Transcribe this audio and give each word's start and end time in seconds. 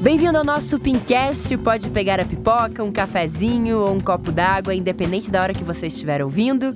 Bem-vindo 0.00 0.38
ao 0.38 0.44
nosso 0.44 0.78
Pincast. 0.78 1.56
Pode 1.56 1.90
pegar 1.90 2.20
a 2.20 2.24
pipoca, 2.24 2.84
um 2.84 2.92
cafezinho 2.92 3.80
ou 3.80 3.92
um 3.92 3.98
copo 3.98 4.30
d'água, 4.30 4.72
independente 4.72 5.28
da 5.28 5.42
hora 5.42 5.52
que 5.52 5.64
você 5.64 5.88
estiver 5.88 6.22
ouvindo. 6.22 6.72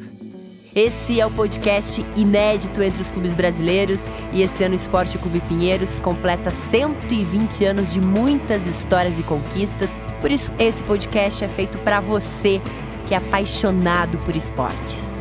Esse 0.75 1.21
é 1.21 1.25
o 1.25 1.31
podcast 1.31 2.05
inédito 2.17 2.83
entre 2.83 3.01
os 3.01 3.13
clubes 3.13 3.33
brasileiros 3.33 4.01
e 4.33 4.43
esse 4.43 4.65
ano 4.65 4.73
o 4.73 4.77
Esporte 4.77 5.19
Clube 5.19 5.41
Pinheiros 5.43 6.01
completa 6.01 6.51
120 6.51 7.65
anos 7.65 7.93
de 7.93 8.01
muitas 8.01 8.67
histórias 8.67 9.17
e 9.17 9.23
conquistas. 9.23 9.89
Por 10.21 10.33
isso, 10.33 10.51
esse 10.59 10.83
podcast 10.83 11.45
é 11.45 11.49
feito 11.49 11.79
para 11.79 12.01
você 12.01 12.61
que 13.07 13.15
é 13.15 13.19
apaixonado 13.19 14.19
por 14.25 14.35
esportes. 14.35 15.13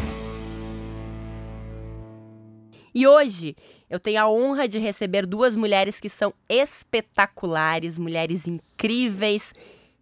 E 2.96 3.06
hoje 3.06 3.56
eu 3.92 4.00
tenho 4.00 4.22
a 4.22 4.30
honra 4.30 4.70
de 4.70 4.80
receber 4.80 5.26
duas 5.26 5.54
mulheres 5.54 6.00
que 6.00 6.08
são 6.08 6.34
espetaculares, 6.48 7.98
mulheres 7.98 8.48
incríveis. 8.48 9.54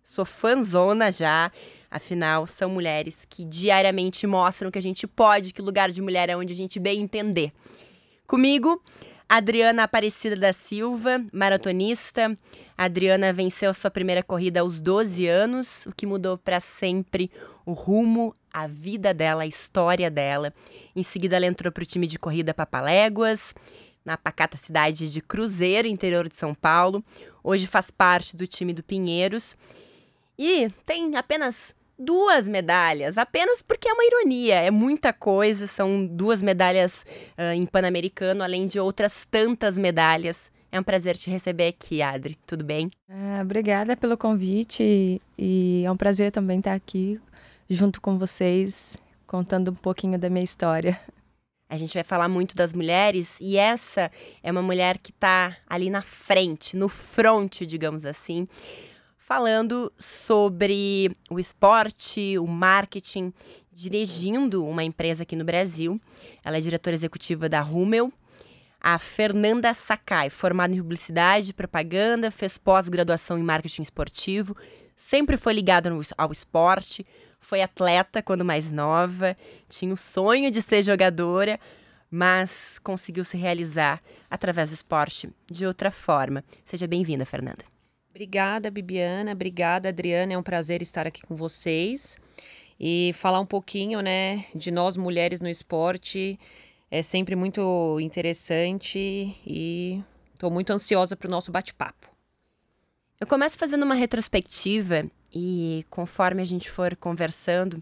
Sou 0.03 0.23
fãzona 0.23 1.11
já. 1.11 1.51
Afinal, 1.89 2.45
são 2.45 2.69
mulheres 2.69 3.25
que 3.27 3.43
diariamente 3.43 4.27
mostram 4.27 4.69
que 4.69 4.77
a 4.77 4.81
gente 4.81 5.07
pode, 5.07 5.51
que 5.51 5.59
lugar 5.59 5.89
de 5.89 6.03
mulher 6.03 6.29
é 6.29 6.37
onde 6.37 6.53
a 6.53 6.55
gente 6.55 6.79
bem 6.79 7.01
entender. 7.01 7.51
Comigo, 8.27 8.79
Adriana 9.27 9.85
Aparecida 9.85 10.35
da 10.35 10.53
Silva, 10.53 11.25
maratonista. 11.33 12.37
A 12.77 12.83
Adriana 12.83 13.33
venceu 13.33 13.73
sua 13.73 13.89
primeira 13.89 14.21
corrida 14.21 14.59
aos 14.59 14.79
12 14.79 15.25
anos, 15.25 15.87
o 15.87 15.91
que 15.91 16.05
mudou 16.05 16.37
para 16.37 16.59
sempre 16.59 17.31
o 17.65 17.73
rumo, 17.73 18.35
a 18.53 18.67
vida 18.67 19.15
dela, 19.15 19.41
a 19.41 19.47
história 19.47 20.11
dela. 20.11 20.53
Em 20.95 21.01
seguida, 21.01 21.35
ela 21.35 21.47
entrou 21.47 21.71
para 21.71 21.81
o 21.81 21.87
time 21.87 22.05
de 22.05 22.19
corrida 22.19 22.53
Papaléguas 22.53 23.55
na 24.03 24.17
pacata 24.17 24.57
cidade 24.57 25.11
de 25.11 25.21
Cruzeiro, 25.21 25.87
interior 25.87 26.27
de 26.27 26.35
São 26.35 26.53
Paulo. 26.53 27.03
Hoje 27.43 27.67
faz 27.67 27.91
parte 27.91 28.35
do 28.35 28.47
time 28.47 28.73
do 28.73 28.83
Pinheiros. 28.83 29.55
E 30.37 30.69
tem 30.85 31.15
apenas 31.15 31.75
duas 31.97 32.47
medalhas, 32.47 33.17
apenas 33.17 33.61
porque 33.61 33.89
é 33.89 33.93
uma 33.93 34.05
ironia, 34.05 34.55
é 34.55 34.71
muita 34.71 35.11
coisa, 35.11 35.67
são 35.67 36.05
duas 36.05 36.41
medalhas 36.41 37.05
uh, 37.37 37.53
em 37.53 37.65
Pan-Americano, 37.65 38.41
além 38.41 38.65
de 38.65 38.79
outras 38.79 39.27
tantas 39.29 39.77
medalhas. 39.77 40.49
É 40.71 40.79
um 40.79 40.83
prazer 40.83 41.17
te 41.17 41.29
receber 41.29 41.67
aqui, 41.67 42.01
Adri. 42.01 42.37
Tudo 42.45 42.63
bem? 42.63 42.91
Ah, 43.09 43.41
obrigada 43.41 43.97
pelo 43.97 44.15
convite 44.15 45.19
e 45.37 45.83
é 45.83 45.91
um 45.91 45.97
prazer 45.97 46.31
também 46.31 46.59
estar 46.59 46.73
aqui 46.73 47.19
junto 47.67 47.99
com 47.99 48.17
vocês, 48.17 48.95
contando 49.27 49.71
um 49.71 49.75
pouquinho 49.75 50.17
da 50.17 50.29
minha 50.29 50.43
história. 50.43 50.99
A 51.69 51.77
gente 51.77 51.93
vai 51.93 52.03
falar 52.03 52.27
muito 52.27 52.55
das 52.55 52.73
mulheres 52.73 53.37
e 53.39 53.55
essa 53.55 54.11
é 54.41 54.51
uma 54.51 54.61
mulher 54.63 54.97
que 54.97 55.11
está 55.11 55.55
ali 55.69 55.91
na 55.91 56.01
frente, 56.01 56.75
no 56.75 56.89
front, 56.89 57.61
digamos 57.61 58.05
assim, 58.05 58.47
falando 59.15 59.93
sobre 59.95 61.15
o 61.29 61.39
esporte, 61.39 62.39
o 62.39 62.47
marketing, 62.47 63.31
dirigindo 63.71 64.65
uma 64.65 64.83
empresa 64.83 65.21
aqui 65.21 65.35
no 65.35 65.45
Brasil. 65.45 66.01
Ela 66.43 66.57
é 66.57 66.61
diretora 66.61 66.95
executiva 66.95 67.47
da 67.47 67.61
Rummel. 67.61 68.11
A 68.81 68.97
Fernanda 68.97 69.71
Sakai, 69.75 70.31
formada 70.31 70.73
em 70.73 70.77
publicidade 70.77 71.51
e 71.51 71.53
propaganda, 71.53 72.31
fez 72.31 72.57
pós-graduação 72.57 73.37
em 73.37 73.43
marketing 73.43 73.83
esportivo, 73.83 74.57
sempre 74.95 75.37
foi 75.37 75.53
ligada 75.53 75.91
ao 76.17 76.31
esporte, 76.31 77.05
foi 77.49 77.63
atleta 77.63 78.21
quando 78.21 78.45
mais 78.45 78.71
nova, 78.71 79.35
tinha 79.67 79.91
o 79.91 79.97
sonho 79.97 80.51
de 80.51 80.61
ser 80.61 80.83
jogadora, 80.83 81.59
mas 82.11 82.77
conseguiu 82.83 83.23
se 83.23 83.37
realizar 83.37 84.03
através 84.29 84.69
do 84.69 84.75
esporte 84.75 85.27
de 85.49 85.65
outra 85.65 85.89
forma. 85.89 86.43
Seja 86.63 86.85
bem-vinda, 86.85 87.25
Fernanda. 87.25 87.65
Obrigada, 88.11 88.69
Bibiana. 88.69 89.31
Obrigada, 89.31 89.89
Adriana. 89.89 90.33
É 90.33 90.37
um 90.37 90.43
prazer 90.43 90.83
estar 90.83 91.07
aqui 91.07 91.23
com 91.23 91.35
vocês 91.35 92.17
e 92.79 93.11
falar 93.15 93.39
um 93.39 93.47
pouquinho, 93.47 93.99
né, 93.99 94.45
de 94.53 94.69
nós 94.69 94.95
mulheres 94.95 95.41
no 95.41 95.49
esporte. 95.49 96.39
É 96.91 97.01
sempre 97.01 97.35
muito 97.35 97.99
interessante 97.99 98.99
e 99.43 100.03
estou 100.35 100.51
muito 100.51 100.71
ansiosa 100.71 101.15
para 101.15 101.27
o 101.27 101.31
nosso 101.31 101.51
bate-papo. 101.51 102.07
Eu 103.19 103.25
começo 103.25 103.57
fazendo 103.57 103.83
uma 103.83 103.95
retrospectiva 103.95 105.09
e 105.33 105.85
conforme 105.89 106.41
a 106.41 106.45
gente 106.45 106.69
for 106.69 106.95
conversando, 106.95 107.81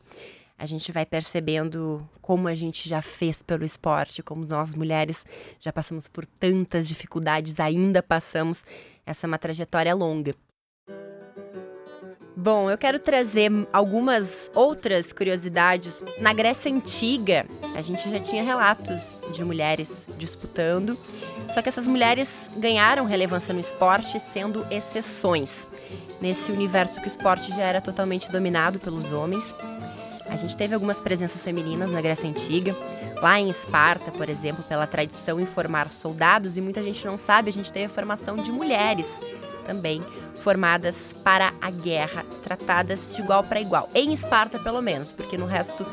a 0.57 0.65
gente 0.65 0.91
vai 0.91 1.05
percebendo 1.05 2.07
como 2.21 2.47
a 2.47 2.53
gente 2.53 2.89
já 2.89 3.01
fez 3.01 3.41
pelo 3.41 3.63
esporte, 3.63 4.23
como 4.23 4.45
nós 4.45 4.73
mulheres 4.73 5.25
já 5.59 5.71
passamos 5.71 6.07
por 6.07 6.25
tantas 6.25 6.87
dificuldades, 6.87 7.59
ainda 7.59 8.01
passamos. 8.01 8.63
Essa 9.05 9.25
é 9.25 9.27
uma 9.27 9.37
trajetória 9.37 9.93
longa. 9.93 10.35
Bom, 12.39 12.69
eu 12.69 12.77
quero 12.77 12.99
trazer 12.99 13.51
algumas 13.73 14.51
outras 14.53 15.11
curiosidades. 15.11 16.03
Na 16.19 16.33
Grécia 16.33 16.71
Antiga, 16.71 17.47
a 17.73 17.81
gente 17.81 18.07
já 18.07 18.19
tinha 18.19 18.43
relatos 18.43 19.15
de 19.33 19.43
mulheres 19.43 20.05
disputando, 20.19 20.95
só 21.51 21.63
que 21.63 21.69
essas 21.69 21.87
mulheres 21.87 22.47
ganharam 22.55 23.07
relevância 23.07 23.55
no 23.55 23.59
esporte 23.59 24.19
sendo 24.19 24.63
exceções 24.69 25.67
nesse 26.21 26.51
universo 26.51 27.01
que 27.01 27.07
o 27.07 27.09
esporte 27.09 27.49
já 27.49 27.63
era 27.63 27.81
totalmente 27.81 28.31
dominado 28.31 28.77
pelos 28.77 29.11
homens. 29.11 29.55
A 30.29 30.37
gente 30.37 30.55
teve 30.55 30.75
algumas 30.75 31.01
presenças 31.01 31.43
femininas 31.43 31.89
na 31.89 32.01
Grécia 32.01 32.29
Antiga, 32.29 32.75
lá 33.19 33.39
em 33.39 33.49
Esparta, 33.49 34.11
por 34.11 34.29
exemplo, 34.29 34.63
pela 34.63 34.85
tradição 34.85 35.39
em 35.39 35.45
formar 35.47 35.91
soldados, 35.91 36.55
e 36.55 36.61
muita 36.61 36.83
gente 36.83 37.03
não 37.03 37.17
sabe, 37.17 37.49
a 37.49 37.53
gente 37.53 37.73
teve 37.73 37.85
a 37.85 37.89
formação 37.89 38.35
de 38.35 38.51
mulheres 38.51 39.09
também 39.67 40.01
formadas 40.39 41.13
para 41.23 41.53
a 41.61 41.69
guerra, 41.69 42.25
tratadas 42.43 43.13
de 43.13 43.21
igual 43.21 43.43
para 43.43 43.59
igual. 43.59 43.89
Em 43.93 44.13
Esparta, 44.13 44.57
pelo 44.57 44.81
menos, 44.81 45.11
porque 45.11 45.37
no 45.37 45.45
resto 45.45 45.85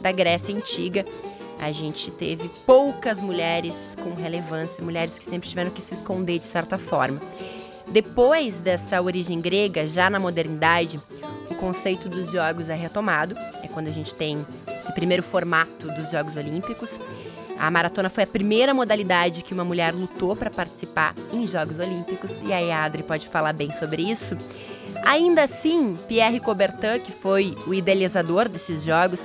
da 0.00 0.12
Grécia 0.12 0.54
Antiga 0.54 1.04
a 1.58 1.72
gente 1.72 2.10
teve 2.10 2.48
poucas 2.64 3.18
mulheres 3.18 3.96
com 4.02 4.14
relevância, 4.14 4.84
mulheres 4.84 5.18
que 5.18 5.24
sempre 5.24 5.48
tiveram 5.48 5.70
que 5.70 5.82
se 5.82 5.94
esconder 5.94 6.38
de 6.38 6.46
certa 6.46 6.78
forma. 6.78 7.20
Depois 7.88 8.58
dessa 8.58 9.00
origem 9.00 9.40
grega, 9.40 9.86
já 9.86 10.10
na 10.10 10.18
modernidade, 10.18 11.00
o 11.50 11.54
conceito 11.54 12.08
dos 12.08 12.30
Jogos 12.30 12.68
é 12.68 12.74
retomado. 12.74 13.34
É 13.62 13.68
quando 13.68 13.88
a 13.88 13.92
gente 13.92 14.14
tem 14.14 14.44
esse 14.68 14.92
primeiro 14.92 15.22
formato 15.22 15.86
dos 15.86 16.10
Jogos 16.10 16.36
Olímpicos. 16.36 17.00
A 17.58 17.70
maratona 17.70 18.08
foi 18.08 18.24
a 18.24 18.26
primeira 18.26 18.74
modalidade 18.74 19.42
que 19.42 19.54
uma 19.54 19.64
mulher 19.64 19.94
lutou 19.94 20.36
para 20.36 20.50
participar 20.50 21.14
em 21.32 21.46
Jogos 21.46 21.78
Olímpicos, 21.78 22.30
e 22.44 22.52
aí 22.52 22.70
a 22.70 22.84
Adri 22.84 23.02
pode 23.02 23.28
falar 23.28 23.52
bem 23.52 23.72
sobre 23.72 24.02
isso. 24.02 24.36
Ainda 25.04 25.44
assim, 25.44 25.98
Pierre 26.08 26.40
Coubertin, 26.40 27.00
que 27.02 27.12
foi 27.12 27.56
o 27.66 27.74
idealizador 27.74 28.48
desses 28.48 28.84
jogos, 28.84 29.20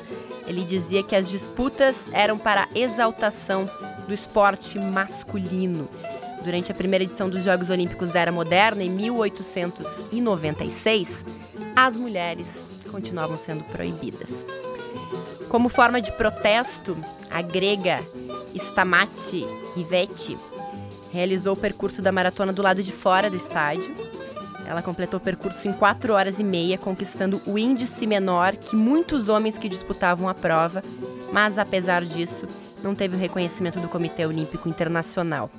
ele 0.47 0.63
dizia 0.63 1.03
que 1.03 1.15
as 1.15 1.29
disputas 1.29 2.09
eram 2.11 2.37
para 2.37 2.67
exaltação 2.75 3.69
do 4.07 4.13
esporte 4.13 4.79
masculino 4.79 5.87
durante 6.43 6.71
a 6.71 6.75
primeira 6.75 7.03
edição 7.03 7.29
dos 7.29 7.43
Jogos 7.43 7.69
Olímpicos 7.69 8.09
da 8.09 8.19
Era 8.19 8.31
Moderna, 8.31 8.83
em 8.83 8.89
1896, 8.89 11.23
as 11.75 11.95
mulheres 11.95 12.65
continuavam 12.89 13.37
sendo 13.37 13.63
proibidas. 13.65 14.43
Como 15.49 15.69
forma 15.69 16.01
de 16.01 16.11
protesto, 16.13 16.97
a 17.29 17.41
grega 17.41 18.03
Stamati 18.55 19.45
Rivetti 19.75 20.37
realizou 21.11 21.53
o 21.53 21.57
percurso 21.57 22.01
da 22.01 22.11
maratona 22.11 22.53
do 22.53 22.61
lado 22.61 22.81
de 22.81 22.91
fora 22.91 23.29
do 23.29 23.35
estádio. 23.35 23.93
Ela 24.65 24.81
completou 24.81 25.19
o 25.19 25.23
percurso 25.23 25.67
em 25.67 25.73
4 25.73 26.13
horas 26.13 26.39
e 26.39 26.43
meia, 26.43 26.77
conquistando 26.77 27.41
o 27.45 27.57
índice 27.57 28.07
menor 28.07 28.55
que 28.55 28.75
muitos 28.75 29.27
homens 29.27 29.57
que 29.57 29.67
disputavam 29.67 30.29
a 30.29 30.33
prova, 30.33 30.81
mas 31.33 31.57
apesar 31.57 32.05
disso, 32.05 32.47
não 32.81 32.95
teve 32.95 33.15
o 33.15 33.19
reconhecimento 33.19 33.79
do 33.79 33.89
Comitê 33.89 34.25
Olímpico 34.25 34.69
Internacional. 34.69 35.49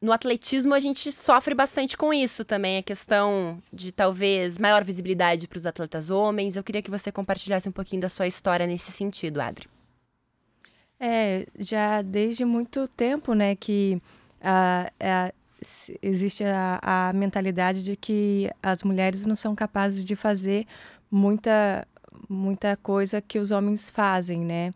No 0.00 0.12
atletismo, 0.12 0.74
a 0.74 0.78
gente 0.78 1.10
sofre 1.10 1.54
bastante 1.54 1.96
com 1.96 2.12
isso 2.12 2.44
também, 2.44 2.78
a 2.78 2.82
questão 2.82 3.62
de 3.72 3.90
talvez 3.90 4.58
maior 4.58 4.84
visibilidade 4.84 5.48
para 5.48 5.56
os 5.56 5.64
atletas 5.64 6.10
homens. 6.10 6.56
Eu 6.56 6.62
queria 6.62 6.82
que 6.82 6.90
você 6.90 7.10
compartilhasse 7.10 7.68
um 7.68 7.72
pouquinho 7.72 8.02
da 8.02 8.08
sua 8.08 8.26
história 8.26 8.66
nesse 8.66 8.92
sentido, 8.92 9.40
Adri. 9.40 9.66
É, 11.00 11.46
já 11.58 12.02
desde 12.02 12.44
muito 12.44 12.86
tempo, 12.88 13.32
né, 13.32 13.54
que 13.54 13.98
uh, 14.40 15.32
existe 16.02 16.44
a, 16.44 16.78
a 16.82 17.12
mentalidade 17.12 17.82
de 17.82 17.96
que 17.96 18.50
as 18.62 18.82
mulheres 18.82 19.24
não 19.24 19.36
são 19.36 19.54
capazes 19.54 20.04
de 20.04 20.14
fazer 20.14 20.66
muita, 21.10 21.86
muita 22.28 22.76
coisa 22.76 23.20
que 23.20 23.38
os 23.38 23.50
homens 23.50 23.88
fazem, 23.88 24.40
né? 24.44 24.70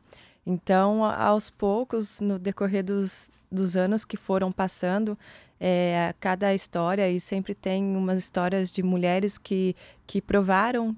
Então, 0.50 1.04
aos 1.04 1.48
poucos, 1.48 2.20
no 2.20 2.36
decorrer 2.36 2.84
dos, 2.84 3.30
dos 3.50 3.76
anos 3.76 4.04
que 4.04 4.16
foram 4.16 4.50
passando, 4.50 5.16
é, 5.60 6.12
cada 6.18 6.52
história, 6.52 7.08
e 7.08 7.20
sempre 7.20 7.54
tem 7.54 7.96
umas 7.96 8.18
histórias 8.18 8.72
de 8.72 8.82
mulheres 8.82 9.38
que, 9.38 9.76
que 10.08 10.20
provaram 10.20 10.96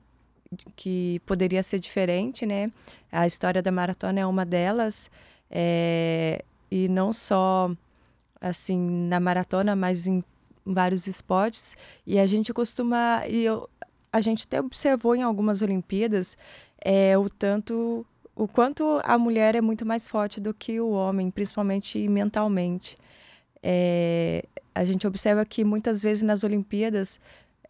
que 0.75 1.21
poderia 1.27 1.63
ser 1.63 1.79
diferente, 1.79 2.47
né? 2.47 2.71
A 3.11 3.27
história 3.27 3.63
da 3.63 3.71
maratona 3.71 4.21
é 4.21 4.27
uma 4.27 4.45
delas, 4.45 5.11
é, 5.51 6.43
e 6.71 6.89
não 6.89 7.13
só 7.13 7.71
assim 8.41 8.79
na 9.09 9.21
maratona, 9.21 9.77
mas 9.77 10.07
em 10.07 10.25
vários 10.65 11.07
esportes 11.07 11.77
e 12.07 12.19
a 12.19 12.27
gente 12.27 12.53
costuma 12.55 13.23
e 13.29 13.45
eu, 13.45 13.69
a 14.13 14.21
gente 14.21 14.45
até 14.47 14.61
observou 14.61 15.15
em 15.15 15.23
algumas 15.23 15.61
Olimpíadas 15.61 16.37
é, 16.81 17.17
o 17.19 17.29
tanto 17.29 18.07
o 18.35 18.49
quanto 18.49 19.01
a 19.05 19.19
mulher 19.19 19.55
é 19.55 19.61
muito 19.61 19.85
mais 19.85 20.09
forte 20.09 20.41
do 20.41 20.55
que 20.55 20.81
o 20.81 20.91
homem, 20.91 21.31
principalmente 21.31 22.09
mentalmente. 22.09 22.97
É, 23.63 24.45
a 24.75 24.85
gente 24.85 25.07
observa 25.07 25.45
que 25.45 25.65
muitas 25.65 26.03
vezes 26.03 26.23
nas 26.23 26.43
Olimpíadas 26.43 27.21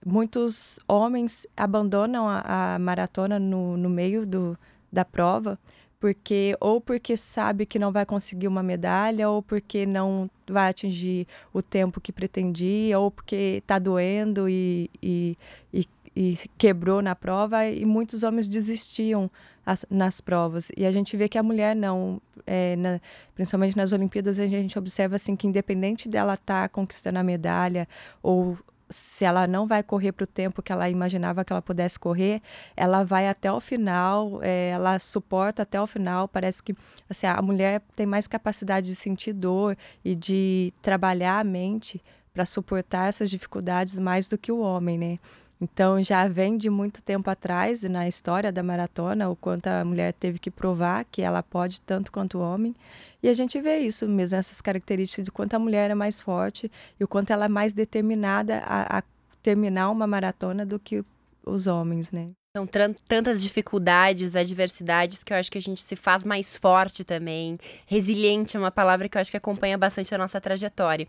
muitos 0.05 0.81
homens 0.89 1.47
abandonam 1.57 2.29
a, 2.29 2.75
a 2.75 2.79
maratona 2.79 3.39
no, 3.39 3.77
no 3.77 3.91
meio 3.91 4.27
do, 4.27 4.59
da 4.91 5.05
prova 5.05 5.59
porque 6.03 6.57
ou 6.61 6.81
porque 6.81 7.17
sabe 7.17 7.65
que 7.65 7.79
não 7.79 7.93
vai 7.93 8.05
conseguir 8.05 8.49
uma 8.49 8.61
medalha 8.61 9.31
ou 9.31 9.41
porque 9.41 9.87
não 9.87 10.29
vai 10.51 10.69
atingir 10.69 11.29
o 11.53 11.63
tempo 11.63 12.01
que 12.01 12.11
pretendia 12.11 12.99
ou 12.99 13.09
porque 13.09 13.61
está 13.63 13.79
doendo 13.79 14.49
e, 14.49 14.91
e, 15.01 15.39
e, 15.73 15.89
e, 16.17 16.35
quebrou 16.59 17.01
na 17.01 17.15
prova 17.15 17.67
e 17.67 17.85
muitos 17.85 18.25
homens 18.25 18.49
desistiam 18.49 19.31
as, 19.65 19.87
nas 19.91 20.21
provas 20.21 20.71
e 20.77 20.85
a 20.85 20.91
gente 20.91 21.17
vê 21.17 21.29
que 21.29 21.39
a 21.39 21.43
mulher 21.43 21.75
não 21.75 22.21
é, 22.47 22.77
na, 22.77 23.01
principalmente 23.35 23.77
nas 23.77 23.93
Olimpíadas 23.93 24.39
a 24.39 24.47
gente 24.47 24.79
observa 24.79 25.17
assim 25.17 25.37
que 25.37 25.47
independente 25.47 26.09
dela 26.09 26.35
estar 26.35 26.63
tá 26.63 26.69
conquistando 26.69 27.19
a 27.19 27.23
medalha 27.23 27.89
ou 28.23 28.59
se 28.93 29.25
ela 29.25 29.47
não 29.47 29.67
vai 29.67 29.83
correr 29.83 30.13
para 30.13 30.25
o 30.25 30.27
tempo 30.27 30.63
que 30.63 30.71
ela 30.71 30.89
imaginava 30.89 31.45
que 31.45 31.53
ela 31.53 31.63
pudesse 31.63 31.99
correr, 31.99 32.43
ela 32.77 33.03
vai 33.03 33.27
até 33.27 33.51
o 33.51 33.61
final, 33.61 34.41
é, 34.43 34.71
ela 34.71 34.99
suporta 34.99 35.63
até 35.63 35.81
o 35.81 35.87
final. 35.87 36.29
Parece 36.29 36.63
que 36.63 36.75
assim, 37.09 37.27
a 37.27 37.41
mulher 37.41 37.83
tem 37.97 38.07
mais 38.07 38.29
capacidade 38.29 38.87
de 38.87 38.95
sentir 38.95 39.33
dor 39.33 39.77
e 40.05 40.15
de 40.15 40.73
trabalhar 40.83 41.41
a 41.41 41.45
mente 41.45 42.03
para 42.33 42.45
suportar 42.47 43.09
essas 43.09 43.31
dificuldades 43.31 43.99
mais 43.99 44.27
do 44.27 44.39
que 44.39 44.53
o 44.53 44.61
homem, 44.61 44.99
né? 44.99 45.19
Então 45.63 46.03
já 46.03 46.27
vem 46.27 46.59
de 46.59 46.69
muito 46.69 47.01
tempo 47.01 47.31
atrás 47.31 47.85
na 47.85 48.09
história 48.09 48.51
da 48.51 48.65
maratona 48.65 49.31
o 49.31 49.37
quanto 49.37 49.69
a 49.69 49.85
mulher 49.85 50.13
teve 50.13 50.41
que 50.41 50.51
provar 50.51 51.05
que 51.05 51.23
ela 51.23 51.41
pode 51.41 51.81
tanto 51.81 52.11
quanto 52.11 52.39
o 52.39 52.41
homem. 52.41 52.75
E 53.23 53.29
a 53.29 53.33
gente 53.33 53.61
vê 53.61 53.79
isso 53.79 54.09
mesmo, 54.09 54.37
essas 54.37 54.61
características 54.61 55.25
de 55.25 55.31
quanto 55.31 55.55
a 55.55 55.61
mulher 55.61 55.89
é 55.89 55.95
mais 55.95 56.19
forte 56.19 56.69
e 56.99 57.05
o 57.05 57.07
quanto 57.07 57.33
ela 57.33 57.45
é 57.45 57.49
mais 57.49 57.73
determinada 57.73 58.59
a, 58.67 58.99
a 58.99 59.03
terminar 59.41 59.91
uma 59.91 60.05
maratona 60.05 60.67
do 60.67 60.81
que 60.81 61.05
os 61.47 61.69
homens, 61.69 62.11
né? 62.11 62.31
São 62.57 62.67
tantas 63.07 63.41
dificuldades, 63.41 64.35
adversidades 64.35 65.23
que 65.23 65.33
eu 65.33 65.37
acho 65.37 65.51
que 65.51 65.59
a 65.59 65.63
gente 65.63 65.81
se 65.81 65.95
faz 65.95 66.25
mais 66.25 66.57
forte 66.57 67.05
também. 67.05 67.57
Resiliente 67.87 68.57
é 68.57 68.61
uma 68.61 68.73
palavra 68.73 69.09
que 69.09 69.17
eu 69.17 69.21
acho 69.21 69.31
que 69.31 69.37
acompanha 69.37 69.79
bastante 69.79 70.13
a 70.13 70.19
nossa 70.19 70.41
trajetória. 70.41 71.07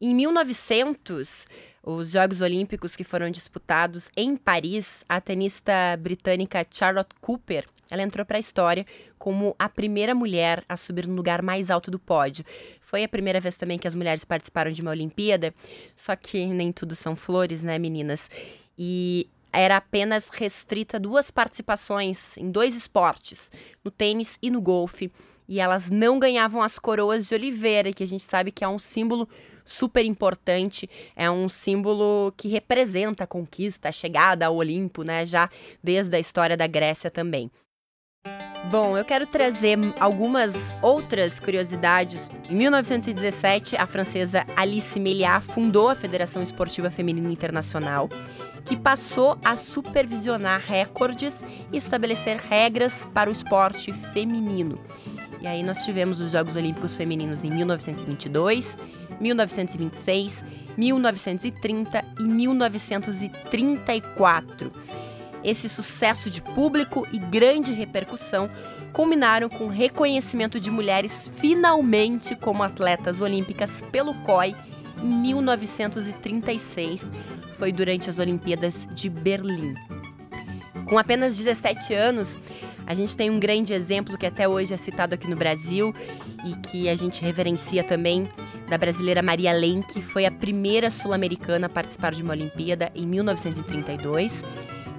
Em 0.00 0.14
1900, 0.14 1.46
os 1.84 2.12
Jogos 2.12 2.40
Olímpicos 2.40 2.96
que 2.96 3.04
foram 3.04 3.30
disputados 3.30 4.08
em 4.16 4.36
Paris, 4.36 5.04
a 5.08 5.20
tenista 5.20 5.72
britânica 6.00 6.66
Charlotte 6.70 7.14
Cooper, 7.20 7.66
ela 7.90 8.02
entrou 8.02 8.24
para 8.24 8.38
a 8.38 8.40
história 8.40 8.86
como 9.18 9.54
a 9.58 9.68
primeira 9.68 10.14
mulher 10.14 10.64
a 10.68 10.76
subir 10.76 11.06
no 11.06 11.14
lugar 11.14 11.42
mais 11.42 11.70
alto 11.70 11.90
do 11.90 11.98
pódio. 11.98 12.44
Foi 12.80 13.04
a 13.04 13.08
primeira 13.08 13.40
vez 13.40 13.56
também 13.56 13.78
que 13.78 13.86
as 13.86 13.94
mulheres 13.94 14.24
participaram 14.24 14.72
de 14.72 14.80
uma 14.80 14.90
Olimpíada, 14.90 15.54
só 15.94 16.16
que 16.16 16.46
nem 16.46 16.72
tudo 16.72 16.96
são 16.96 17.14
flores, 17.14 17.62
né, 17.62 17.78
meninas? 17.78 18.30
E 18.78 19.28
era 19.52 19.76
apenas 19.76 20.28
restrita 20.30 20.98
duas 20.98 21.30
participações 21.30 22.36
em 22.36 22.50
dois 22.50 22.74
esportes, 22.74 23.52
no 23.84 23.90
tênis 23.90 24.38
e 24.42 24.50
no 24.50 24.60
golfe. 24.60 25.12
E 25.46 25.60
elas 25.60 25.90
não 25.90 26.18
ganhavam 26.18 26.62
as 26.62 26.78
coroas 26.78 27.28
de 27.28 27.34
Oliveira, 27.34 27.92
que 27.92 28.02
a 28.02 28.06
gente 28.06 28.24
sabe 28.24 28.50
que 28.50 28.64
é 28.64 28.68
um 28.68 28.78
símbolo 28.78 29.28
super 29.64 30.04
importante, 30.04 30.88
é 31.16 31.30
um 31.30 31.48
símbolo 31.48 32.32
que 32.36 32.48
representa 32.48 33.24
a 33.24 33.26
conquista, 33.26 33.88
a 33.88 33.92
chegada 33.92 34.46
ao 34.46 34.56
Olimpo, 34.56 35.02
né, 35.02 35.24
já 35.24 35.48
desde 35.82 36.16
a 36.16 36.20
história 36.20 36.56
da 36.56 36.66
Grécia 36.66 37.10
também. 37.10 37.50
Bom, 38.70 38.96
eu 38.96 39.04
quero 39.04 39.26
trazer 39.26 39.78
algumas 40.00 40.54
outras 40.80 41.38
curiosidades. 41.38 42.30
Em 42.48 42.54
1917, 42.54 43.76
a 43.76 43.86
francesa 43.86 44.46
Alice 44.56 44.98
Meliá 44.98 45.40
fundou 45.40 45.90
a 45.90 45.94
Federação 45.94 46.42
Esportiva 46.42 46.90
Feminina 46.90 47.30
Internacional, 47.30 48.08
que 48.64 48.74
passou 48.74 49.38
a 49.44 49.58
supervisionar 49.58 50.62
recordes 50.66 51.34
e 51.70 51.76
estabelecer 51.76 52.38
regras 52.38 53.06
para 53.12 53.28
o 53.28 53.32
esporte 53.32 53.92
feminino. 53.92 54.78
E 55.42 55.46
aí 55.46 55.62
nós 55.62 55.84
tivemos 55.84 56.20
os 56.20 56.32
Jogos 56.32 56.56
Olímpicos 56.56 56.94
Femininos 56.94 57.44
em 57.44 57.50
1922, 57.50 58.78
1926, 59.20 60.42
1930 60.76 62.04
e 62.18 62.22
1934. 62.22 64.72
Esse 65.42 65.68
sucesso 65.68 66.30
de 66.30 66.40
público 66.40 67.04
e 67.12 67.18
grande 67.18 67.72
repercussão 67.72 68.48
culminaram 68.92 69.48
com 69.48 69.64
o 69.64 69.68
reconhecimento 69.68 70.58
de 70.58 70.70
mulheres 70.70 71.30
finalmente 71.36 72.34
como 72.34 72.62
atletas 72.62 73.20
olímpicas 73.20 73.82
pelo 73.92 74.14
COI 74.22 74.56
em 75.02 75.06
1936. 75.06 77.04
Foi 77.58 77.72
durante 77.72 78.08
as 78.08 78.18
Olimpíadas 78.18 78.88
de 78.92 79.10
Berlim. 79.10 79.74
Com 80.86 80.98
apenas 80.98 81.36
17 81.36 81.92
anos, 81.92 82.38
a 82.86 82.94
gente 82.94 83.16
tem 83.16 83.30
um 83.30 83.40
grande 83.40 83.72
exemplo 83.72 84.18
que 84.18 84.26
até 84.26 84.46
hoje 84.46 84.74
é 84.74 84.76
citado 84.76 85.14
aqui 85.14 85.28
no 85.28 85.36
Brasil 85.36 85.94
e 86.44 86.54
que 86.68 86.88
a 86.88 86.94
gente 86.94 87.22
reverencia 87.22 87.82
também, 87.82 88.28
da 88.68 88.76
brasileira 88.78 89.22
Maria 89.22 89.52
Lenk, 89.52 89.92
que 89.92 90.02
foi 90.02 90.26
a 90.26 90.30
primeira 90.30 90.90
sul-americana 90.90 91.66
a 91.66 91.70
participar 91.70 92.12
de 92.12 92.22
uma 92.22 92.32
Olimpíada 92.32 92.90
em 92.94 93.06
1932. 93.06 94.42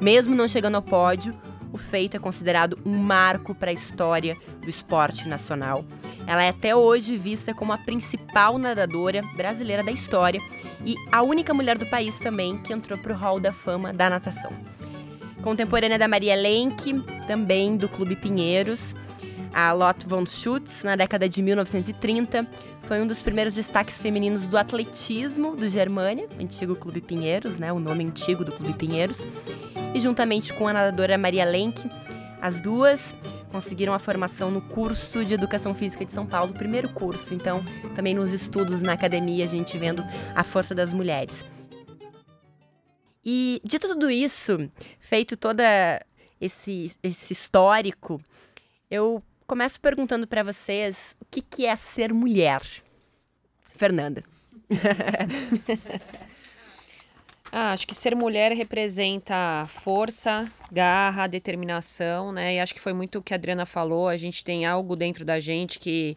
Mesmo 0.02 0.36
não 0.36 0.48
chegando 0.48 0.76
ao 0.76 0.82
pódio, 0.82 1.36
o 1.72 1.78
feito 1.78 2.18
é 2.18 2.20
considerado 2.20 2.78
um 2.86 2.98
marco 2.98 3.54
para 3.54 3.70
a 3.70 3.74
história 3.74 4.36
do 4.62 4.70
esporte 4.70 5.28
nacional. 5.28 5.86
Ela 6.28 6.44
é 6.44 6.50
até 6.50 6.76
hoje 6.76 7.18
vista 7.18 7.54
como 7.54 7.74
a 7.74 7.78
principal 7.78 8.58
nadadora 8.58 9.22
brasileira 9.36 9.84
da 9.84 9.92
história 9.92 10.42
e 10.84 10.96
a 11.12 11.22
única 11.22 11.54
mulher 11.54 11.78
do 11.78 11.86
país 11.86 12.18
também 12.18 12.58
que 12.58 12.74
entrou 12.74 12.98
para 12.98 13.14
o 13.14 13.18
Hall 13.18 13.40
da 13.40 13.52
Fama 13.52 13.94
da 13.94 14.10
natação 14.10 14.52
contemporânea 15.46 16.00
da 16.00 16.08
Maria 16.08 16.36
Lenk, 16.36 17.00
também 17.28 17.78
do 17.78 17.88
Clube 17.88 18.16
Pinheiros. 18.16 18.96
A 19.54 19.72
Lotte 19.74 20.08
von 20.08 20.26
Schutz, 20.26 20.82
na 20.82 20.96
década 20.96 21.30
de 21.30 21.40
1930, 21.40 22.48
foi 22.82 23.00
um 23.00 23.06
dos 23.06 23.22
primeiros 23.22 23.54
destaques 23.54 24.02
femininos 24.02 24.48
do 24.48 24.58
atletismo 24.58 25.56
do 25.56 25.70
Germânia, 25.70 26.28
antigo 26.42 26.76
Clube 26.76 27.00
Pinheiros, 27.00 27.60
né, 27.60 27.72
o 27.72 27.80
nome 27.80 28.04
antigo 28.04 28.44
do 28.44 28.52
Clube 28.52 28.74
Pinheiros. 28.74 29.24
E 29.94 30.00
juntamente 30.02 30.52
com 30.52 30.68
a 30.68 30.74
nadadora 30.74 31.16
Maria 31.16 31.46
Lenk, 31.46 31.80
as 32.42 32.60
duas 32.60 33.16
conseguiram 33.52 33.94
a 33.94 34.00
formação 34.00 34.50
no 34.50 34.62
curso 34.62 35.24
de 35.24 35.36
Educação 35.36 35.76
Física 35.76 36.04
de 36.04 36.12
São 36.12 36.26
Paulo, 36.26 36.54
primeiro 36.54 36.90
curso. 36.90 37.36
Então, 37.36 37.64
também 37.96 38.16
nos 38.16 38.34
estudos 38.34 38.82
na 38.82 38.94
academia, 38.94 39.44
a 39.44 39.48
gente 39.48 39.78
vendo 39.78 40.04
a 40.34 40.44
força 40.44 40.74
das 40.74 40.92
mulheres. 40.92 41.46
E 43.26 43.60
de 43.64 43.80
tudo 43.80 44.12
isso, 44.12 44.70
feito 45.00 45.36
todo 45.36 45.62
esse, 46.40 46.96
esse 47.02 47.34
histórico, 47.34 48.22
eu 48.90 49.22
começo 49.48 49.82
perguntando 49.82 50.28
para 50.28 50.44
vocês 50.44 51.16
o 51.20 51.26
que, 51.32 51.42
que 51.42 51.66
é 51.66 51.76
ser 51.76 52.14
mulher. 52.14 52.62
Fernanda. 53.74 54.24
ah, 57.52 57.72
acho 57.72 57.88
que 57.88 57.96
ser 57.96 58.16
mulher 58.16 58.52
representa 58.52 59.66
força, 59.68 60.52
garra, 60.72 61.28
determinação, 61.28 62.32
né? 62.32 62.56
E 62.56 62.60
acho 62.60 62.76
que 62.76 62.80
foi 62.80 62.94
muito 62.94 63.20
o 63.20 63.24
que 63.24 63.34
a 63.34 63.38
Adriana 63.38 63.66
falou. 63.66 64.08
A 64.08 64.18
gente 64.18 64.44
tem 64.44 64.66
algo 64.66 64.96
dentro 64.96 65.26
da 65.26 65.40
gente 65.40 65.80
que 65.80 66.16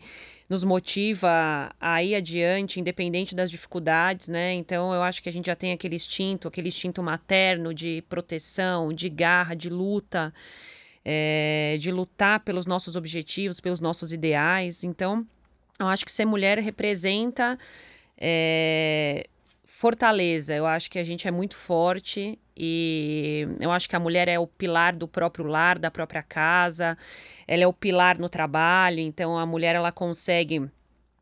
nos 0.49 0.64
motiva 0.64 1.71
a 1.78 2.02
ir 2.02 2.14
adiante, 2.14 2.81
independente 2.81 3.35
das 3.35 3.50
dificuldades, 3.50 4.28
né? 4.28 4.55
Então 4.55 4.95
eu 4.95 5.02
acho 5.02 5.23
que 5.23 5.28
a 5.28 5.33
gente 5.33 5.47
já 5.47 5.55
tem 5.55 5.73
aquele 5.73 5.97
instinto, 5.97 6.49
aquele 6.49 6.69
instinto 6.69 7.02
materno 7.02 7.75
de 7.75 8.02
proteção, 8.09 8.93
de 8.93 9.11
garra, 9.11 9.55
de 9.55 9.69
luta, 9.69 10.33
é, 11.05 11.76
de 11.78 11.93
lutar 11.93 12.40
pelos 12.40 12.64
nossos 12.64 12.97
objetivos, 12.97 13.61
pelos 13.61 13.81
nossos 13.81 14.11
ideais. 14.11 14.83
Então 14.83 15.26
eu 15.78 15.87
acho 15.87 16.07
que 16.07 16.12
ser 16.12 16.25
mulher 16.25 16.59
representa 16.59 17.59
é, 18.17 19.26
fortaleza. 19.67 20.55
Eu 20.55 20.64
acho 20.64 20.90
que 20.90 20.99
a 20.99 21.05
gente 21.05 21.28
é 21.28 21.31
muito 21.31 21.57
forte 21.57 22.38
e 22.57 23.47
eu 23.61 23.71
acho 23.71 23.87
que 23.87 23.95
a 23.95 24.00
mulher 24.00 24.28
é 24.28 24.38
o 24.38 24.47
pilar 24.47 24.97
do 24.97 25.07
próprio 25.07 25.45
lar, 25.45 25.78
da 25.78 25.90
própria 25.90 26.23
casa 26.23 26.97
ela 27.49 27.64
é 27.64 27.67
o 27.67 27.73
pilar 27.73 28.19
no 28.19 28.28
trabalho, 28.28 29.00
então 29.00 29.38
a 29.38 29.47
mulher 29.47 29.75
ela 29.75 29.90
consegue 29.90 30.71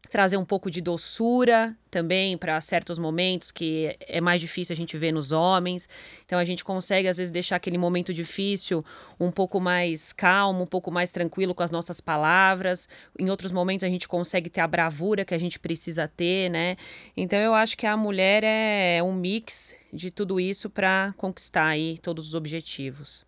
trazer 0.06 0.36
um 0.36 0.44
pouco 0.44 0.70
de 0.70 0.80
doçura 0.80 1.76
também 1.90 2.38
para 2.38 2.60
certos 2.60 2.98
momentos 2.98 3.50
que 3.50 3.96
é 4.00 4.20
mais 4.20 4.40
difícil 4.40 4.72
a 4.72 4.76
gente 4.76 4.96
ver 4.96 5.12
nos 5.12 5.32
homens. 5.32 5.88
Então 6.24 6.38
a 6.38 6.44
gente 6.44 6.64
consegue 6.64 7.08
às 7.08 7.16
vezes 7.16 7.30
deixar 7.30 7.56
aquele 7.56 7.78
momento 7.78 8.12
difícil 8.14 8.84
um 9.18 9.30
pouco 9.30 9.60
mais 9.60 10.12
calmo, 10.12 10.62
um 10.62 10.66
pouco 10.66 10.90
mais 10.90 11.10
tranquilo 11.10 11.54
com 11.54 11.62
as 11.62 11.70
nossas 11.70 12.00
palavras. 12.00 12.88
Em 13.18 13.30
outros 13.30 13.52
momentos 13.52 13.84
a 13.84 13.88
gente 13.88 14.08
consegue 14.08 14.48
ter 14.48 14.60
a 14.60 14.66
bravura 14.66 15.24
que 15.24 15.34
a 15.34 15.38
gente 15.38 15.58
precisa 15.58 16.08
ter, 16.08 16.50
né? 16.50 16.76
Então 17.16 17.38
eu 17.38 17.54
acho 17.54 17.76
que 17.76 17.86
a 17.86 17.96
mulher 17.96 18.42
é 18.44 19.02
um 19.02 19.12
mix 19.12 19.76
de 19.92 20.10
tudo 20.10 20.38
isso 20.38 20.68
para 20.68 21.14
conquistar 21.16 21.66
aí 21.66 21.98
todos 21.98 22.28
os 22.28 22.34
objetivos. 22.34 23.24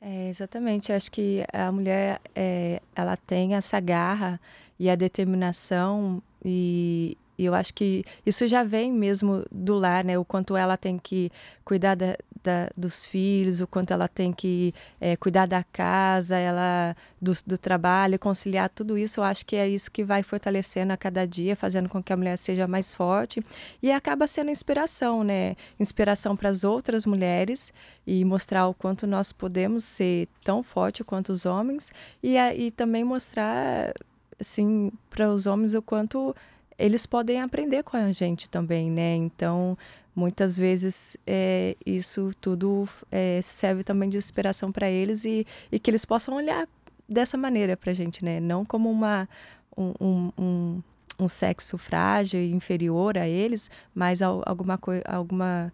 É, 0.00 0.28
exatamente. 0.28 0.92
Acho 0.92 1.10
que 1.10 1.44
a 1.52 1.70
mulher 1.72 2.20
é, 2.34 2.80
ela 2.94 3.16
tem 3.16 3.54
essa 3.54 3.80
garra 3.80 4.40
e 4.78 4.90
a 4.90 4.94
determinação 4.94 6.22
e, 6.44 7.16
e 7.38 7.44
eu 7.44 7.54
acho 7.54 7.74
que 7.74 8.04
isso 8.24 8.46
já 8.48 8.62
vem 8.62 8.92
mesmo 8.92 9.44
do 9.50 9.74
lar, 9.74 10.04
né? 10.04 10.18
O 10.18 10.24
quanto 10.24 10.56
ela 10.56 10.76
tem 10.76 10.98
que 10.98 11.30
cuidar 11.64 11.94
da, 11.94 12.16
da, 12.42 12.70
dos 12.76 13.04
filhos, 13.04 13.60
o 13.60 13.66
quanto 13.66 13.92
ela 13.92 14.06
tem 14.06 14.32
que 14.32 14.72
é, 15.00 15.16
cuidar 15.16 15.46
da 15.46 15.64
casa, 15.64 16.36
ela 16.36 16.96
do, 17.20 17.32
do, 17.44 17.58
trabalho, 17.58 18.18
conciliar 18.18 18.68
tudo 18.68 18.96
isso. 18.96 19.20
Eu 19.20 19.24
acho 19.24 19.44
que 19.44 19.56
é 19.56 19.68
isso 19.68 19.90
que 19.90 20.04
vai 20.04 20.22
fortalecendo 20.22 20.92
a 20.92 20.96
cada 20.96 21.26
dia, 21.26 21.56
fazendo 21.56 21.88
com 21.88 22.02
que 22.02 22.12
a 22.12 22.16
mulher 22.16 22.38
seja 22.38 22.68
mais 22.68 22.92
forte 22.94 23.42
e 23.82 23.90
acaba 23.90 24.26
sendo 24.26 24.50
inspiração, 24.50 25.24
né? 25.24 25.56
Inspiração 25.78 26.36
para 26.36 26.48
as 26.48 26.62
outras 26.62 27.04
mulheres 27.04 27.72
e 28.06 28.24
mostrar 28.24 28.68
o 28.68 28.74
quanto 28.74 29.06
nós 29.06 29.32
podemos 29.32 29.84
ser 29.84 30.28
tão 30.44 30.62
forte 30.62 31.02
quanto 31.02 31.30
os 31.32 31.44
homens 31.44 31.92
e, 32.22 32.36
e 32.38 32.70
também 32.70 33.02
mostrar, 33.02 33.92
assim, 34.40 34.92
para 35.10 35.28
os 35.28 35.46
homens 35.46 35.74
o 35.74 35.82
quanto 35.82 36.34
eles 36.78 37.06
podem 37.06 37.40
aprender 37.40 37.82
com 37.82 37.96
a 37.96 38.12
gente 38.12 38.48
também, 38.48 38.90
né? 38.90 39.14
Então, 39.14 39.76
muitas 40.14 40.56
vezes 40.56 41.16
é, 41.26 41.76
isso 41.84 42.32
tudo 42.40 42.88
é, 43.10 43.40
serve 43.42 43.82
também 43.82 44.08
de 44.08 44.16
inspiração 44.16 44.72
para 44.72 44.88
eles 44.88 45.24
e, 45.24 45.46
e 45.70 45.78
que 45.78 45.90
eles 45.90 46.04
possam 46.04 46.34
olhar 46.34 46.68
dessa 47.08 47.36
maneira 47.36 47.76
para 47.76 47.92
a 47.92 47.94
gente, 47.94 48.24
né? 48.24 48.40
Não 48.40 48.64
como 48.64 48.90
uma, 48.90 49.28
um, 49.76 50.32
um, 50.38 50.82
um, 51.18 51.28
sexo 51.28 51.78
frágil 51.78 52.40
e 52.40 52.52
inferior 52.52 53.16
a 53.16 53.28
eles, 53.28 53.70
mas 53.94 54.20
alguma, 54.22 54.76
coi 54.76 55.02
alguma, 55.06 55.72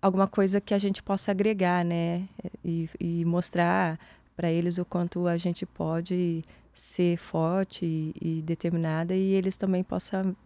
alguma 0.00 0.26
coisa 0.26 0.60
que 0.60 0.74
a 0.74 0.78
gente 0.78 1.02
possa 1.02 1.30
agregar, 1.30 1.84
né? 1.84 2.26
E, 2.64 2.88
e 2.98 3.24
mostrar 3.24 3.98
para 4.36 4.50
eles 4.50 4.78
o 4.78 4.84
quanto 4.84 5.26
a 5.26 5.36
gente 5.36 5.66
pode 5.66 6.44
ser 6.74 7.16
forte 7.16 7.84
e, 7.84 8.14
e 8.20 8.42
determinada 8.42 9.14
e 9.14 9.32
eles 9.32 9.56
também 9.56 9.82
possam 9.82 10.36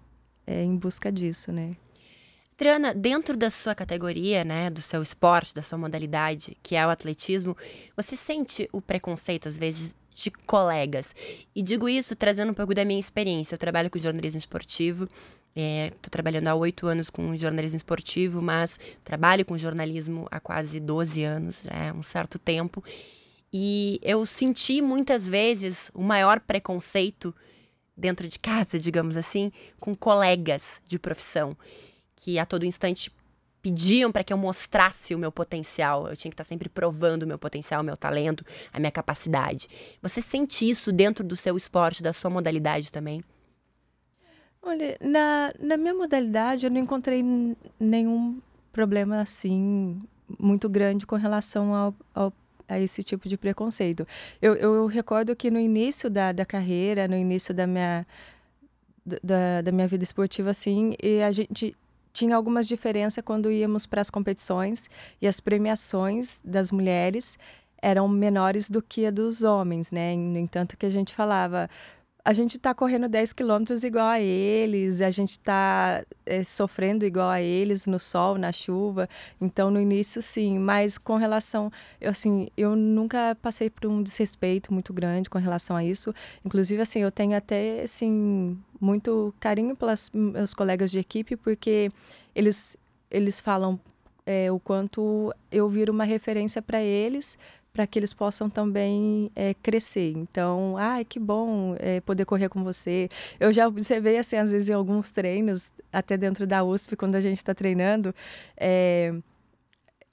é, 0.46 0.62
em 0.62 0.76
busca 0.76 1.10
disso, 1.10 1.52
né? 1.52 1.76
Triana, 2.56 2.94
dentro 2.94 3.36
da 3.36 3.50
sua 3.50 3.74
categoria, 3.74 4.42
né, 4.42 4.70
do 4.70 4.80
seu 4.80 5.02
esporte, 5.02 5.54
da 5.54 5.60
sua 5.60 5.76
modalidade, 5.76 6.56
que 6.62 6.74
é 6.74 6.86
o 6.86 6.88
atletismo, 6.88 7.54
você 7.94 8.16
sente 8.16 8.66
o 8.72 8.80
preconceito 8.80 9.46
às 9.46 9.58
vezes 9.58 9.94
de 10.14 10.30
colegas? 10.30 11.14
E 11.54 11.62
digo 11.62 11.86
isso 11.86 12.16
trazendo 12.16 12.52
um 12.52 12.54
pouco 12.54 12.74
da 12.74 12.82
minha 12.82 12.98
experiência. 12.98 13.54
Eu 13.54 13.58
trabalho 13.58 13.90
com 13.90 13.98
jornalismo 13.98 14.38
esportivo, 14.38 15.04
estou 15.04 16.08
é, 16.08 16.10
trabalhando 16.10 16.48
há 16.48 16.54
oito 16.54 16.86
anos 16.86 17.10
com 17.10 17.36
jornalismo 17.36 17.76
esportivo, 17.76 18.40
mas 18.40 18.78
trabalho 19.04 19.44
com 19.44 19.58
jornalismo 19.58 20.26
há 20.30 20.40
quase 20.40 20.80
12 20.80 21.22
anos, 21.24 21.62
já 21.62 21.88
é 21.88 21.92
um 21.92 22.02
certo 22.02 22.38
tempo. 22.38 22.82
E 23.52 23.98
eu 24.02 24.24
senti 24.26 24.82
muitas 24.82 25.26
vezes 25.26 25.90
o 25.94 26.02
maior 26.02 26.40
preconceito 26.40 27.34
dentro 27.96 28.28
de 28.28 28.38
casa, 28.38 28.78
digamos 28.78 29.16
assim, 29.16 29.50
com 29.80 29.94
colegas 29.94 30.80
de 30.86 30.98
profissão 30.98 31.56
que 32.14 32.38
a 32.38 32.46
todo 32.46 32.64
instante 32.64 33.10
pediam 33.62 34.12
para 34.12 34.22
que 34.22 34.32
eu 34.32 34.38
mostrasse 34.38 35.14
o 35.14 35.18
meu 35.18 35.32
potencial. 35.32 36.08
Eu 36.08 36.16
tinha 36.16 36.30
que 36.30 36.34
estar 36.34 36.44
sempre 36.44 36.68
provando 36.68 37.24
o 37.24 37.26
meu 37.26 37.38
potencial, 37.38 37.80
o 37.80 37.84
meu 37.84 37.96
talento, 37.96 38.44
a 38.72 38.78
minha 38.78 38.92
capacidade. 38.92 39.68
Você 40.00 40.20
sente 40.20 40.68
isso 40.68 40.92
dentro 40.92 41.24
do 41.24 41.34
seu 41.34 41.56
esporte, 41.56 42.02
da 42.02 42.12
sua 42.12 42.30
modalidade 42.30 42.92
também? 42.92 43.22
Olha, 44.62 44.96
na, 45.00 45.52
na 45.58 45.76
minha 45.76 45.94
modalidade 45.94 46.66
eu 46.66 46.70
não 46.70 46.80
encontrei 46.80 47.24
nenhum 47.78 48.40
problema 48.72 49.20
assim 49.20 50.00
muito 50.38 50.68
grande 50.68 51.06
com 51.06 51.16
relação 51.16 51.74
ao, 51.74 51.94
ao 52.14 52.32
a 52.68 52.78
esse 52.78 53.02
tipo 53.02 53.28
de 53.28 53.36
preconceito. 53.36 54.06
Eu, 54.40 54.54
eu 54.54 54.86
recordo 54.86 55.34
que 55.36 55.50
no 55.50 55.58
início 55.58 56.10
da, 56.10 56.32
da 56.32 56.44
carreira, 56.44 57.06
no 57.06 57.16
início 57.16 57.54
da 57.54 57.66
minha, 57.66 58.06
da, 59.22 59.62
da 59.62 59.72
minha 59.72 59.88
vida 59.88 60.04
esportiva, 60.04 60.50
assim, 60.50 60.94
e 61.02 61.22
a 61.22 61.30
gente 61.32 61.76
tinha 62.12 62.34
algumas 62.34 62.66
diferenças 62.66 63.22
quando 63.22 63.52
íamos 63.52 63.86
para 63.86 64.00
as 64.00 64.08
competições 64.08 64.88
e 65.20 65.26
as 65.26 65.38
premiações 65.38 66.40
das 66.42 66.70
mulheres 66.70 67.38
eram 67.80 68.08
menores 68.08 68.70
do 68.70 68.80
que 68.82 69.04
a 69.06 69.10
dos 69.10 69.42
homens, 69.42 69.90
né? 69.92 70.16
No 70.16 70.38
entanto, 70.38 70.76
que 70.76 70.86
a 70.86 70.90
gente 70.90 71.14
falava, 71.14 71.68
a 72.26 72.32
gente 72.32 72.56
está 72.56 72.74
correndo 72.74 73.08
10 73.08 73.32
quilômetros 73.32 73.84
igual 73.84 74.08
a 74.08 74.20
eles, 74.20 75.00
a 75.00 75.10
gente 75.10 75.30
está 75.30 76.04
é, 76.26 76.42
sofrendo 76.42 77.06
igual 77.06 77.28
a 77.28 77.40
eles 77.40 77.86
no 77.86 78.00
sol, 78.00 78.36
na 78.36 78.50
chuva. 78.50 79.08
Então, 79.40 79.70
no 79.70 79.80
início, 79.80 80.20
sim, 80.20 80.58
mas 80.58 80.98
com 80.98 81.14
relação, 81.14 81.70
eu, 82.00 82.10
assim, 82.10 82.48
eu 82.56 82.74
nunca 82.74 83.36
passei 83.40 83.70
por 83.70 83.86
um 83.86 84.02
desrespeito 84.02 84.74
muito 84.74 84.92
grande 84.92 85.30
com 85.30 85.38
relação 85.38 85.76
a 85.76 85.84
isso. 85.84 86.12
Inclusive, 86.44 86.82
assim, 86.82 86.98
eu 86.98 87.12
tenho 87.12 87.36
até, 87.36 87.82
assim, 87.82 88.58
muito 88.80 89.32
carinho 89.38 89.76
pelos 89.76 90.10
meus 90.12 90.52
colegas 90.52 90.90
de 90.90 90.98
equipe, 90.98 91.36
porque 91.36 91.90
eles, 92.34 92.76
eles 93.08 93.38
falam 93.38 93.78
é, 94.26 94.50
o 94.50 94.58
quanto 94.58 95.32
eu 95.52 95.68
viro 95.68 95.92
uma 95.92 96.02
referência 96.02 96.60
para 96.60 96.82
eles 96.82 97.38
para 97.76 97.86
que 97.86 97.98
eles 97.98 98.14
possam 98.14 98.48
também 98.48 99.30
é, 99.36 99.52
crescer. 99.52 100.12
Então, 100.16 100.78
ai, 100.78 101.04
que 101.04 101.18
bom 101.20 101.76
é, 101.78 102.00
poder 102.00 102.24
correr 102.24 102.48
com 102.48 102.64
você. 102.64 103.10
Eu 103.38 103.52
já 103.52 103.68
observei, 103.68 104.16
assim, 104.16 104.36
às 104.36 104.50
vezes 104.50 104.70
em 104.70 104.72
alguns 104.72 105.10
treinos, 105.10 105.70
até 105.92 106.16
dentro 106.16 106.46
da 106.46 106.64
USP, 106.64 106.96
quando 106.96 107.16
a 107.16 107.20
gente 107.20 107.36
está 107.36 107.54
treinando, 107.54 108.14
é, 108.56 109.14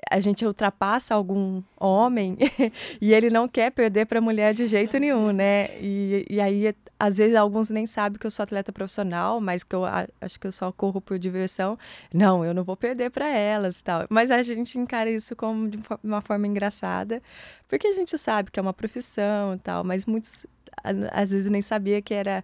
a 0.09 0.19
gente 0.19 0.45
ultrapassa 0.45 1.15
algum 1.15 1.61
homem 1.79 2.37
e 3.01 3.13
ele 3.13 3.29
não 3.29 3.47
quer 3.47 3.71
perder 3.71 4.05
para 4.05 4.19
a 4.19 4.21
mulher 4.21 4.53
de 4.53 4.67
jeito 4.67 4.97
nenhum, 4.97 5.31
né? 5.31 5.69
E, 5.79 6.25
e 6.29 6.41
aí, 6.41 6.73
às 6.99 7.17
vezes, 7.17 7.35
alguns 7.35 7.69
nem 7.69 7.85
sabem 7.85 8.19
que 8.19 8.25
eu 8.25 8.31
sou 8.31 8.43
atleta 8.43 8.71
profissional, 8.71 9.41
mas 9.41 9.63
que 9.63 9.75
eu 9.75 9.83
acho 9.85 10.39
que 10.39 10.47
eu 10.47 10.51
só 10.51 10.71
corro 10.71 11.01
por 11.01 11.19
diversão. 11.19 11.77
Não, 12.13 12.45
eu 12.45 12.53
não 12.53 12.63
vou 12.63 12.77
perder 12.77 13.11
para 13.11 13.27
elas 13.27 13.79
e 13.79 13.83
tal. 13.83 14.05
Mas 14.09 14.31
a 14.31 14.41
gente 14.43 14.77
encara 14.77 15.09
isso 15.09 15.35
como 15.35 15.69
de 15.69 15.79
uma 16.03 16.21
forma 16.21 16.47
engraçada, 16.47 17.21
porque 17.67 17.87
a 17.87 17.93
gente 17.93 18.17
sabe 18.17 18.51
que 18.51 18.59
é 18.59 18.61
uma 18.61 18.73
profissão 18.73 19.55
e 19.55 19.59
tal, 19.59 19.83
mas 19.83 20.05
muitos 20.05 20.45
às 21.11 21.31
vezes 21.31 21.49
nem 21.49 21.61
sabia 21.61 22.01
que 22.01 22.13
era 22.13 22.43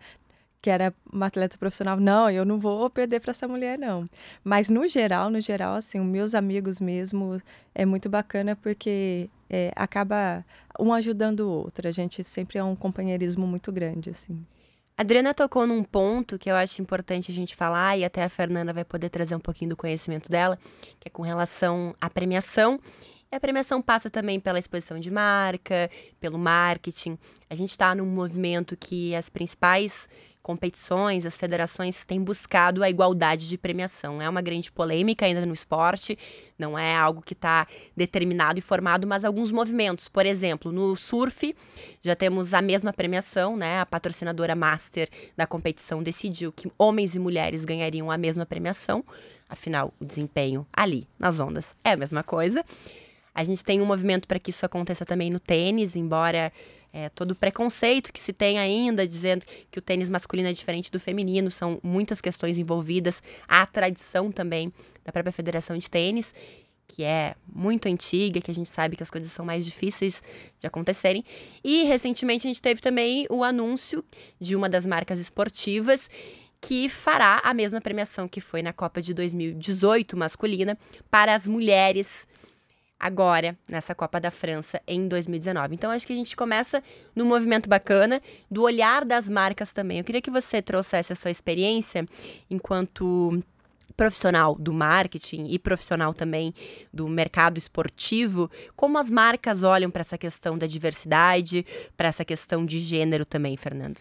que 0.62 0.70
era 0.70 0.94
uma 1.12 1.28
atleta 1.28 1.58
profissional, 1.58 2.00
não, 2.00 2.30
eu 2.30 2.44
não 2.44 2.60
vou 2.60 2.90
perder 2.90 3.20
para 3.22 3.32
essa 3.32 3.48
mulher, 3.48 3.78
não. 3.78 4.06
Mas 4.44 4.70
no 4.70 4.88
geral, 4.88 5.30
no 5.30 5.40
geral, 5.40 5.76
assim, 5.76 6.00
meus 6.02 6.36
amigos 6.36 6.82
mesmo, 6.82 7.42
é 7.74 7.86
muito 7.86 8.10
bacana 8.10 8.56
porque 8.56 9.30
é, 9.50 9.72
acaba 9.76 10.46
um 10.80 10.94
ajudando 10.94 11.42
o 11.42 11.50
outro. 11.50 11.88
A 11.88 11.92
gente 11.92 12.24
sempre 12.24 12.58
é 12.58 12.64
um 12.64 12.76
companheirismo 12.76 13.48
muito 13.48 13.72
grande, 13.72 14.10
assim. 14.10 14.46
A 14.98 15.02
Adriana 15.02 15.34
tocou 15.34 15.66
num 15.66 15.82
ponto 15.82 16.38
que 16.38 16.52
eu 16.52 16.56
acho 16.58 16.82
importante 16.82 17.32
a 17.32 17.34
gente 17.34 17.56
falar, 17.56 17.98
e 17.98 18.04
até 18.04 18.22
a 18.22 18.28
Fernanda 18.28 18.74
vai 18.74 18.84
poder 18.84 19.08
trazer 19.08 19.34
um 19.34 19.40
pouquinho 19.40 19.70
do 19.70 19.78
conhecimento 19.78 20.30
dela, 20.30 20.60
que 21.00 21.08
é 21.08 21.10
com 21.10 21.22
relação 21.22 21.96
à 22.02 22.10
premiação. 22.10 22.78
E 23.32 23.36
a 23.36 23.40
premiação 23.40 23.82
passa 23.82 24.10
também 24.10 24.42
pela 24.42 24.60
exposição 24.60 25.00
de 25.00 25.10
marca, 25.10 25.90
pelo 26.20 26.38
marketing. 26.38 27.18
A 27.50 27.56
gente 27.56 27.70
está 27.70 27.96
num 27.96 28.08
movimento 28.08 28.76
que 28.76 29.16
as 29.16 29.30
principais 29.30 30.10
competições, 30.42 31.26
as 31.26 31.38
federações 31.38 32.04
têm 32.04 32.22
buscado 32.22 32.84
a 32.84 32.90
igualdade 32.90 33.48
de 33.48 33.58
premiação. 33.58 34.22
É 34.22 34.30
uma 34.30 34.42
grande 34.42 34.72
polêmica 34.72 35.26
ainda 35.26 35.46
no 35.46 35.54
esporte, 35.54 36.18
não 36.58 36.78
é 36.78 36.96
algo 36.96 37.22
que 37.22 37.34
está 37.34 37.68
determinado 37.96 38.58
e 38.58 38.62
formado, 38.62 39.06
mas 39.08 39.24
alguns 39.24 39.52
movimentos. 39.52 40.08
Por 40.08 40.26
exemplo, 40.26 40.72
no 40.72 40.96
surf, 40.96 41.56
já 42.02 42.16
temos 42.16 42.54
a 42.54 42.62
mesma 42.62 42.94
premiação, 42.94 43.56
né? 43.56 43.80
A 43.80 43.86
patrocinadora 43.86 44.56
master 44.56 45.10
da 45.36 45.46
competição 45.46 46.02
decidiu 46.02 46.52
que 46.52 46.72
homens 46.78 47.16
e 47.16 47.20
mulheres 47.20 47.66
ganhariam 47.66 48.10
a 48.10 48.18
mesma 48.18 48.46
premiação. 48.46 49.04
Afinal, 49.48 49.94
o 50.00 50.06
desempenho 50.06 50.66
ali, 50.72 51.08
nas 51.18 51.40
ondas, 51.40 51.76
é 51.84 51.92
a 51.92 51.98
mesma 51.98 52.24
coisa. 52.24 52.64
A 53.34 53.44
gente 53.44 53.64
tem 53.64 53.82
um 53.82 53.86
movimento 53.86 54.28
para 54.28 54.40
que 54.40 54.50
isso 54.50 54.66
aconteça 54.66 55.06
também 55.06 55.30
no 55.30 55.40
tênis, 55.40 55.96
embora 55.96 56.52
é, 56.92 57.10
todo 57.10 57.32
o 57.32 57.36
preconceito 57.36 58.12
que 58.12 58.20
se 58.20 58.34
tem 58.34 58.58
ainda, 58.58 59.08
dizendo 59.08 59.46
que 59.70 59.80
o 59.80 59.82
tênis 59.82 60.10
masculino 60.10 60.50
é 60.50 60.54
diferente 60.54 60.92
do 60.92 61.00
feminino, 61.00 61.52
são 61.52 61.80
muitas 61.84 62.20
questões 62.20 62.58
envolvidas, 62.58 63.22
a 63.48 63.66
tradição 63.66 64.32
também 64.32 64.74
da 65.04 65.12
própria 65.12 65.32
Federação 65.32 65.78
de 65.78 65.90
Tênis. 65.90 66.34
que 66.92 67.04
é 67.04 67.36
muito 67.46 67.88
antiga, 67.88 68.42
que 68.42 68.50
a 68.50 68.54
gente 68.54 68.68
sabe 68.68 68.96
que 68.96 69.04
as 69.04 69.12
coisas 69.12 69.32
são 69.32 69.46
mais 69.46 69.64
difíceis 69.64 70.24
de 70.60 70.66
acontecerem. 70.66 71.24
E 71.64 71.84
recentemente 71.84 72.48
a 72.48 72.50
gente 72.50 72.64
teve 72.64 72.82
também 72.82 73.28
o 73.30 73.44
anúncio 73.44 74.04
de 74.42 74.56
uma 74.56 74.68
das 74.68 74.88
marcas 74.88 75.20
esportivas 75.20 76.10
que 76.60 76.90
fará 76.90 77.42
a 77.44 77.54
mesma 77.54 77.80
premiação 77.80 78.28
que 78.28 78.42
foi 78.42 78.64
na 78.64 78.74
Copa 78.74 79.04
de 79.04 79.14
2018 79.14 80.18
masculina 80.18 80.78
para 81.12 81.36
as 81.36 81.48
mulheres 81.48 82.28
agora 83.00 83.58
nessa 83.68 83.96
Copa 83.96 84.20
da 84.20 84.30
França 84.30 84.82
em 84.88 85.08
2019. 85.08 85.76
Então 85.76 85.92
acho 85.92 86.06
que 86.06 86.14
a 86.14 86.16
gente 86.16 86.36
começa 86.36 86.84
num 87.16 87.26
movimento 87.26 87.70
bacana 87.70 88.22
do 88.52 88.64
olhar 88.64 89.06
das 89.06 89.30
marcas 89.30 89.72
também. 89.72 90.00
Eu 90.00 90.04
queria 90.04 90.22
que 90.22 90.32
você 90.32 90.62
trouxesse 90.62 91.14
a 91.14 91.16
sua 91.16 91.32
experiência 91.32 92.06
enquanto 92.50 93.42
profissional 93.96 94.56
do 94.56 94.72
marketing 94.72 95.48
e 95.50 95.60
profissional 95.60 96.14
também 96.14 96.54
do 96.94 97.06
mercado 97.08 97.58
esportivo, 97.58 98.50
como 98.74 98.98
as 98.98 99.12
marcas 99.12 99.62
olham 99.64 99.92
para 99.92 100.00
essa 100.00 100.18
questão 100.18 100.58
da 100.58 100.66
diversidade, 100.66 101.66
para 101.98 102.08
essa 102.08 102.24
questão 102.24 102.66
de 102.66 102.80
gênero 102.80 103.26
também, 103.26 103.58
Fernando? 103.58 103.98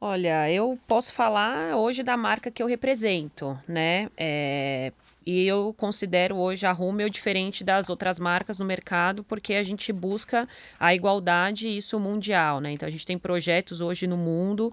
Olha, 0.00 0.50
eu 0.50 0.78
posso 0.86 1.12
falar 1.12 1.76
hoje 1.76 2.02
da 2.02 2.16
marca 2.16 2.50
que 2.50 2.62
eu 2.62 2.66
represento, 2.66 3.58
né? 3.66 4.08
É, 4.16 4.92
e 5.30 5.46
eu 5.46 5.74
considero 5.76 6.38
hoje 6.38 6.64
a 6.64 6.72
Rummel 6.72 7.10
diferente 7.10 7.62
das 7.62 7.90
outras 7.90 8.18
marcas 8.18 8.60
no 8.60 8.64
mercado, 8.64 9.22
porque 9.22 9.52
a 9.52 9.62
gente 9.62 9.92
busca 9.92 10.48
a 10.80 10.94
igualdade 10.94 11.68
isso 11.68 12.00
mundial, 12.00 12.62
né? 12.62 12.72
Então 12.72 12.88
a 12.88 12.90
gente 12.90 13.04
tem 13.04 13.18
projetos 13.18 13.82
hoje 13.82 14.06
no 14.06 14.16
mundo 14.16 14.72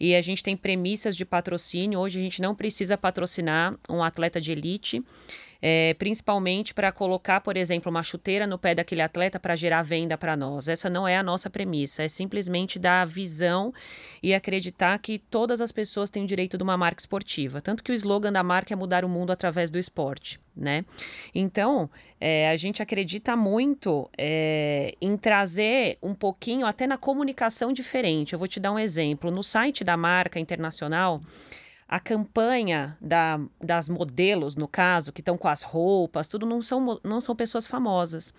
e 0.00 0.14
a 0.14 0.22
gente 0.22 0.42
tem 0.42 0.56
premissas 0.56 1.14
de 1.14 1.26
patrocínio. 1.26 1.98
Hoje 1.98 2.18
a 2.18 2.22
gente 2.22 2.40
não 2.40 2.54
precisa 2.54 2.96
patrocinar 2.96 3.76
um 3.90 4.02
atleta 4.02 4.40
de 4.40 4.50
elite 4.52 5.04
é, 5.62 5.94
principalmente 5.94 6.72
para 6.72 6.90
colocar, 6.90 7.40
por 7.40 7.56
exemplo, 7.56 7.90
uma 7.90 8.02
chuteira 8.02 8.46
no 8.46 8.58
pé 8.58 8.74
daquele 8.74 9.02
atleta 9.02 9.38
para 9.38 9.56
gerar 9.56 9.82
venda 9.82 10.16
para 10.16 10.36
nós. 10.36 10.68
Essa 10.68 10.88
não 10.88 11.06
é 11.06 11.16
a 11.16 11.22
nossa 11.22 11.50
premissa, 11.50 12.02
é 12.02 12.08
simplesmente 12.08 12.78
dar 12.78 13.06
visão 13.06 13.72
e 14.22 14.32
acreditar 14.32 14.98
que 14.98 15.18
todas 15.18 15.60
as 15.60 15.70
pessoas 15.70 16.10
têm 16.10 16.24
o 16.24 16.26
direito 16.26 16.56
de 16.56 16.62
uma 16.62 16.76
marca 16.76 17.00
esportiva. 17.00 17.60
Tanto 17.60 17.82
que 17.82 17.92
o 17.92 17.94
slogan 17.94 18.32
da 18.32 18.42
marca 18.42 18.72
é 18.72 18.76
mudar 18.76 19.04
o 19.04 19.08
mundo 19.08 19.30
através 19.30 19.70
do 19.70 19.78
esporte. 19.78 20.40
Né? 20.56 20.84
Então, 21.34 21.88
é, 22.20 22.50
a 22.50 22.56
gente 22.56 22.82
acredita 22.82 23.34
muito 23.36 24.10
é, 24.18 24.94
em 25.00 25.16
trazer 25.16 25.96
um 26.02 26.14
pouquinho 26.14 26.66
até 26.66 26.86
na 26.86 26.98
comunicação 26.98 27.72
diferente. 27.72 28.32
Eu 28.32 28.38
vou 28.38 28.48
te 28.48 28.60
dar 28.60 28.72
um 28.72 28.78
exemplo. 28.78 29.30
No 29.30 29.42
site 29.42 29.84
da 29.84 29.96
marca 29.96 30.38
internacional, 30.38 31.20
a 31.90 31.98
campanha 31.98 32.96
da, 33.00 33.40
das 33.60 33.88
modelos, 33.88 34.54
no 34.54 34.68
caso, 34.68 35.12
que 35.12 35.20
estão 35.20 35.36
com 35.36 35.48
as 35.48 35.62
roupas, 35.62 36.28
tudo 36.28 36.46
não 36.46 36.62
são, 36.62 37.00
não 37.02 37.20
são 37.20 37.34
pessoas 37.34 37.66
famosas. 37.66 38.32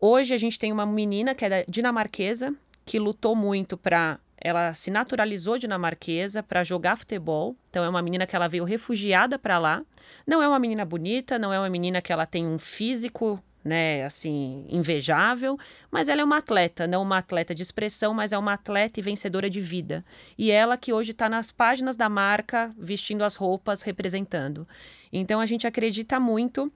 Hoje 0.00 0.34
a 0.34 0.36
gente 0.36 0.58
tem 0.58 0.72
uma 0.72 0.84
menina 0.84 1.32
que 1.32 1.44
é 1.44 1.64
dinamarquesa, 1.68 2.52
que 2.84 2.98
lutou 2.98 3.36
muito 3.36 3.76
para. 3.76 4.18
Ela 4.36 4.74
se 4.74 4.90
naturalizou 4.90 5.56
dinamarquesa 5.56 6.42
para 6.42 6.64
jogar 6.64 6.96
futebol. 6.96 7.54
Então 7.70 7.84
é 7.84 7.88
uma 7.88 8.02
menina 8.02 8.26
que 8.26 8.34
ela 8.34 8.48
veio 8.48 8.64
refugiada 8.64 9.38
para 9.38 9.60
lá. 9.60 9.80
Não 10.26 10.42
é 10.42 10.48
uma 10.48 10.58
menina 10.58 10.84
bonita, 10.84 11.38
não 11.38 11.52
é 11.52 11.60
uma 11.60 11.70
menina 11.70 12.02
que 12.02 12.12
ela 12.12 12.26
tem 12.26 12.44
um 12.44 12.58
físico 12.58 13.40
né, 13.64 14.04
assim, 14.04 14.66
invejável, 14.68 15.58
mas 15.90 16.08
ela 16.08 16.20
é 16.20 16.24
uma 16.24 16.38
atleta, 16.38 16.86
não 16.86 17.02
uma 17.02 17.18
atleta 17.18 17.54
de 17.54 17.62
expressão, 17.62 18.12
mas 18.12 18.32
é 18.32 18.38
uma 18.38 18.54
atleta 18.54 18.98
e 18.98 19.02
vencedora 19.02 19.48
de 19.48 19.60
vida. 19.60 20.04
E 20.36 20.50
ela 20.50 20.76
que 20.76 20.92
hoje 20.92 21.12
está 21.12 21.28
nas 21.28 21.50
páginas 21.50 21.96
da 21.96 22.08
marca, 22.08 22.74
vestindo 22.78 23.22
as 23.22 23.34
roupas, 23.34 23.82
representando. 23.82 24.66
Então 25.12 25.40
a 25.40 25.46
gente 25.46 25.66
acredita 25.66 26.18
muito 26.18 26.72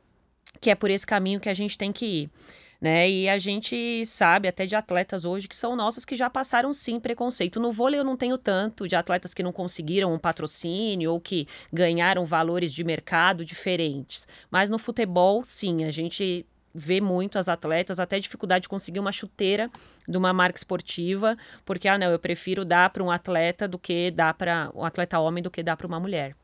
que 0.61 0.71
é 0.71 0.75
por 0.75 0.91
esse 0.91 1.07
caminho 1.07 1.41
que 1.41 1.49
a 1.49 1.55
gente 1.55 1.77
tem 1.77 1.93
que 1.93 2.07
ir. 2.07 2.31
Né? 2.79 3.11
E 3.11 3.29
a 3.29 3.39
gente 3.39 4.05
sabe 4.05 4.49
até 4.49 4.67
de 4.67 4.77
atletas 4.77 5.25
hoje 5.25 5.49
que 5.49 5.57
são 5.57 5.75
nossos 5.75 6.05
que 6.05 6.15
já 6.15 6.29
passaram 6.29 6.73
sim 6.73 7.01
preconceito. 7.01 7.59
No 7.59 7.73
vôlei 7.73 7.99
eu 7.99 8.05
não 8.05 8.17
tenho 8.17 8.37
tanto 8.37 8.87
de 8.87 8.95
atletas 8.95 9.33
que 9.33 9.43
não 9.43 9.53
conseguiram 9.53 10.13
um 10.13 10.19
patrocínio 10.19 11.13
ou 11.13 11.21
que 11.21 11.49
ganharam 11.73 12.25
valores 12.25 12.73
de 12.73 12.85
mercado 12.85 13.45
diferentes. 13.45 14.29
Mas 14.51 14.69
no 14.69 14.79
futebol, 14.79 15.43
sim, 15.43 15.85
a 15.85 15.91
gente 15.91 16.45
vê 16.77 17.01
muito 17.01 17.39
as 17.39 17.49
atletas, 17.49 17.99
até 17.99 18.21
dificuldade 18.21 18.65
de 18.65 18.69
conseguir 18.69 19.01
uma 19.01 19.11
chuteira 19.11 19.71
de 20.07 20.17
uma 20.19 20.33
marca 20.33 20.59
esportiva, 20.59 21.37
porque, 21.65 21.89
ah, 21.89 21.99
não, 21.99 22.11
eu 22.11 22.19
prefiro 22.19 22.65
dar 22.65 22.91
para 22.91 23.03
um 23.03 23.11
atleta 23.11 23.67
do 23.67 23.79
que 23.79 24.11
dar 24.11 24.35
para 24.35 24.71
um 24.75 24.85
atleta 24.85 25.19
homem 25.19 25.43
do 25.43 25.51
que 25.51 25.63
dar 25.63 25.77
para 25.77 25.87
uma 25.87 25.99
mulher. 25.99 26.37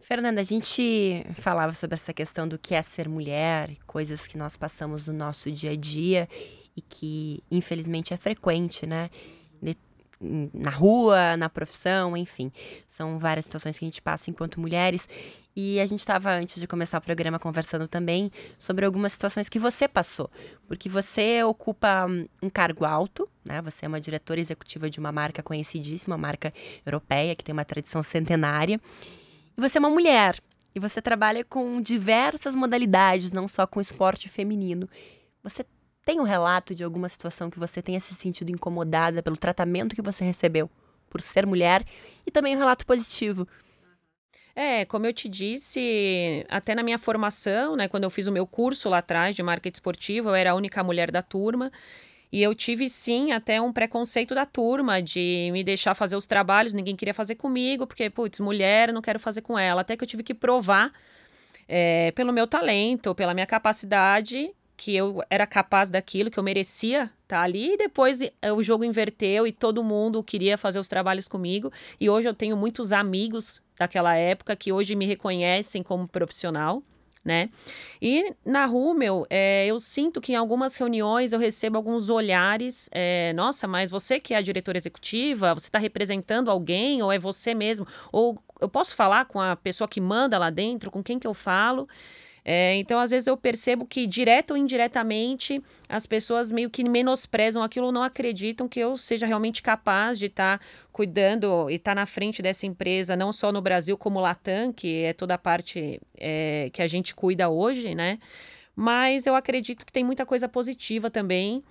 Fernanda, 0.00 0.42
a 0.42 0.44
gente 0.44 1.24
falava 1.36 1.72
sobre 1.72 1.94
essa 1.94 2.12
questão 2.12 2.46
do 2.46 2.58
que 2.58 2.74
é 2.74 2.82
ser 2.82 3.08
mulher, 3.08 3.70
coisas 3.86 4.26
que 4.26 4.36
nós 4.36 4.54
passamos 4.54 5.08
no 5.08 5.14
nosso 5.14 5.50
dia 5.50 5.70
a 5.70 5.76
dia 5.76 6.28
e 6.76 6.82
que, 6.82 7.42
infelizmente, 7.50 8.12
é 8.12 8.16
frequente, 8.18 8.86
né? 8.86 9.08
Na 10.52 10.70
rua, 10.70 11.36
na 11.36 11.48
profissão, 11.48 12.16
enfim. 12.16 12.52
São 12.86 13.18
várias 13.18 13.46
situações 13.46 13.78
que 13.78 13.84
a 13.84 13.88
gente 13.88 14.02
passa 14.02 14.30
enquanto 14.30 14.60
mulheres. 14.60 15.08
E 15.56 15.78
a 15.78 15.86
gente 15.86 16.00
estava, 16.00 16.32
antes 16.32 16.60
de 16.60 16.66
começar 16.66 16.98
o 16.98 17.00
programa, 17.00 17.38
conversando 17.38 17.86
também 17.86 18.30
sobre 18.58 18.84
algumas 18.84 19.12
situações 19.12 19.48
que 19.48 19.58
você 19.58 19.86
passou. 19.86 20.28
Porque 20.66 20.88
você 20.88 21.44
ocupa 21.44 22.06
hum, 22.06 22.26
um 22.42 22.50
cargo 22.50 22.84
alto, 22.84 23.28
né? 23.44 23.62
Você 23.62 23.84
é 23.84 23.88
uma 23.88 24.00
diretora 24.00 24.40
executiva 24.40 24.90
de 24.90 24.98
uma 24.98 25.12
marca 25.12 25.44
conhecidíssima, 25.44 26.16
uma 26.16 26.22
marca 26.22 26.52
europeia, 26.84 27.36
que 27.36 27.44
tem 27.44 27.52
uma 27.52 27.64
tradição 27.64 28.02
centenária. 28.02 28.80
E 29.56 29.60
você 29.60 29.78
é 29.78 29.80
uma 29.80 29.90
mulher. 29.90 30.40
E 30.74 30.80
você 30.80 31.00
trabalha 31.00 31.44
com 31.44 31.80
diversas 31.80 32.56
modalidades, 32.56 33.30
não 33.30 33.46
só 33.46 33.64
com 33.64 33.80
esporte 33.80 34.28
feminino. 34.28 34.88
Você 35.44 35.64
tem 36.04 36.18
um 36.18 36.24
relato 36.24 36.74
de 36.74 36.82
alguma 36.82 37.08
situação 37.08 37.48
que 37.48 37.60
você 37.60 37.80
tenha 37.80 38.00
se 38.00 38.12
sentido 38.14 38.50
incomodada 38.50 39.22
pelo 39.22 39.36
tratamento 39.36 39.94
que 39.94 40.02
você 40.02 40.24
recebeu 40.24 40.68
por 41.08 41.22
ser 41.22 41.46
mulher? 41.46 41.84
E 42.26 42.30
também 42.32 42.56
um 42.56 42.58
relato 42.58 42.84
positivo 42.84 43.46
é, 44.56 44.84
como 44.84 45.04
eu 45.06 45.12
te 45.12 45.28
disse, 45.28 46.46
até 46.48 46.74
na 46.74 46.82
minha 46.82 46.98
formação, 46.98 47.74
né, 47.74 47.88
quando 47.88 48.04
eu 48.04 48.10
fiz 48.10 48.26
o 48.26 48.32
meu 48.32 48.46
curso 48.46 48.88
lá 48.88 48.98
atrás 48.98 49.34
de 49.34 49.42
marketing 49.42 49.74
esportivo, 49.76 50.28
eu 50.28 50.34
era 50.34 50.52
a 50.52 50.54
única 50.54 50.82
mulher 50.84 51.10
da 51.10 51.22
turma. 51.22 51.72
E 52.30 52.42
eu 52.42 52.54
tive 52.54 52.88
sim 52.88 53.30
até 53.30 53.60
um 53.60 53.72
preconceito 53.72 54.34
da 54.34 54.44
turma 54.44 55.00
de 55.00 55.50
me 55.52 55.62
deixar 55.62 55.94
fazer 55.94 56.16
os 56.16 56.26
trabalhos, 56.26 56.72
ninguém 56.72 56.96
queria 56.96 57.14
fazer 57.14 57.36
comigo, 57.36 57.86
porque, 57.86 58.10
putz, 58.10 58.40
mulher, 58.40 58.92
não 58.92 59.00
quero 59.00 59.20
fazer 59.20 59.40
com 59.42 59.56
ela. 59.58 59.82
Até 59.82 59.96
que 59.96 60.02
eu 60.02 60.08
tive 60.08 60.22
que 60.24 60.34
provar 60.34 60.92
é, 61.68 62.10
pelo 62.12 62.32
meu 62.32 62.46
talento, 62.46 63.14
pela 63.14 63.34
minha 63.34 63.46
capacidade, 63.46 64.52
que 64.84 64.94
eu 64.94 65.22
era 65.30 65.46
capaz 65.46 65.88
daquilo, 65.88 66.30
que 66.30 66.38
eu 66.38 66.42
merecia 66.42 67.04
estar 67.04 67.38
tá 67.38 67.40
ali. 67.40 67.72
E 67.72 67.76
depois 67.78 68.20
eh, 68.20 68.52
o 68.52 68.62
jogo 68.62 68.84
inverteu 68.84 69.46
e 69.46 69.52
todo 69.52 69.82
mundo 69.82 70.22
queria 70.22 70.58
fazer 70.58 70.78
os 70.78 70.88
trabalhos 70.88 71.26
comigo. 71.26 71.72
E 71.98 72.10
hoje 72.10 72.28
eu 72.28 72.34
tenho 72.34 72.54
muitos 72.54 72.92
amigos 72.92 73.62
daquela 73.78 74.14
época 74.14 74.54
que 74.54 74.70
hoje 74.74 74.94
me 74.94 75.06
reconhecem 75.06 75.82
como 75.82 76.06
profissional. 76.06 76.82
Né? 77.24 77.48
E 78.02 78.34
na 78.44 78.66
Rumel, 78.66 79.26
é, 79.30 79.64
eu 79.66 79.80
sinto 79.80 80.20
que 80.20 80.32
em 80.32 80.36
algumas 80.36 80.76
reuniões 80.76 81.32
eu 81.32 81.38
recebo 81.38 81.78
alguns 81.78 82.10
olhares. 82.10 82.90
É, 82.92 83.32
Nossa, 83.32 83.66
mas 83.66 83.90
você 83.90 84.20
que 84.20 84.34
é 84.34 84.36
a 84.36 84.42
diretora 84.42 84.76
executiva, 84.76 85.54
você 85.54 85.68
está 85.68 85.78
representando 85.78 86.50
alguém 86.50 87.02
ou 87.02 87.10
é 87.10 87.18
você 87.18 87.54
mesmo? 87.54 87.86
Ou 88.12 88.38
eu 88.60 88.68
posso 88.68 88.94
falar 88.94 89.24
com 89.24 89.40
a 89.40 89.56
pessoa 89.56 89.88
que 89.88 89.98
manda 89.98 90.36
lá 90.36 90.50
dentro, 90.50 90.90
com 90.90 91.02
quem 91.02 91.18
que 91.18 91.26
eu 91.26 91.32
falo? 91.32 91.88
É, 92.44 92.76
então, 92.76 93.00
às 93.00 93.10
vezes, 93.10 93.26
eu 93.26 93.36
percebo 93.36 93.86
que, 93.86 94.06
direto 94.06 94.50
ou 94.50 94.56
indiretamente, 94.56 95.62
as 95.88 96.06
pessoas 96.06 96.52
meio 96.52 96.68
que 96.68 96.86
menosprezam 96.86 97.62
aquilo, 97.62 97.90
não 97.90 98.02
acreditam 98.02 98.68
que 98.68 98.78
eu 98.78 98.98
seja 98.98 99.24
realmente 99.24 99.62
capaz 99.62 100.18
de 100.18 100.26
estar 100.26 100.58
tá 100.58 100.64
cuidando 100.92 101.70
e 101.70 101.76
estar 101.76 101.92
tá 101.92 102.00
na 102.02 102.06
frente 102.06 102.42
dessa 102.42 102.66
empresa, 102.66 103.16
não 103.16 103.32
só 103.32 103.50
no 103.50 103.62
Brasil, 103.62 103.96
como 103.96 104.20
Latam, 104.20 104.72
que 104.72 105.04
é 105.04 105.14
toda 105.14 105.34
a 105.34 105.38
parte 105.38 106.00
é, 106.18 106.68
que 106.70 106.82
a 106.82 106.86
gente 106.86 107.14
cuida 107.14 107.48
hoje, 107.48 107.94
né? 107.94 108.18
Mas 108.76 109.26
eu 109.26 109.34
acredito 109.34 109.86
que 109.86 109.92
tem 109.92 110.04
muita 110.04 110.26
coisa 110.26 110.48
positiva 110.48 111.10
também 111.10 111.62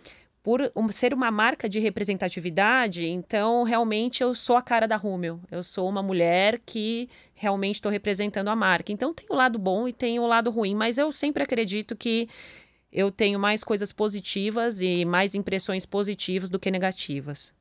por 0.43 0.69
ser 0.91 1.13
uma 1.13 1.31
marca 1.31 1.69
de 1.69 1.79
representatividade, 1.79 3.07
então 3.07 3.63
realmente 3.63 4.21
eu 4.21 4.35
sou 4.35 4.57
a 4.57 4.61
cara 4.61 4.85
da 4.85 4.97
Rumel. 4.97 5.39
Eu 5.49 5.63
sou 5.63 5.87
uma 5.87 6.03
mulher 6.03 6.59
que 6.65 7.09
realmente 7.33 7.75
estou 7.75 7.89
representando 7.89 8.49
a 8.49 8.55
marca. 8.55 8.91
Então 8.91 9.13
tem 9.13 9.25
o 9.29 9.35
lado 9.35 9.57
bom 9.57 9.87
e 9.87 9.93
tem 9.93 10.19
o 10.19 10.27
lado 10.27 10.51
ruim, 10.51 10.75
mas 10.75 10.97
eu 10.97 11.13
sempre 11.13 11.41
acredito 11.41 11.95
que 11.95 12.27
eu 12.91 13.09
tenho 13.09 13.39
mais 13.39 13.63
coisas 13.63 13.93
positivas 13.93 14.81
e 14.81 15.05
mais 15.05 15.33
impressões 15.33 15.85
positivas 15.85 16.49
do 16.49 16.59
que 16.59 16.69
negativas. 16.69 17.53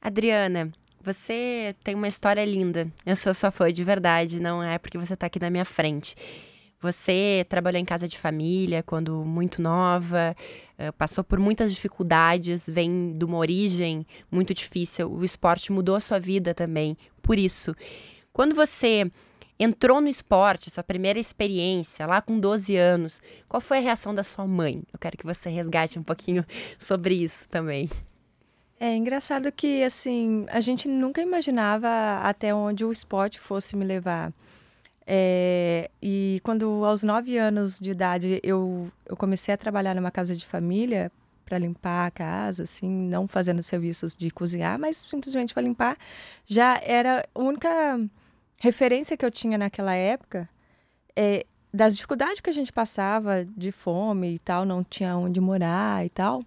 Adriana, 0.00 0.72
você 1.02 1.76
tem 1.84 1.94
uma 1.94 2.08
história 2.08 2.44
linda. 2.44 2.90
Eu 3.04 3.16
sou 3.16 3.34
sua 3.34 3.50
fã 3.50 3.70
de 3.70 3.84
verdade, 3.84 4.40
não 4.40 4.62
é 4.62 4.78
porque 4.78 4.96
você 4.96 5.12
está 5.12 5.26
aqui 5.26 5.38
na 5.38 5.50
minha 5.50 5.64
frente. 5.64 6.16
Você 6.80 7.44
trabalhou 7.48 7.80
em 7.80 7.84
casa 7.84 8.06
de 8.06 8.16
família 8.16 8.84
quando 8.84 9.24
muito 9.24 9.60
nova, 9.60 10.36
eh, 10.78 10.92
passou 10.92 11.24
por 11.24 11.38
muitas 11.40 11.72
dificuldades, 11.72 12.68
vem 12.68 13.16
de 13.18 13.24
uma 13.24 13.36
origem 13.36 14.06
muito 14.30 14.54
difícil. 14.54 15.10
O 15.10 15.24
esporte 15.24 15.72
mudou 15.72 15.96
a 15.96 16.00
sua 16.00 16.20
vida 16.20 16.54
também, 16.54 16.96
por 17.20 17.36
isso. 17.36 17.74
Quando 18.32 18.54
você 18.54 19.10
entrou 19.58 20.00
no 20.00 20.06
esporte, 20.08 20.70
sua 20.70 20.84
primeira 20.84 21.18
experiência, 21.18 22.06
lá 22.06 22.22
com 22.22 22.38
12 22.38 22.76
anos, 22.76 23.20
qual 23.48 23.60
foi 23.60 23.78
a 23.78 23.80
reação 23.80 24.14
da 24.14 24.22
sua 24.22 24.46
mãe? 24.46 24.84
Eu 24.92 24.98
quero 25.00 25.18
que 25.18 25.26
você 25.26 25.50
resgate 25.50 25.98
um 25.98 26.02
pouquinho 26.04 26.46
sobre 26.78 27.16
isso 27.16 27.48
também. 27.48 27.90
É 28.78 28.94
engraçado 28.94 29.50
que, 29.50 29.82
assim, 29.82 30.46
a 30.48 30.60
gente 30.60 30.86
nunca 30.86 31.20
imaginava 31.20 31.88
até 32.22 32.54
onde 32.54 32.84
o 32.84 32.92
esporte 32.92 33.40
fosse 33.40 33.74
me 33.74 33.84
levar. 33.84 34.32
É, 35.10 35.90
e 36.02 36.38
quando, 36.44 36.84
aos 36.84 37.02
nove 37.02 37.38
anos 37.38 37.78
de 37.78 37.90
idade, 37.90 38.38
eu, 38.42 38.92
eu 39.06 39.16
comecei 39.16 39.54
a 39.54 39.56
trabalhar 39.56 39.94
numa 39.94 40.10
casa 40.10 40.36
de 40.36 40.44
família 40.44 41.10
para 41.46 41.56
limpar 41.56 42.06
a 42.06 42.10
casa, 42.10 42.64
assim, 42.64 42.86
não 43.08 43.26
fazendo 43.26 43.62
serviços 43.62 44.14
de 44.14 44.30
cozinhar, 44.30 44.78
mas 44.78 44.98
simplesmente 44.98 45.54
para 45.54 45.62
limpar, 45.62 45.96
já 46.44 46.78
era 46.84 47.26
a 47.34 47.40
única 47.40 47.98
referência 48.58 49.16
que 49.16 49.24
eu 49.24 49.30
tinha 49.30 49.56
naquela 49.56 49.94
época 49.94 50.46
é, 51.16 51.46
das 51.72 51.94
dificuldades 51.96 52.40
que 52.42 52.50
a 52.50 52.52
gente 52.52 52.70
passava 52.70 53.46
de 53.56 53.72
fome 53.72 54.34
e 54.34 54.38
tal, 54.38 54.66
não 54.66 54.84
tinha 54.84 55.16
onde 55.16 55.40
morar 55.40 56.04
e 56.04 56.10
tal. 56.10 56.40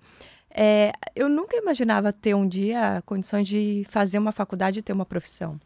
É, 0.51 0.91
eu 1.15 1.27
nunca 1.27 1.57
imaginava 1.57 2.13
ter 2.13 2.35
um 2.35 2.47
dia 2.47 3.01
condições 3.07 3.47
de 3.47 3.87
fazer 3.89 4.19
uma 4.19 4.31
faculdade 4.31 4.79
e 4.79 4.81
ter 4.83 4.93
uma 4.93 5.05
profissão. 5.05 5.59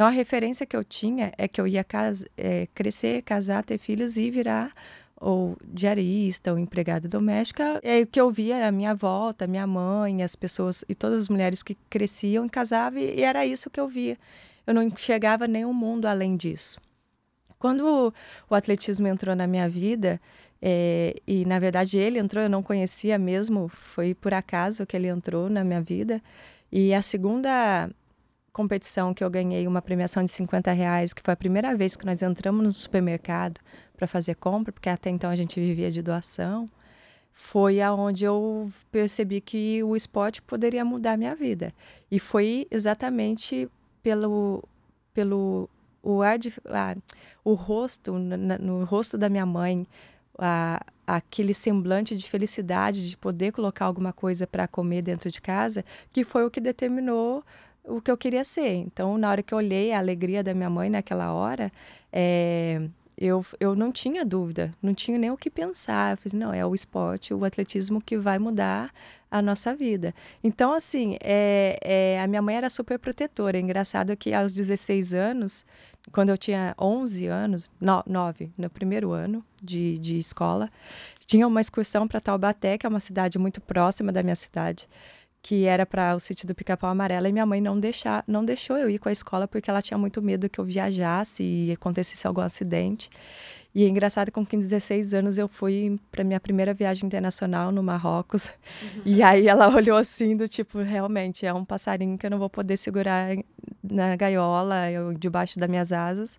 Então 0.00 0.08
a 0.08 0.10
referência 0.10 0.64
que 0.64 0.74
eu 0.74 0.82
tinha 0.82 1.30
é 1.36 1.46
que 1.46 1.60
eu 1.60 1.66
ia 1.66 1.84
cas 1.84 2.24
é, 2.34 2.66
crescer, 2.74 3.20
casar, 3.20 3.62
ter 3.62 3.76
filhos 3.76 4.16
e 4.16 4.30
virar 4.30 4.72
ou 5.14 5.58
diarista 5.62 6.50
ou 6.50 6.58
empregada 6.58 7.06
doméstica. 7.06 7.78
Aí, 7.84 8.04
o 8.04 8.06
que 8.06 8.18
eu 8.18 8.30
via 8.30 8.66
a 8.66 8.72
minha 8.72 8.94
volta, 8.94 9.46
minha 9.46 9.66
mãe, 9.66 10.22
as 10.22 10.34
pessoas 10.34 10.82
e 10.88 10.94
todas 10.94 11.20
as 11.20 11.28
mulheres 11.28 11.62
que 11.62 11.76
cresciam 11.90 12.46
e 12.46 12.48
casavam 12.48 12.98
e 12.98 13.22
era 13.22 13.44
isso 13.44 13.68
que 13.68 13.78
eu 13.78 13.86
via 13.86 14.16
eu 14.66 14.72
não 14.72 14.82
enxergava 14.82 15.46
nenhum 15.46 15.74
mundo 15.74 16.06
além 16.06 16.34
disso. 16.34 16.80
Quando 17.58 18.14
o 18.48 18.54
atletismo 18.54 19.06
entrou 19.06 19.36
na 19.36 19.46
minha 19.46 19.68
vida, 19.68 20.18
é, 20.62 21.14
e 21.26 21.44
na 21.44 21.58
verdade 21.58 21.98
ele 21.98 22.18
entrou, 22.18 22.42
eu 22.42 22.48
não 22.48 22.62
conhecia 22.62 23.18
mesmo, 23.18 23.68
foi 23.68 24.14
por 24.14 24.32
acaso 24.32 24.86
que 24.86 24.96
ele 24.96 25.08
entrou 25.08 25.50
na 25.50 25.62
minha 25.62 25.82
vida. 25.82 26.22
E 26.72 26.94
a 26.94 27.02
segunda 27.02 27.90
competição 28.52 29.14
que 29.14 29.22
eu 29.22 29.30
ganhei 29.30 29.66
uma 29.66 29.82
premiação 29.82 30.24
de 30.24 30.30
50 30.30 30.72
reais, 30.72 31.12
que 31.12 31.22
foi 31.22 31.34
a 31.34 31.36
primeira 31.36 31.76
vez 31.76 31.96
que 31.96 32.04
nós 32.04 32.22
entramos 32.22 32.64
no 32.64 32.72
supermercado 32.72 33.60
para 33.96 34.06
fazer 34.06 34.34
compra, 34.34 34.72
porque 34.72 34.88
até 34.88 35.10
então 35.10 35.30
a 35.30 35.36
gente 35.36 35.60
vivia 35.60 35.90
de 35.90 36.02
doação, 36.02 36.66
foi 37.32 37.80
aonde 37.80 38.24
eu 38.24 38.70
percebi 38.90 39.40
que 39.40 39.82
o 39.82 39.96
esporte 39.96 40.42
poderia 40.42 40.84
mudar 40.84 41.12
a 41.12 41.16
minha 41.16 41.34
vida. 41.34 41.72
E 42.10 42.18
foi 42.18 42.66
exatamente 42.70 43.68
pelo, 44.02 44.62
pelo 45.14 45.68
o, 46.02 46.20
o 47.44 47.54
rosto, 47.54 48.12
no, 48.12 48.36
no 48.58 48.84
rosto 48.84 49.16
da 49.16 49.28
minha 49.28 49.46
mãe, 49.46 49.86
aquele 51.06 51.52
semblante 51.52 52.16
de 52.16 52.28
felicidade 52.28 53.08
de 53.10 53.16
poder 53.16 53.52
colocar 53.52 53.86
alguma 53.86 54.12
coisa 54.12 54.46
para 54.46 54.66
comer 54.66 55.02
dentro 55.02 55.30
de 55.30 55.40
casa, 55.40 55.84
que 56.12 56.24
foi 56.24 56.44
o 56.44 56.50
que 56.50 56.60
determinou 56.60 57.44
o 57.84 58.00
que 58.00 58.10
eu 58.10 58.16
queria 58.16 58.44
ser. 58.44 58.74
Então, 58.74 59.16
na 59.18 59.30
hora 59.30 59.42
que 59.42 59.52
eu 59.52 59.58
olhei 59.58 59.92
a 59.92 59.98
alegria 59.98 60.42
da 60.42 60.54
minha 60.54 60.70
mãe 60.70 60.90
naquela 60.90 61.32
hora, 61.32 61.72
é, 62.12 62.80
eu, 63.16 63.44
eu 63.58 63.76
não 63.76 63.92
tinha 63.92 64.24
dúvida, 64.24 64.72
não 64.82 64.94
tinha 64.94 65.18
nem 65.18 65.30
o 65.30 65.36
que 65.36 65.50
pensar. 65.50 66.12
Eu 66.12 66.16
falei, 66.16 66.38
não, 66.38 66.54
é 66.54 66.64
o 66.64 66.74
esporte, 66.74 67.34
o 67.34 67.44
atletismo 67.44 68.00
que 68.00 68.16
vai 68.16 68.38
mudar 68.38 68.90
a 69.30 69.40
nossa 69.40 69.74
vida. 69.74 70.14
Então, 70.42 70.72
assim, 70.72 71.16
é, 71.22 71.78
é, 71.82 72.20
a 72.20 72.26
minha 72.26 72.42
mãe 72.42 72.56
era 72.56 72.68
super 72.68 72.98
protetora. 72.98 73.56
É 73.56 73.60
engraçado 73.60 74.16
que 74.16 74.32
aos 74.32 74.52
16 74.52 75.14
anos, 75.14 75.64
quando 76.10 76.30
eu 76.30 76.38
tinha 76.38 76.74
11 76.80 77.26
anos, 77.26 77.70
no, 77.80 78.02
9, 78.06 78.50
no 78.58 78.68
primeiro 78.68 79.12
ano 79.12 79.44
de, 79.62 79.98
de 79.98 80.18
escola, 80.18 80.68
tinha 81.26 81.46
uma 81.46 81.60
excursão 81.60 82.08
para 82.08 82.20
Taubaté, 82.20 82.76
que 82.76 82.86
é 82.86 82.88
uma 82.88 83.00
cidade 83.00 83.38
muito 83.38 83.60
próxima 83.60 84.10
da 84.10 84.22
minha 84.22 84.34
cidade, 84.34 84.88
que 85.42 85.64
era 85.64 85.86
para 85.86 86.14
o 86.14 86.20
sítio 86.20 86.46
do 86.46 86.54
Pica-Pau 86.54 86.90
Amarelo, 86.90 87.26
e 87.26 87.32
minha 87.32 87.46
mãe 87.46 87.60
não, 87.60 87.78
deixar, 87.78 88.22
não 88.26 88.44
deixou 88.44 88.76
eu 88.76 88.90
ir 88.90 88.98
com 88.98 89.08
a 89.08 89.12
escola 89.12 89.48
porque 89.48 89.70
ela 89.70 89.80
tinha 89.80 89.96
muito 89.96 90.20
medo 90.20 90.48
que 90.48 90.58
eu 90.58 90.64
viajasse 90.64 91.42
e 91.42 91.72
acontecesse 91.72 92.26
algum 92.26 92.42
acidente. 92.42 93.10
E 93.74 93.84
é 93.84 93.88
engraçado 93.88 94.32
com 94.32 94.44
15, 94.44 94.66
16 94.66 95.14
anos 95.14 95.38
eu 95.38 95.46
fui 95.46 95.98
para 96.10 96.24
minha 96.24 96.40
primeira 96.40 96.74
viagem 96.74 97.06
internacional 97.06 97.70
no 97.70 97.82
Marrocos. 97.82 98.46
Uhum. 98.82 99.02
E 99.04 99.22
aí 99.22 99.46
ela 99.46 99.68
olhou 99.74 99.96
assim 99.96 100.36
do 100.36 100.48
tipo, 100.48 100.78
realmente 100.78 101.46
é 101.46 101.54
um 101.54 101.64
passarinho 101.64 102.18
que 102.18 102.26
eu 102.26 102.30
não 102.30 102.38
vou 102.38 102.50
poder 102.50 102.76
segurar 102.76 103.28
na 103.82 104.16
gaiola, 104.16 104.90
eu, 104.90 105.14
debaixo 105.14 105.58
das 105.58 105.68
minhas 105.68 105.92
asas. 105.92 106.38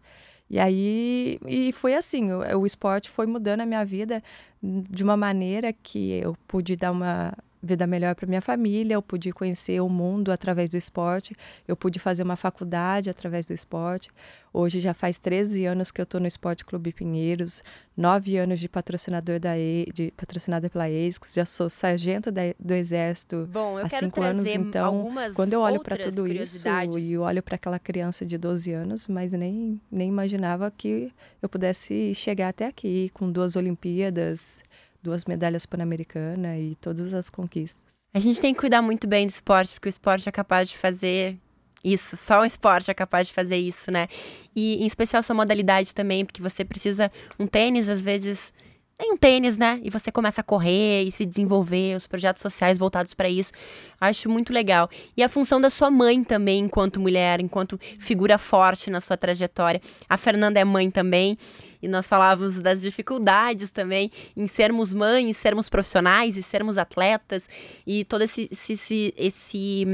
E 0.49 0.59
aí 0.59 1.39
e 1.47 1.71
foi 1.71 1.95
assim, 1.95 2.33
o, 2.33 2.59
o 2.59 2.65
esporte 2.65 3.09
foi 3.09 3.25
mudando 3.25 3.61
a 3.61 3.65
minha 3.65 3.85
vida 3.85 4.21
de 4.61 5.01
uma 5.01 5.15
maneira 5.15 5.71
que 5.71 6.11
eu 6.11 6.35
pude 6.45 6.75
dar 6.75 6.91
uma 6.91 7.33
vida 7.62 7.86
melhor 7.86 8.15
para 8.15 8.28
minha 8.28 8.41
família, 8.41 8.95
eu 8.95 9.02
pude 9.02 9.32
conhecer 9.32 9.80
o 9.82 9.89
mundo 9.89 10.32
através 10.32 10.69
do 10.69 10.78
esporte, 10.78 11.36
eu 11.67 11.76
pude 11.76 12.00
fazer 12.00 12.24
uma 12.24 12.36
faculdade 12.36 13.10
através 13.10 13.45
do 13.45 13.54
esporte. 13.54 14.10
Hoje 14.54 14.82
já 14.82 14.93
faz 14.93 15.17
13 15.17 15.65
anos 15.65 15.91
que 15.91 16.02
eu 16.02 16.04
estou 16.04 16.19
no 16.19 16.28
Esporte 16.28 16.65
Clube 16.65 16.91
Pinheiros, 16.91 17.63
9 17.95 18.36
anos 18.38 18.60
de 18.60 18.67
patrocinador 18.67 19.39
da 19.39 19.58
e, 19.58 19.88
de 19.93 20.12
patrocinada 20.12 20.69
pela 20.69 20.89
ESCS, 20.89 21.34
já 21.34 21.45
sou 21.45 21.69
sargento 21.69 22.30
da, 22.32 22.41
do 22.60 22.74
Exército 22.74 23.47
Bom, 23.50 23.78
há 23.78 23.88
5 23.88 24.21
anos, 24.21 24.47
então 24.47 25.10
quando 25.36 25.54
eu 25.54 25.62
olho 25.62 25.80
para 25.80 25.97
tudo 25.97 26.28
isso 26.28 26.67
e 27.00 27.17
olho 27.17 27.41
para 27.41 27.56
aquela 27.56 27.80
criança 27.80 28.26
de 28.26 28.38
12 28.38 28.74
anos, 28.74 29.08
mas 29.08 29.32
nem 29.32 29.80
nem 29.89 30.10
imaginava 30.10 30.69
que 30.69 31.13
eu 31.41 31.47
pudesse 31.47 32.13
chegar 32.13 32.50
até 32.50 32.65
aqui 32.65 33.10
com 33.13 33.32
duas 33.32 33.56
Olimpíadas, 33.56 34.62
duas 35.01 35.25
medalhas 35.25 35.65
pan-americanas 35.65 36.59
e 36.59 36.77
todas 36.79 37.13
as 37.13 37.29
conquistas. 37.29 38.01
A 38.13 38.19
gente 38.19 38.41
tem 38.41 38.53
que 38.53 38.59
cuidar 38.59 38.81
muito 38.81 39.07
bem 39.07 39.25
do 39.25 39.29
esporte, 39.29 39.73
porque 39.73 39.87
o 39.87 39.89
esporte 39.89 40.27
é 40.27 40.31
capaz 40.31 40.69
de 40.69 40.77
fazer 40.77 41.37
isso, 41.83 42.15
só 42.15 42.41
o 42.41 42.45
esporte 42.45 42.91
é 42.91 42.93
capaz 42.93 43.27
de 43.27 43.33
fazer 43.33 43.57
isso, 43.57 43.89
né? 43.91 44.07
E 44.55 44.83
em 44.83 44.85
especial 44.85 45.23
sua 45.23 45.35
modalidade 45.35 45.95
também, 45.95 46.25
porque 46.25 46.41
você 46.41 46.63
precisa 46.63 47.11
um 47.39 47.47
tênis 47.47 47.89
às 47.89 48.01
vezes 48.01 48.53
tem 49.01 49.13
um 49.13 49.17
tênis, 49.17 49.57
né? 49.57 49.79
E 49.83 49.89
você 49.89 50.11
começa 50.11 50.41
a 50.41 50.43
correr 50.43 51.05
e 51.05 51.11
se 51.11 51.25
desenvolver, 51.25 51.97
os 51.97 52.05
projetos 52.05 52.39
sociais 52.43 52.77
voltados 52.77 53.15
para 53.15 53.27
isso. 53.27 53.51
Acho 53.99 54.29
muito 54.29 54.53
legal. 54.53 54.87
E 55.17 55.23
a 55.23 55.29
função 55.29 55.59
da 55.59 55.71
sua 55.71 55.89
mãe 55.89 56.23
também, 56.23 56.59
enquanto 56.59 56.99
mulher, 56.99 57.39
enquanto 57.39 57.79
figura 57.97 58.37
forte 58.37 58.91
na 58.91 58.99
sua 58.99 59.17
trajetória. 59.17 59.81
A 60.07 60.17
Fernanda 60.17 60.59
é 60.59 60.63
mãe 60.63 60.91
também 60.91 61.35
e 61.81 61.87
nós 61.87 62.07
falávamos 62.07 62.59
das 62.61 62.81
dificuldades 62.81 63.69
também 63.69 64.11
em 64.35 64.47
sermos 64.47 64.93
mães, 64.93 65.37
sermos 65.37 65.69
profissionais 65.69 66.37
e 66.37 66.43
sermos 66.43 66.77
atletas 66.77 67.49
e 67.85 68.05
todo 68.05 68.23
esse, 68.23 68.49
esse, 68.51 69.13
esse, 69.17 69.85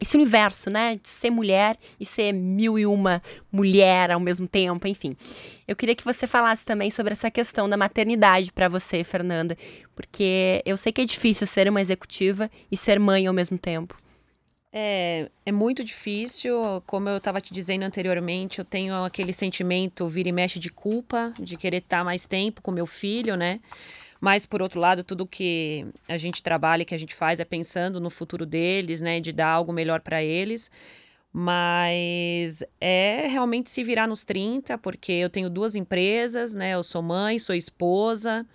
esse 0.00 0.16
universo, 0.16 0.70
né? 0.70 0.96
De 0.96 1.08
ser 1.08 1.30
mulher 1.30 1.76
e 2.00 2.04
ser 2.04 2.32
mil 2.32 2.78
e 2.78 2.86
uma 2.86 3.22
mulher 3.50 4.10
ao 4.10 4.20
mesmo 4.20 4.46
tempo, 4.46 4.86
enfim. 4.88 5.16
Eu 5.66 5.74
queria 5.74 5.94
que 5.94 6.04
você 6.04 6.26
falasse 6.26 6.64
também 6.64 6.90
sobre 6.90 7.12
essa 7.12 7.30
questão 7.30 7.68
da 7.68 7.76
maternidade 7.76 8.52
para 8.52 8.68
você, 8.68 9.02
Fernanda, 9.02 9.56
porque 9.94 10.62
eu 10.64 10.76
sei 10.76 10.92
que 10.92 11.00
é 11.00 11.04
difícil 11.04 11.46
ser 11.46 11.68
uma 11.68 11.80
executiva 11.80 12.50
e 12.70 12.76
ser 12.76 13.00
mãe 13.00 13.26
ao 13.26 13.34
mesmo 13.34 13.58
tempo. 13.58 13.96
É, 14.72 15.30
é 15.44 15.52
muito 15.52 15.82
difícil. 15.82 16.82
Como 16.86 17.08
eu 17.08 17.16
estava 17.16 17.40
te 17.40 17.52
dizendo 17.52 17.84
anteriormente, 17.84 18.58
eu 18.58 18.64
tenho 18.64 18.94
aquele 19.04 19.32
sentimento 19.32 20.06
vira 20.08 20.28
e 20.28 20.32
mexe 20.32 20.58
de 20.58 20.70
culpa, 20.70 21.32
de 21.38 21.56
querer 21.56 21.78
estar 21.78 22.04
mais 22.04 22.26
tempo 22.26 22.60
com 22.60 22.70
meu 22.70 22.86
filho, 22.86 23.36
né? 23.36 23.60
Mas, 24.20 24.46
por 24.46 24.62
outro 24.62 24.80
lado, 24.80 25.04
tudo 25.04 25.26
que 25.26 25.86
a 26.08 26.16
gente 26.16 26.42
trabalha 26.42 26.82
e 26.82 26.84
que 26.84 26.94
a 26.94 26.98
gente 26.98 27.14
faz 27.14 27.38
é 27.38 27.44
pensando 27.44 28.00
no 28.00 28.10
futuro 28.10 28.46
deles, 28.46 29.00
né? 29.00 29.20
De 29.20 29.32
dar 29.32 29.48
algo 29.48 29.72
melhor 29.72 30.00
para 30.00 30.22
eles. 30.22 30.70
Mas 31.32 32.64
é 32.80 33.26
realmente 33.28 33.68
se 33.68 33.84
virar 33.84 34.06
nos 34.06 34.24
30, 34.24 34.78
porque 34.78 35.12
eu 35.12 35.28
tenho 35.28 35.50
duas 35.50 35.74
empresas, 35.74 36.54
né? 36.54 36.72
Eu 36.74 36.82
sou 36.82 37.02
mãe, 37.02 37.38
sou 37.38 37.54
esposa. 37.54 38.46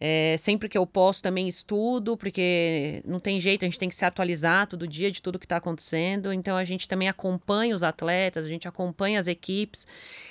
É, 0.00 0.36
sempre 0.38 0.68
que 0.68 0.78
eu 0.78 0.86
posso 0.86 1.20
também 1.22 1.48
estudo, 1.48 2.16
porque 2.16 3.02
não 3.04 3.18
tem 3.18 3.40
jeito, 3.40 3.64
a 3.64 3.68
gente 3.68 3.78
tem 3.78 3.88
que 3.88 3.96
se 3.96 4.04
atualizar 4.04 4.68
todo 4.68 4.86
dia 4.86 5.10
de 5.10 5.20
tudo 5.20 5.38
que 5.38 5.44
está 5.44 5.56
acontecendo. 5.56 6.32
Então 6.32 6.56
a 6.56 6.64
gente 6.64 6.86
também 6.86 7.08
acompanha 7.08 7.74
os 7.74 7.82
atletas, 7.82 8.44
a 8.44 8.48
gente 8.48 8.68
acompanha 8.68 9.18
as 9.18 9.26
equipes. 9.26 9.86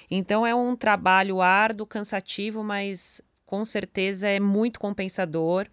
Então 0.09 0.47
é 0.47 0.55
um 0.55 0.75
trabalho 0.75 1.41
árduo, 1.41 1.85
cansativo, 1.85 2.63
mas 2.63 3.21
com 3.45 3.65
certeza 3.65 4.27
é 4.27 4.39
muito 4.39 4.79
compensador. 4.79 5.67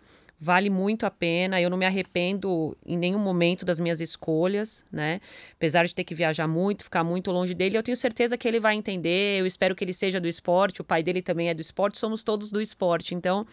Vale 0.44 0.68
muito 0.68 1.06
a 1.06 1.10
pena. 1.10 1.58
Eu 1.58 1.70
não 1.70 1.78
me 1.78 1.86
arrependo 1.86 2.76
em 2.84 2.98
nenhum 2.98 3.18
momento 3.18 3.64
das 3.64 3.80
minhas 3.80 3.98
escolhas, 3.98 4.84
né? 4.92 5.20
Apesar 5.56 5.86
de 5.86 5.94
ter 5.94 6.04
que 6.04 6.14
viajar 6.14 6.46
muito, 6.46 6.84
ficar 6.84 7.02
muito 7.02 7.30
longe 7.30 7.54
dele, 7.54 7.78
eu 7.78 7.82
tenho 7.82 7.96
certeza 7.96 8.36
que 8.36 8.46
ele 8.46 8.60
vai 8.60 8.74
entender. 8.74 9.40
Eu 9.40 9.46
espero 9.46 9.74
que 9.74 9.82
ele 9.82 9.94
seja 9.94 10.20
do 10.20 10.28
esporte. 10.28 10.82
O 10.82 10.84
pai 10.84 11.02
dele 11.02 11.22
também 11.22 11.48
é 11.48 11.54
do 11.54 11.62
esporte. 11.62 11.98
Somos 11.98 12.22
todos 12.22 12.50
do 12.50 12.60
esporte. 12.60 13.14
Então, 13.14 13.46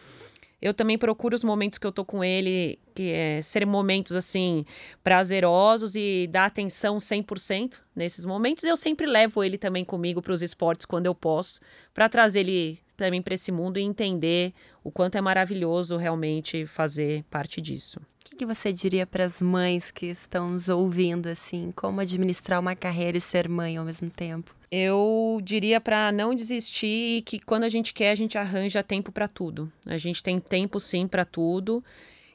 Eu 0.62 0.76
também 0.76 0.98
procuro 0.98 1.36
os 1.36 1.44
momentos 1.44 1.80
que 1.80 1.88
eu 1.88 1.92
tô 1.92 2.06
com 2.06 2.24
ele, 2.24 2.78
que 2.94 3.12
é 3.12 3.42
ser 3.42 3.66
momentos 3.66 4.16
assim 4.16 4.64
prazerosos 5.04 5.96
e 5.96 6.28
dar 6.32 6.46
atenção 6.46 6.98
100% 6.98 7.80
nesses 7.96 8.26
momentos. 8.26 8.64
Eu 8.64 8.78
sempre 8.78 9.08
levo 9.08 9.44
ele 9.44 9.58
também 9.58 9.84
comigo 9.84 10.22
para 10.22 10.34
os 10.34 10.42
esportes 10.44 10.86
quando 10.86 11.08
eu 11.08 11.16
posso, 11.16 11.60
para 11.96 12.08
trazer 12.08 12.42
ele 12.42 12.80
também 13.02 13.22
para 13.22 13.34
esse 13.34 13.52
mundo 13.52 13.80
e 13.80 13.82
entender 13.82 14.54
o 14.84 14.92
quanto 14.92 15.18
é 15.18 15.22
maravilhoso 15.22 15.98
realmente 15.98 16.68
fazer 16.68 17.24
parte 17.32 17.60
disso. 17.60 18.00
O 18.00 18.30
que, 18.30 18.36
que 18.36 18.46
você 18.46 18.72
diria 18.72 19.08
para 19.08 19.26
as 19.26 19.42
mães 19.42 19.90
que 19.90 20.06
estão 20.06 20.52
nos 20.52 20.70
ouvindo 20.70 21.28
assim, 21.28 21.72
como 21.76 22.00
administrar 22.00 22.60
uma 22.60 22.76
carreira 22.76 23.18
e 23.18 23.22
ser 23.22 23.50
mãe 23.50 23.76
ao 23.76 23.84
mesmo 23.84 24.10
tempo? 24.12 24.56
Eu 24.72 25.42
diria 25.44 25.82
para 25.82 26.12
não 26.12 26.36
desistir 26.36 27.18
e 27.18 27.22
que 27.24 27.40
quando 27.40 27.64
a 27.64 27.70
gente 27.70 27.92
quer, 27.92 28.12
a 28.12 28.16
gente 28.16 28.38
arranja 28.38 28.84
tempo 28.84 29.12
para 29.12 29.28
tudo. 29.28 29.72
A 29.86 29.98
gente 29.98 30.22
tem 30.22 30.40
tempo 30.40 30.80
sim 30.80 31.08
para 31.08 31.26
tudo, 31.26 31.84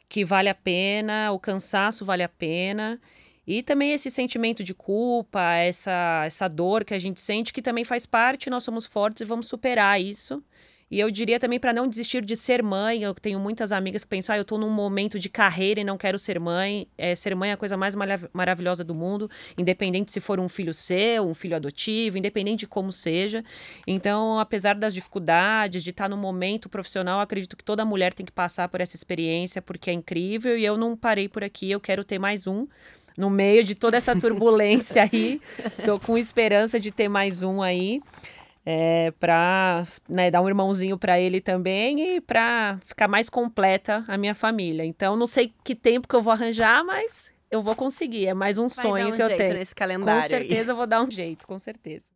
que 0.08 0.24
vale 0.24 0.48
a 0.48 0.54
pena, 0.54 1.30
o 1.30 1.38
cansaço 1.38 2.04
vale 2.04 2.24
a 2.24 2.28
pena. 2.28 3.00
E 3.46 3.62
também 3.62 3.92
esse 3.92 4.10
sentimento 4.10 4.64
de 4.64 4.74
culpa, 4.74 5.40
essa, 5.54 6.22
essa 6.26 6.48
dor 6.48 6.84
que 6.84 6.94
a 6.94 6.98
gente 6.98 7.20
sente, 7.20 7.52
que 7.52 7.62
também 7.62 7.84
faz 7.84 8.04
parte, 8.04 8.50
nós 8.50 8.64
somos 8.64 8.86
fortes 8.86 9.20
e 9.20 9.24
vamos 9.24 9.46
superar 9.46 10.00
isso. 10.00 10.42
E 10.88 11.00
eu 11.00 11.10
diria 11.10 11.40
também 11.40 11.58
para 11.58 11.72
não 11.72 11.88
desistir 11.88 12.24
de 12.24 12.36
ser 12.36 12.62
mãe. 12.62 13.02
Eu 13.02 13.12
tenho 13.12 13.40
muitas 13.40 13.72
amigas 13.72 14.04
que 14.04 14.10
pensam, 14.10 14.34
ah, 14.34 14.38
eu 14.38 14.42
estou 14.42 14.56
num 14.56 14.70
momento 14.70 15.18
de 15.18 15.28
carreira 15.28 15.80
e 15.80 15.84
não 15.84 15.98
quero 15.98 16.16
ser 16.16 16.38
mãe. 16.38 16.86
É, 16.96 17.14
ser 17.16 17.34
mãe 17.34 17.50
é 17.50 17.54
a 17.54 17.56
coisa 17.56 17.76
mais 17.76 17.96
maravilhosa 18.32 18.84
do 18.84 18.94
mundo, 18.94 19.28
independente 19.58 20.12
se 20.12 20.20
for 20.20 20.38
um 20.38 20.48
filho 20.48 20.72
seu, 20.72 21.26
um 21.28 21.34
filho 21.34 21.56
adotivo, 21.56 22.18
independente 22.18 22.60
de 22.60 22.66
como 22.68 22.92
seja. 22.92 23.44
Então, 23.84 24.38
apesar 24.38 24.76
das 24.76 24.94
dificuldades, 24.94 25.82
de 25.82 25.90
estar 25.90 26.08
no 26.08 26.16
momento 26.16 26.68
profissional, 26.68 27.18
acredito 27.18 27.56
que 27.56 27.64
toda 27.64 27.84
mulher 27.84 28.14
tem 28.14 28.24
que 28.24 28.32
passar 28.32 28.68
por 28.68 28.80
essa 28.80 28.94
experiência, 28.94 29.60
porque 29.60 29.90
é 29.90 29.92
incrível. 29.92 30.56
E 30.56 30.64
eu 30.64 30.76
não 30.76 30.96
parei 30.96 31.28
por 31.28 31.42
aqui, 31.42 31.68
eu 31.68 31.80
quero 31.80 32.04
ter 32.04 32.20
mais 32.20 32.46
um 32.46 32.64
no 33.16 33.30
meio 33.30 33.64
de 33.64 33.74
toda 33.74 33.96
essa 33.96 34.14
turbulência 34.18 35.02
aí. 35.02 35.40
Tô 35.84 35.98
com 35.98 36.16
esperança 36.18 36.78
de 36.78 36.90
ter 36.90 37.08
mais 37.08 37.42
um 37.42 37.62
aí 37.62 38.00
é, 38.66 39.12
para 39.20 39.86
né, 40.08 40.28
dar 40.28 40.42
um 40.42 40.48
irmãozinho 40.48 40.98
para 40.98 41.20
ele 41.20 41.40
também 41.40 42.16
e 42.16 42.20
para 42.20 42.78
ficar 42.84 43.06
mais 43.06 43.30
completa 43.30 44.04
a 44.08 44.18
minha 44.18 44.34
família. 44.34 44.84
Então, 44.84 45.16
não 45.16 45.26
sei 45.26 45.54
que 45.62 45.74
tempo 45.74 46.08
que 46.08 46.16
eu 46.16 46.20
vou 46.20 46.32
arranjar, 46.32 46.84
mas 46.84 47.30
eu 47.48 47.62
vou 47.62 47.76
conseguir. 47.76 48.26
É 48.26 48.34
mais 48.34 48.58
um 48.58 48.66
Vai 48.66 48.84
sonho 48.84 49.08
um 49.08 49.12
que 49.12 49.22
eu 49.22 49.28
tenho. 49.28 49.54
Nesse 49.54 49.74
calendário 49.74 50.22
com 50.22 50.28
certeza 50.28 50.72
eu 50.72 50.76
vou 50.76 50.86
dar 50.86 51.00
um 51.00 51.10
jeito, 51.10 51.46
com 51.46 51.58
certeza. 51.58 52.06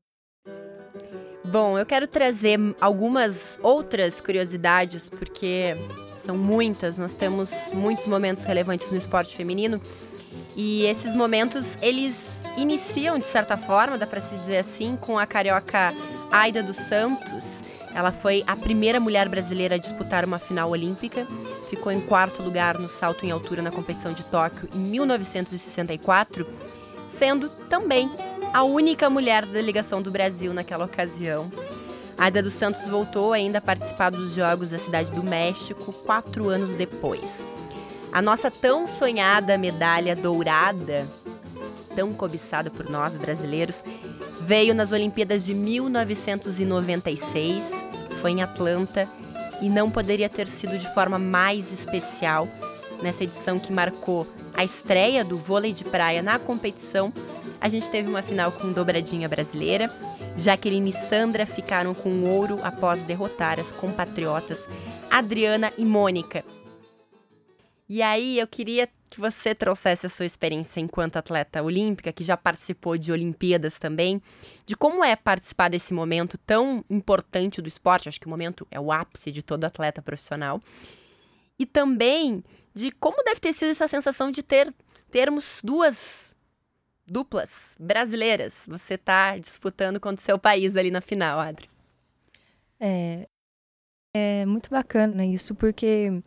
Bom, 1.44 1.78
eu 1.78 1.86
quero 1.86 2.06
trazer 2.06 2.58
algumas 2.80 3.58
outras 3.62 4.20
curiosidades, 4.20 5.08
porque 5.08 5.76
são 6.16 6.36
muitas. 6.36 6.98
Nós 6.98 7.14
temos 7.14 7.72
muitos 7.72 8.06
momentos 8.06 8.44
relevantes 8.44 8.90
no 8.90 8.96
esporte 8.96 9.36
feminino. 9.36 9.80
E 10.56 10.84
esses 10.86 11.14
momentos, 11.14 11.78
eles 11.80 12.42
iniciam, 12.56 13.18
de 13.18 13.24
certa 13.24 13.56
forma, 13.56 13.96
dá 13.96 14.06
para 14.06 14.20
se 14.20 14.34
dizer 14.36 14.58
assim, 14.58 14.96
com 15.00 15.18
a 15.18 15.26
carioca 15.26 15.94
Aida 16.30 16.62
dos 16.62 16.76
Santos, 16.76 17.60
ela 17.94 18.12
foi 18.12 18.44
a 18.46 18.56
primeira 18.56 19.00
mulher 19.00 19.28
brasileira 19.28 19.74
a 19.74 19.78
disputar 19.78 20.24
uma 20.24 20.38
final 20.38 20.70
olímpica. 20.70 21.26
Ficou 21.68 21.90
em 21.90 22.00
quarto 22.00 22.42
lugar 22.42 22.78
no 22.78 22.88
salto 22.88 23.26
em 23.26 23.30
altura 23.30 23.62
na 23.62 23.70
competição 23.70 24.12
de 24.12 24.24
Tóquio 24.24 24.68
em 24.74 24.78
1964, 24.78 26.46
sendo 27.08 27.48
também 27.68 28.10
a 28.52 28.62
única 28.62 29.10
mulher 29.10 29.44
da 29.44 29.52
delegação 29.52 30.00
do 30.00 30.10
Brasil 30.10 30.54
naquela 30.54 30.84
ocasião. 30.84 31.50
Aida 32.16 32.42
dos 32.42 32.52
Santos 32.52 32.86
voltou 32.86 33.32
ainda 33.32 33.58
a 33.58 33.62
participar 33.62 34.10
dos 34.10 34.34
Jogos 34.34 34.68
da 34.68 34.78
Cidade 34.78 35.10
do 35.12 35.22
México 35.22 35.92
quatro 35.92 36.48
anos 36.48 36.70
depois. 36.76 37.34
A 38.12 38.20
nossa 38.20 38.50
tão 38.50 38.86
sonhada 38.86 39.56
medalha 39.56 40.16
dourada, 40.16 41.08
tão 41.94 42.12
cobiçada 42.12 42.70
por 42.70 42.88
nós 42.88 43.14
brasileiros, 43.14 43.82
Veio 44.50 44.74
nas 44.74 44.90
Olimpíadas 44.90 45.44
de 45.44 45.54
1996, 45.54 47.64
foi 48.20 48.32
em 48.32 48.42
Atlanta 48.42 49.08
e 49.62 49.68
não 49.68 49.90
poderia 49.90 50.28
ter 50.28 50.48
sido 50.48 50.76
de 50.76 50.92
forma 50.92 51.20
mais 51.20 51.72
especial 51.72 52.48
nessa 53.00 53.22
edição 53.22 53.60
que 53.60 53.72
marcou 53.72 54.26
a 54.52 54.64
estreia 54.64 55.24
do 55.24 55.36
vôlei 55.36 55.72
de 55.72 55.84
praia 55.84 56.20
na 56.20 56.36
competição. 56.38 57.12
A 57.60 57.68
gente 57.68 57.88
teve 57.90 58.08
uma 58.08 58.22
final 58.22 58.50
com 58.50 58.72
dobradinha 58.72 59.28
brasileira. 59.28 59.88
Jaqueline 60.36 60.90
e 60.90 61.08
Sandra 61.08 61.46
ficaram 61.46 61.94
com 61.94 62.24
ouro 62.24 62.58
após 62.64 63.00
derrotar 63.02 63.60
as 63.60 63.70
compatriotas 63.70 64.58
Adriana 65.10 65.72
e 65.78 65.84
Mônica. 65.84 66.44
E 67.92 68.02
aí 68.02 68.38
eu 68.38 68.46
queria 68.46 68.88
que 69.08 69.18
você 69.18 69.52
trouxesse 69.52 70.06
a 70.06 70.08
sua 70.08 70.24
experiência 70.24 70.78
enquanto 70.78 71.16
atleta 71.16 71.60
olímpica, 71.60 72.12
que 72.12 72.22
já 72.22 72.36
participou 72.36 72.96
de 72.96 73.10
Olimpíadas 73.10 73.80
também, 73.80 74.22
de 74.64 74.76
como 74.76 75.02
é 75.02 75.16
participar 75.16 75.68
desse 75.68 75.92
momento 75.92 76.38
tão 76.38 76.84
importante 76.88 77.60
do 77.60 77.66
esporte, 77.66 78.08
acho 78.08 78.20
que 78.20 78.28
o 78.28 78.30
momento 78.30 78.64
é 78.70 78.78
o 78.78 78.92
ápice 78.92 79.32
de 79.32 79.42
todo 79.42 79.64
atleta 79.64 80.00
profissional, 80.00 80.62
e 81.58 81.66
também 81.66 82.44
de 82.72 82.92
como 82.92 83.24
deve 83.24 83.40
ter 83.40 83.52
sido 83.52 83.72
essa 83.72 83.88
sensação 83.88 84.30
de 84.30 84.44
ter 84.44 84.72
termos 85.10 85.60
duas 85.64 86.36
duplas 87.04 87.76
brasileiras. 87.76 88.62
Você 88.68 88.94
está 88.94 89.36
disputando 89.36 89.98
contra 89.98 90.22
o 90.22 90.24
seu 90.24 90.38
país 90.38 90.76
ali 90.76 90.92
na 90.92 91.00
final, 91.00 91.40
Adri. 91.40 91.68
É, 92.78 93.26
é 94.14 94.46
muito 94.46 94.70
bacana 94.70 95.26
isso, 95.26 95.56
porque 95.56 96.22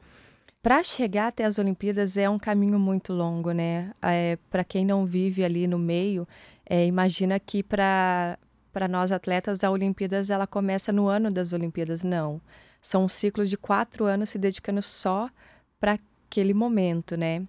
para 0.64 0.82
chegar 0.82 1.28
até 1.28 1.44
as 1.44 1.60
Olimpíadas 1.60 2.16
é 2.16 2.30
um 2.30 2.40
caminho 2.40 2.80
muito 2.80 3.12
longo, 3.12 3.52
né? 3.52 3.92
É, 4.02 4.38
para 4.50 4.64
quem 4.64 4.86
não 4.86 5.06
vive 5.06 5.44
ali 5.44 5.68
no 5.68 5.78
meio, 5.78 6.26
é, 6.66 6.86
imagina 6.88 7.38
que 7.40 7.62
para 7.62 8.40
para 8.72 8.88
nós 8.88 9.12
atletas 9.12 9.64
a 9.64 9.70
Olimpíadas 9.70 10.32
ela 10.32 10.48
começa 10.48 10.92
no 10.92 11.08
ano 11.08 11.30
das 11.30 11.54
Olimpíadas, 11.54 12.02
não. 12.02 12.42
São 12.82 13.06
um 13.06 13.10
ciclo 13.10 13.46
de 13.46 13.56
quatro 13.56 14.06
anos 14.06 14.30
se 14.30 14.40
dedicando 14.40 14.82
só 14.82 15.30
para 15.80 16.00
aquele 16.28 16.56
momento, 16.56 17.16
né? 17.16 17.44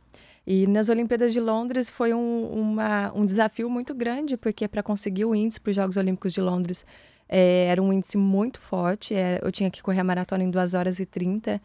E 0.46 0.66
nas 0.66 0.90
Olimpíadas 0.90 1.32
de 1.32 1.40
Londres 1.40 1.88
foi 1.88 2.12
um, 2.12 2.46
uma, 2.48 3.10
um 3.14 3.24
desafio 3.24 3.70
muito 3.70 3.94
grande, 3.94 4.36
porque 4.36 4.68
para 4.68 4.82
conseguir 4.82 5.24
o 5.24 5.34
índice 5.34 5.60
para 5.60 5.70
os 5.70 5.76
Jogos 5.76 5.96
Olímpicos 5.96 6.34
de 6.34 6.42
Londres 6.42 6.84
é, 7.26 7.66
era 7.68 7.82
um 7.82 7.92
índice 7.92 8.18
muito 8.18 8.60
forte. 8.60 9.14
É, 9.14 9.40
eu 9.42 9.50
tinha 9.50 9.70
que 9.70 9.82
correr 9.82 10.00
a 10.00 10.04
maratona 10.04 10.44
em 10.44 10.50
2 10.50 10.74
horas 10.74 10.98
e 10.98 11.06
30. 11.06 11.60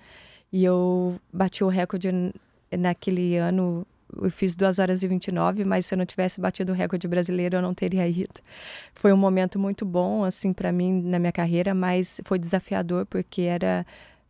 E 0.51 0.63
eu 0.63 1.19
bati 1.31 1.63
o 1.63 1.67
recorde 1.67 2.09
naquele 2.77 3.37
ano. 3.37 3.85
Eu 4.21 4.31
fiz 4.31 4.55
2 4.55 4.79
horas 4.79 5.03
e 5.03 5.07
29, 5.07 5.63
mas 5.63 5.85
se 5.85 5.93
eu 5.93 5.97
não 5.97 6.05
tivesse 6.05 6.41
batido 6.41 6.71
o 6.71 6.75
recorde 6.75 7.07
brasileiro, 7.07 7.57
eu 7.57 7.61
não 7.61 7.75
teria 7.75 8.07
ido. 8.07 8.41
Foi 8.95 9.13
um 9.13 9.17
momento 9.17 9.59
muito 9.59 9.85
bom, 9.85 10.23
assim, 10.23 10.51
para 10.51 10.71
mim 10.71 11.01
na 11.03 11.19
minha 11.19 11.31
carreira, 11.31 11.75
mas 11.75 12.19
foi 12.25 12.39
desafiador 12.39 13.05
porque 13.05 13.43
era 13.43 13.85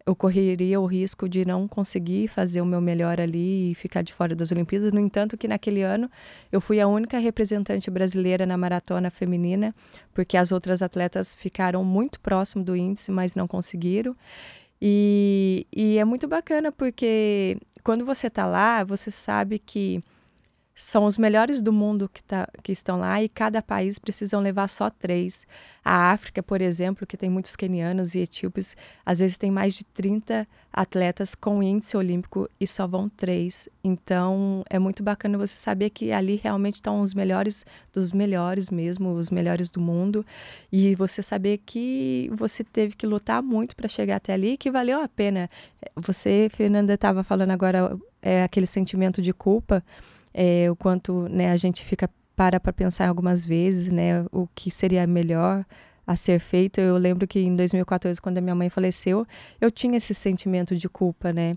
eu 0.10 0.15
correria 0.15 0.82
o 0.82 0.88
risco 0.88 1.29
de 1.29 1.45
não 1.45 1.67
conseguir 1.67 2.27
fazer 2.29 2.62
o 2.62 2.65
meu 2.65 2.82
melhor 2.82 3.21
ali 3.21 3.71
e 3.71 3.75
ficar 3.75 4.01
de 4.01 4.12
fora 4.12 4.36
das 4.36 4.51
Olimpíadas. 4.51 4.91
No 4.91 4.99
entanto, 4.99 5.38
que 5.38 5.47
naquele 5.47 5.84
ano 5.84 6.10
eu 6.51 6.60
fui 6.60 6.82
a 6.82 6.88
única 6.88 7.19
representante 7.19 7.91
brasileira 7.91 8.43
na 8.43 8.58
maratona 8.58 9.12
feminina, 9.12 9.73
porque 10.12 10.36
as 10.36 10.51
outras 10.51 10.82
atletas 10.82 11.36
ficaram 11.36 11.84
muito 11.86 12.19
próximo 12.19 12.63
do 12.63 12.75
índice, 12.75 13.12
mas 13.12 13.36
não 13.36 13.47
conseguiram. 13.47 14.15
E, 14.81 15.67
e 15.75 15.97
é 15.97 16.05
muito 16.05 16.27
bacana 16.27 16.71
porque 16.71 17.57
quando 17.83 18.05
você 18.05 18.27
está 18.27 18.45
lá, 18.45 18.83
você 18.83 19.11
sabe 19.11 19.59
que 19.59 19.99
são 20.81 21.03
os 21.03 21.17
melhores 21.17 21.61
do 21.61 21.73
mundo 21.73 22.07
que, 22.07 22.23
tá, 22.23 22.47
que 22.63 22.71
estão 22.71 22.99
lá 22.99 23.21
e 23.21 23.27
cada 23.27 23.61
país 23.61 23.99
precisam 23.99 24.39
levar 24.39 24.69
só 24.69 24.89
três. 24.89 25.45
A 25.83 26.11
África, 26.11 26.41
por 26.41 26.61
exemplo, 26.61 27.05
que 27.05 27.17
tem 27.17 27.29
muitos 27.29 27.53
quenianos 27.57 28.15
e 28.15 28.19
etíopes, 28.19 28.77
às 29.05 29.19
vezes 29.19 29.37
tem 29.37 29.51
mais 29.51 29.73
de 29.73 29.83
30 29.83 30.47
atletas 30.71 31.35
com 31.35 31.61
índice 31.61 31.97
olímpico 31.97 32.49
e 32.57 32.65
só 32.65 32.87
vão 32.87 33.09
três. 33.09 33.67
Então 33.83 34.63
é 34.69 34.79
muito 34.79 35.03
bacana 35.03 35.37
você 35.37 35.55
saber 35.55 35.89
que 35.89 36.13
ali 36.13 36.39
realmente 36.41 36.75
estão 36.75 37.01
os 37.01 37.13
melhores 37.13 37.65
dos 37.91 38.13
melhores 38.13 38.69
mesmo, 38.69 39.13
os 39.15 39.29
melhores 39.29 39.69
do 39.69 39.81
mundo. 39.81 40.25
E 40.71 40.95
você 40.95 41.21
saber 41.21 41.57
que 41.57 42.31
você 42.33 42.63
teve 42.63 42.95
que 42.95 43.05
lutar 43.05 43.43
muito 43.43 43.75
para 43.75 43.89
chegar 43.89 44.15
até 44.15 44.31
ali, 44.31 44.57
que 44.57 44.71
valeu 44.71 45.01
a 45.01 45.09
pena. 45.09 45.49
Você, 45.97 46.49
Fernanda, 46.53 46.93
estava 46.93 47.21
falando 47.21 47.51
agora 47.51 47.97
é, 48.21 48.43
aquele 48.43 48.65
sentimento 48.67 49.21
de 49.21 49.33
culpa 49.33 49.83
é, 50.33 50.69
o 50.69 50.75
quanto 50.75 51.27
né, 51.29 51.51
a 51.51 51.57
gente 51.57 51.83
fica 51.83 52.09
para 52.35 52.59
para 52.59 52.71
pensar 52.71 53.09
algumas 53.09 53.43
vezes, 53.43 53.91
né, 53.91 54.25
o 54.31 54.47
que 54.55 54.71
seria 54.71 55.05
melhor 55.05 55.65
a 56.07 56.15
ser 56.15 56.39
feito. 56.39 56.79
Eu 56.79 56.97
lembro 56.97 57.27
que 57.27 57.39
em 57.39 57.55
2014, 57.55 58.19
quando 58.21 58.37
a 58.39 58.41
minha 58.41 58.55
mãe 58.55 58.69
faleceu, 58.69 59.25
eu 59.61 59.69
tinha 59.69 59.97
esse 59.97 60.15
sentimento 60.15 60.75
de 60.75 60.89
culpa, 60.89 61.31
né? 61.31 61.53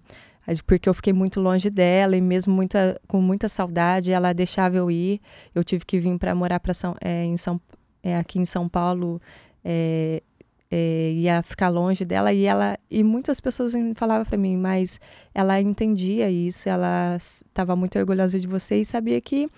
Porque 0.66 0.88
eu 0.88 0.94
fiquei 0.94 1.12
muito 1.12 1.40
longe 1.40 1.70
dela 1.70 2.16
e 2.16 2.20
mesmo 2.20 2.52
muita, 2.52 3.00
com 3.06 3.20
muita 3.20 3.48
saudade, 3.48 4.12
ela 4.12 4.32
deixava 4.32 4.76
eu 4.76 4.90
ir. 4.90 5.20
Eu 5.54 5.62
tive 5.62 5.87
que 5.87 6.00
vir 6.00 6.18
para 6.18 6.35
morar 6.35 6.61
para 6.61 6.74
São, 6.74 6.96
é, 7.00 7.24
em 7.24 7.37
São, 7.37 7.61
é, 8.02 8.16
aqui 8.16 8.38
em 8.38 8.44
São 8.44 8.68
Paulo 8.68 9.22
é, 9.64 10.22
é, 10.74 11.12
ia 11.12 11.42
ficar 11.42 11.68
longe 11.68 12.02
dela 12.02 12.32
e 12.32 12.46
ela 12.46 12.78
e 12.90 13.04
muitas 13.04 13.38
pessoas 13.40 13.74
falavam 13.94 14.24
para 14.24 14.38
mim, 14.38 14.56
mas 14.56 14.98
ela 15.35 15.61
entendia 15.61 16.30
isso, 16.30 16.66
ela 16.66 17.14
estava 17.18 17.76
muito 17.76 17.98
orgulhosa 17.98 18.40
de 18.40 18.46
você 18.46 18.76
e 18.76 18.85
sabia 18.85 19.20
que 19.20 19.50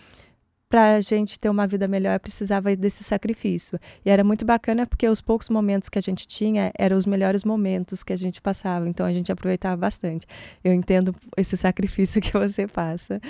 para 0.68 0.96
a 0.96 1.00
gente 1.00 1.38
ter 1.38 1.48
uma 1.48 1.68
vida 1.68 1.86
melhor 1.86 2.18
precisava 2.18 2.74
desse 2.74 3.04
sacrifício. 3.04 3.78
E 4.04 4.10
era 4.10 4.24
muito 4.24 4.44
bacana 4.44 4.84
porque 4.88 5.08
os 5.08 5.20
poucos 5.20 5.48
momentos 5.48 5.88
que 5.88 6.00
a 6.00 6.02
gente 6.02 6.26
tinha 6.26 6.72
eram 6.76 6.96
os 6.96 7.06
melhores 7.06 7.44
momentos 7.44 8.02
que 8.02 8.12
a 8.12 8.16
gente 8.16 8.42
passava, 8.42 8.88
então 8.88 9.06
a 9.06 9.12
gente 9.12 9.30
aproveitava 9.30 9.76
bastante. 9.76 10.26
Eu 10.64 10.72
entendo 10.72 11.14
esse 11.36 11.56
sacrifício 11.56 12.18
que 12.20 12.32
você 12.32 12.66
passa. 12.66 13.20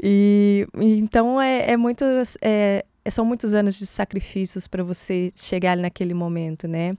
E, 0.00 0.68
então 0.72 1.40
é, 1.40 1.72
é 1.72 1.76
muito. 1.76 2.04
É, 2.40 2.84
são 3.10 3.24
muitos 3.24 3.54
anos 3.54 3.76
de 3.76 3.86
sacrifícios 3.86 4.66
para 4.66 4.82
você 4.82 5.32
chegar 5.34 5.76
naquele 5.76 6.14
momento, 6.14 6.66
né? 6.66 6.92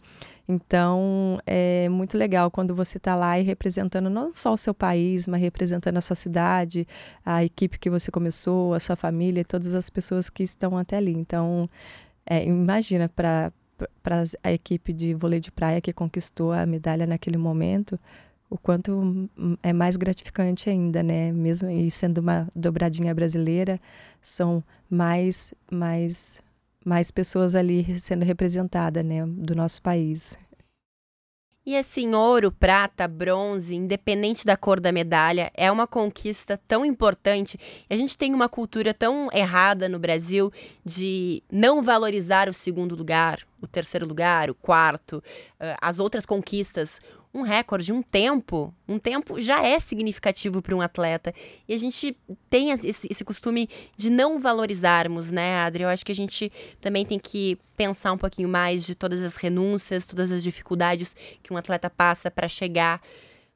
Então, 0.52 1.40
é 1.46 1.88
muito 1.90 2.18
legal 2.18 2.50
quando 2.50 2.74
você 2.74 2.98
está 2.98 3.16
lá 3.16 3.40
e 3.40 3.44
representando 3.44 4.10
não 4.10 4.34
só 4.34 4.52
o 4.52 4.58
seu 4.58 4.74
país, 4.74 5.28
mas 5.28 5.40
representando 5.40 5.98
a 5.98 6.02
sua 6.02 6.16
cidade, 6.16 6.88
a 7.24 7.44
equipe 7.44 7.78
que 7.78 7.88
você 7.88 8.10
começou, 8.10 8.74
a 8.74 8.80
sua 8.80 8.96
família, 8.96 9.46
todas 9.46 9.76
as 9.76 9.92
pessoas 9.92 10.28
que 10.28 10.42
estão 10.42 10.76
até 10.76 10.98
ali. 10.98 11.14
Então, 11.14 11.70
é, 12.26 12.44
imagina 12.44 13.08
para 13.08 13.52
a 14.44 14.52
equipe 14.52 14.92
de 14.92 15.14
vôlei 15.14 15.40
de 15.40 15.52
praia 15.52 15.80
que 15.80 15.94
conquistou 15.94 16.52
a 16.52 16.66
medalha 16.66 17.06
naquele 17.06 17.38
momento, 17.38 18.00
o 18.50 18.58
quanto 18.58 19.30
é 19.62 19.72
mais 19.72 19.96
gratificante 19.96 20.70
ainda, 20.70 21.04
né? 21.04 21.32
Mesmo 21.32 21.70
e 21.70 21.92
sendo 21.92 22.18
uma 22.20 22.48
dobradinha 22.56 23.14
brasileira, 23.14 23.80
são 24.22 24.64
mais 24.90 25.54
mais 25.72 26.42
mais 26.84 27.12
pessoas 27.12 27.56
ali 27.56 28.00
sendo 28.00 28.24
representadas, 28.26 29.06
né, 29.06 29.26
do 29.26 29.54
nosso 29.54 29.82
país. 29.82 30.38
E 31.66 31.78
assim, 31.78 32.16
ouro, 32.16 32.52
prata, 32.52 33.08
bronze, 33.08 33.76
independente 33.76 34.44
da 34.44 34.58
cor 34.58 34.80
da 34.80 34.92
medalha, 34.92 35.52
é 35.54 35.72
uma 35.72 35.86
conquista 35.86 36.60
tão 36.68 36.84
importante. 36.84 37.60
A 37.88 37.96
gente 37.96 38.18
tem 38.18 38.34
uma 38.34 38.50
cultura 38.50 38.92
tão 38.92 39.30
errada 39.32 39.88
no 39.88 40.00
Brasil 40.00 40.52
de 40.84 41.44
não 41.52 41.84
valorizar 41.84 42.50
o 42.50 42.54
segundo 42.54 42.96
lugar, 42.96 43.46
o 43.62 43.68
terceiro 43.68 44.08
lugar, 44.08 44.50
o 44.50 44.56
quarto, 44.56 45.22
as 45.80 46.00
outras 46.00 46.26
conquistas 46.26 47.00
um 47.34 47.42
recorde, 47.42 47.94
um 47.94 48.02
tempo, 48.02 48.74
um 48.88 48.98
tempo 48.98 49.40
já 49.40 49.64
é 49.64 49.80
significativo 49.80 50.62
para 50.62 50.76
um 50.76 50.82
atleta. 50.82 51.34
E 51.68 51.74
a 51.74 51.78
gente 51.78 52.18
tem 52.50 52.72
esse, 52.72 53.08
esse, 53.10 53.24
costume 53.24 53.70
de 53.96 54.10
não 54.10 54.40
valorizarmos, 54.40 55.32
né, 55.32 55.60
Adri? 55.60 55.84
Eu 55.84 55.90
acho 55.90 56.06
que 56.06 56.12
a 56.12 56.16
gente 56.16 56.52
também 56.82 57.06
tem 57.06 57.20
que 57.20 57.58
pensar 57.78 58.12
um 58.12 58.18
pouquinho 58.18 58.50
mais 58.50 58.84
de 58.84 58.96
todas 58.96 59.22
as 59.22 59.36
renúncias, 59.36 60.08
todas 60.08 60.32
as 60.32 60.42
dificuldades 60.42 61.16
que 61.44 61.54
um 61.54 61.58
atleta 61.58 61.90
passa 61.90 62.32
para 62.32 62.48
chegar 62.48 63.00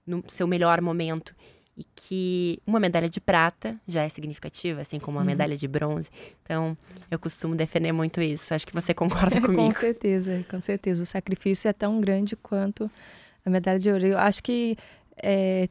no 0.06 0.24
seu 0.28 0.46
melhor 0.46 0.80
momento. 0.80 1.36
E 1.76 1.84
que 1.96 2.60
uma 2.68 2.80
medalha 2.80 3.10
de 3.10 3.20
prata 3.20 3.76
já 3.88 4.04
é 4.04 4.10
significativa, 4.10 4.82
assim 4.82 5.00
como 5.00 5.18
uma 5.18 5.22
uhum. 5.22 5.26
medalha 5.26 5.58
de 5.58 5.68
bronze. 5.68 6.08
Então, 6.44 6.78
eu 7.10 7.18
costumo 7.18 7.56
defender 7.56 7.92
muito 7.92 8.22
isso. 8.22 8.54
Acho 8.54 8.68
que 8.68 8.74
você 8.74 8.94
concorda 8.94 9.42
comigo. 9.42 9.64
com 9.64 9.72
certeza, 9.72 10.46
com 10.48 10.62
certeza. 10.62 11.02
O 11.02 11.06
sacrifício 11.08 11.68
é 11.68 11.74
tão 11.74 12.00
grande 12.00 12.36
quanto 12.36 12.92
a 13.46 13.50
medalha 13.50 13.80
de 13.80 13.92
ouro. 13.92 14.06
Eu 14.06 14.18
acho 14.18 14.42
que 14.44 14.78
é, 15.22 15.68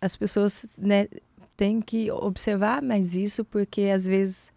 as 0.00 0.16
pessoas 0.16 0.66
né, 0.76 1.08
têm 1.56 1.80
que 1.80 2.10
observar 2.10 2.82
mais 2.82 3.14
isso, 3.14 3.44
porque 3.44 3.82
às 3.82 4.06
vezes 4.06 4.52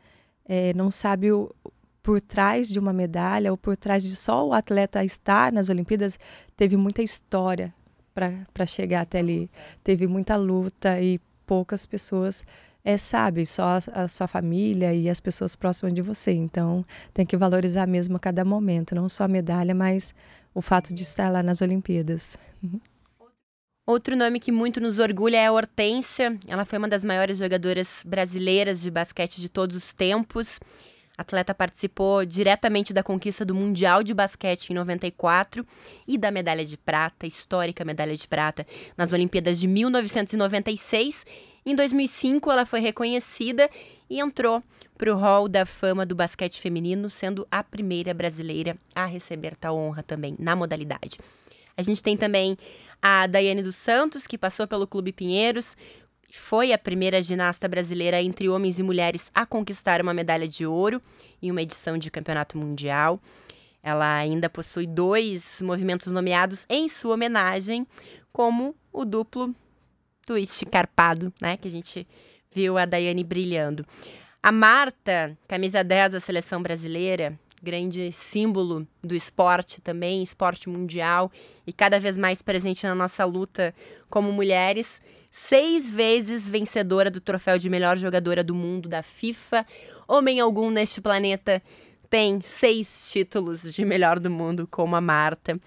é, 0.45 0.73
não 0.73 0.91
sabe 0.91 1.31
o, 1.31 1.53
por 2.01 2.21
trás 2.21 2.69
de 2.69 2.79
uma 2.79 2.93
medalha 2.93 3.51
ou 3.51 3.57
por 3.57 3.75
trás 3.75 4.03
de 4.03 4.15
só 4.15 4.47
o 4.47 4.53
atleta 4.53 5.03
estar 5.03 5.51
nas 5.51 5.69
Olimpíadas, 5.69 6.17
teve 6.55 6.77
muita 6.77 7.01
história 7.01 7.73
para 8.13 8.65
chegar 8.65 9.01
até 9.01 9.19
ali. 9.19 9.51
Teve 9.83 10.07
muita 10.07 10.35
luta 10.35 10.99
e 10.99 11.19
poucas 11.45 11.85
pessoas 11.85 12.45
é, 12.83 12.97
sabem, 12.97 13.43
só 13.43 13.63
a, 13.63 14.03
a, 14.03 14.07
sua 14.07 14.27
família 14.27 14.93
e 14.93 15.09
as 15.09 15.19
pessoas 15.19 15.55
próximas 15.57 15.93
de 15.93 16.01
você. 16.01 16.31
Então, 16.31 16.85
tem 17.13 17.25
que 17.25 17.35
valorizar 17.35 17.85
mesmo 17.85 18.17
cada 18.17 18.45
momento, 18.45 18.95
não 18.95 19.09
só 19.09 19.25
a 19.25 19.27
medalha, 19.27 19.75
mas 19.75 20.15
o 20.57 20.61
fato 20.61 20.91
de 20.91 21.03
estar 21.03 21.29
lá 21.29 21.43
nas 21.43 21.61
Olimpíadas. 21.61 22.35
Outro 23.85 24.15
nome 24.15 24.39
que 24.39 24.51
muito 24.51 24.81
nos 24.81 24.97
orgulha 24.97 25.37
é 25.37 25.45
a 25.45 25.51
Hortência. 25.51 26.35
Ela 26.47 26.65
foi 26.65 26.79
uma 26.79 26.87
das 26.87 27.05
maiores 27.05 27.37
jogadoras 27.37 28.01
brasileiras 28.03 28.81
de 28.81 28.89
basquete 28.89 29.39
de 29.39 29.49
todos 29.49 29.77
os 29.77 29.93
tempos. 29.93 30.59
A 31.15 31.21
atleta 31.21 31.53
participou 31.53 32.25
diretamente 32.25 32.91
da 32.91 33.03
conquista 33.03 33.45
do 33.45 33.53
Mundial 33.53 34.01
de 34.01 34.15
Basquete 34.15 34.71
em 34.71 34.73
94 34.73 35.63
e 36.07 36.17
da 36.17 36.31
medalha 36.31 36.65
de 36.65 36.75
prata, 36.75 37.27
histórica 37.27 37.85
medalha 37.85 38.15
de 38.15 38.27
prata, 38.27 38.65
nas 38.97 39.13
Olimpíadas 39.13 39.59
de 39.59 39.67
1996. 39.67 41.23
Em 41.63 41.75
2005, 41.75 42.51
ela 42.51 42.65
foi 42.65 42.79
reconhecida 42.79 43.69
e 44.09 44.19
entrou 44.19 44.63
para 44.97 45.13
o 45.13 45.17
Hall 45.17 45.47
da 45.47 45.65
Fama 45.65 46.05
do 46.05 46.15
basquete 46.15 46.59
feminino, 46.59 47.09
sendo 47.09 47.47
a 47.51 47.63
primeira 47.63 48.13
brasileira 48.13 48.77
a 48.95 49.05
receber 49.05 49.55
tal 49.55 49.77
honra 49.77 50.03
também 50.03 50.35
na 50.39 50.55
modalidade. 50.55 51.19
A 51.75 51.81
gente 51.81 52.01
tem 52.01 52.17
também 52.17 52.57
a 53.01 53.27
Daiane 53.27 53.61
dos 53.61 53.75
Santos, 53.75 54.25
que 54.25 54.37
passou 54.37 54.67
pelo 54.67 54.87
Clube 54.87 55.11
Pinheiros, 55.11 55.75
foi 56.29 56.73
a 56.73 56.77
primeira 56.77 57.21
ginasta 57.21 57.67
brasileira 57.67 58.21
entre 58.21 58.49
homens 58.49 58.79
e 58.79 58.83
mulheres 58.83 59.31
a 59.33 59.45
conquistar 59.45 60.01
uma 60.01 60.13
medalha 60.13 60.47
de 60.47 60.65
ouro 60.65 61.01
em 61.41 61.49
uma 61.49 61.61
edição 61.61 61.97
de 61.97 62.11
campeonato 62.11 62.57
mundial. 62.57 63.21
Ela 63.81 64.17
ainda 64.17 64.49
possui 64.49 64.85
dois 64.85 65.61
movimentos 65.61 66.11
nomeados 66.11 66.65
em 66.69 66.89
sua 66.89 67.13
homenagem, 67.13 67.87
como 68.33 68.75
o 68.91 69.05
duplo 69.05 69.55
twist 70.25 70.65
carpado, 70.65 71.33
né, 71.41 71.55
que 71.55 71.67
a 71.67 71.71
gente 71.71 72.05
viu 72.57 72.75
a 72.75 72.85
Daiane 72.85 73.23
brilhando. 73.23 73.85
A 74.41 74.51
Marta, 74.51 75.37
camisa 75.47 75.83
10 75.83 76.13
da 76.13 76.19
seleção 76.19 76.59
brasileira, 76.59 77.39
grande 77.61 78.11
símbolo 78.11 78.87
do 79.03 79.15
esporte 79.15 79.79
também, 79.79 80.23
esporte 80.23 80.67
mundial 80.67 81.31
e 81.67 81.71
cada 81.71 81.99
vez 81.99 82.17
mais 82.17 82.41
presente 82.41 82.83
na 82.87 82.95
nossa 82.95 83.23
luta 83.25 83.75
como 84.09 84.31
mulheres. 84.31 84.99
Seis 85.31 85.91
vezes 85.91 86.49
vencedora 86.49 87.11
do 87.11 87.21
troféu 87.21 87.59
de 87.59 87.69
melhor 87.69 87.95
jogadora 87.95 88.43
do 88.43 88.55
mundo 88.55 88.89
da 88.89 89.03
FIFA. 89.03 89.63
Homem 90.07 90.39
algum 90.39 90.71
neste 90.71 90.99
planeta 90.99 91.61
tem 92.09 92.41
seis 92.41 93.11
títulos 93.11 93.71
de 93.71 93.85
melhor 93.85 94.17
do 94.17 94.31
mundo, 94.31 94.67
como 94.71 94.95
a 94.95 95.01
Marta. 95.01 95.59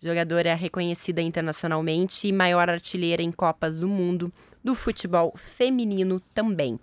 Jogadora 0.00 0.54
reconhecida 0.54 1.20
internacionalmente 1.20 2.26
e 2.26 2.32
maior 2.32 2.70
artilheira 2.70 3.22
em 3.22 3.30
Copas 3.30 3.76
do 3.76 3.86
Mundo 3.86 4.32
do 4.62 4.74
futebol 4.74 5.34
feminino 5.36 6.20
também. 6.34 6.78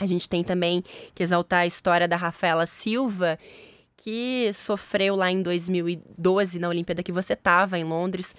A 0.00 0.06
gente 0.06 0.28
tem 0.28 0.44
também 0.44 0.84
que 1.14 1.22
exaltar 1.22 1.60
a 1.60 1.66
história 1.66 2.06
da 2.06 2.16
Rafaela 2.16 2.66
Silva, 2.66 3.38
que 3.96 4.50
sofreu 4.54 5.16
lá 5.16 5.30
em 5.30 5.42
2012 5.42 6.58
na 6.58 6.68
Olimpíada 6.68 7.02
que 7.02 7.10
você 7.10 7.32
estava 7.32 7.78
em 7.78 7.84
Londres, 7.84 8.34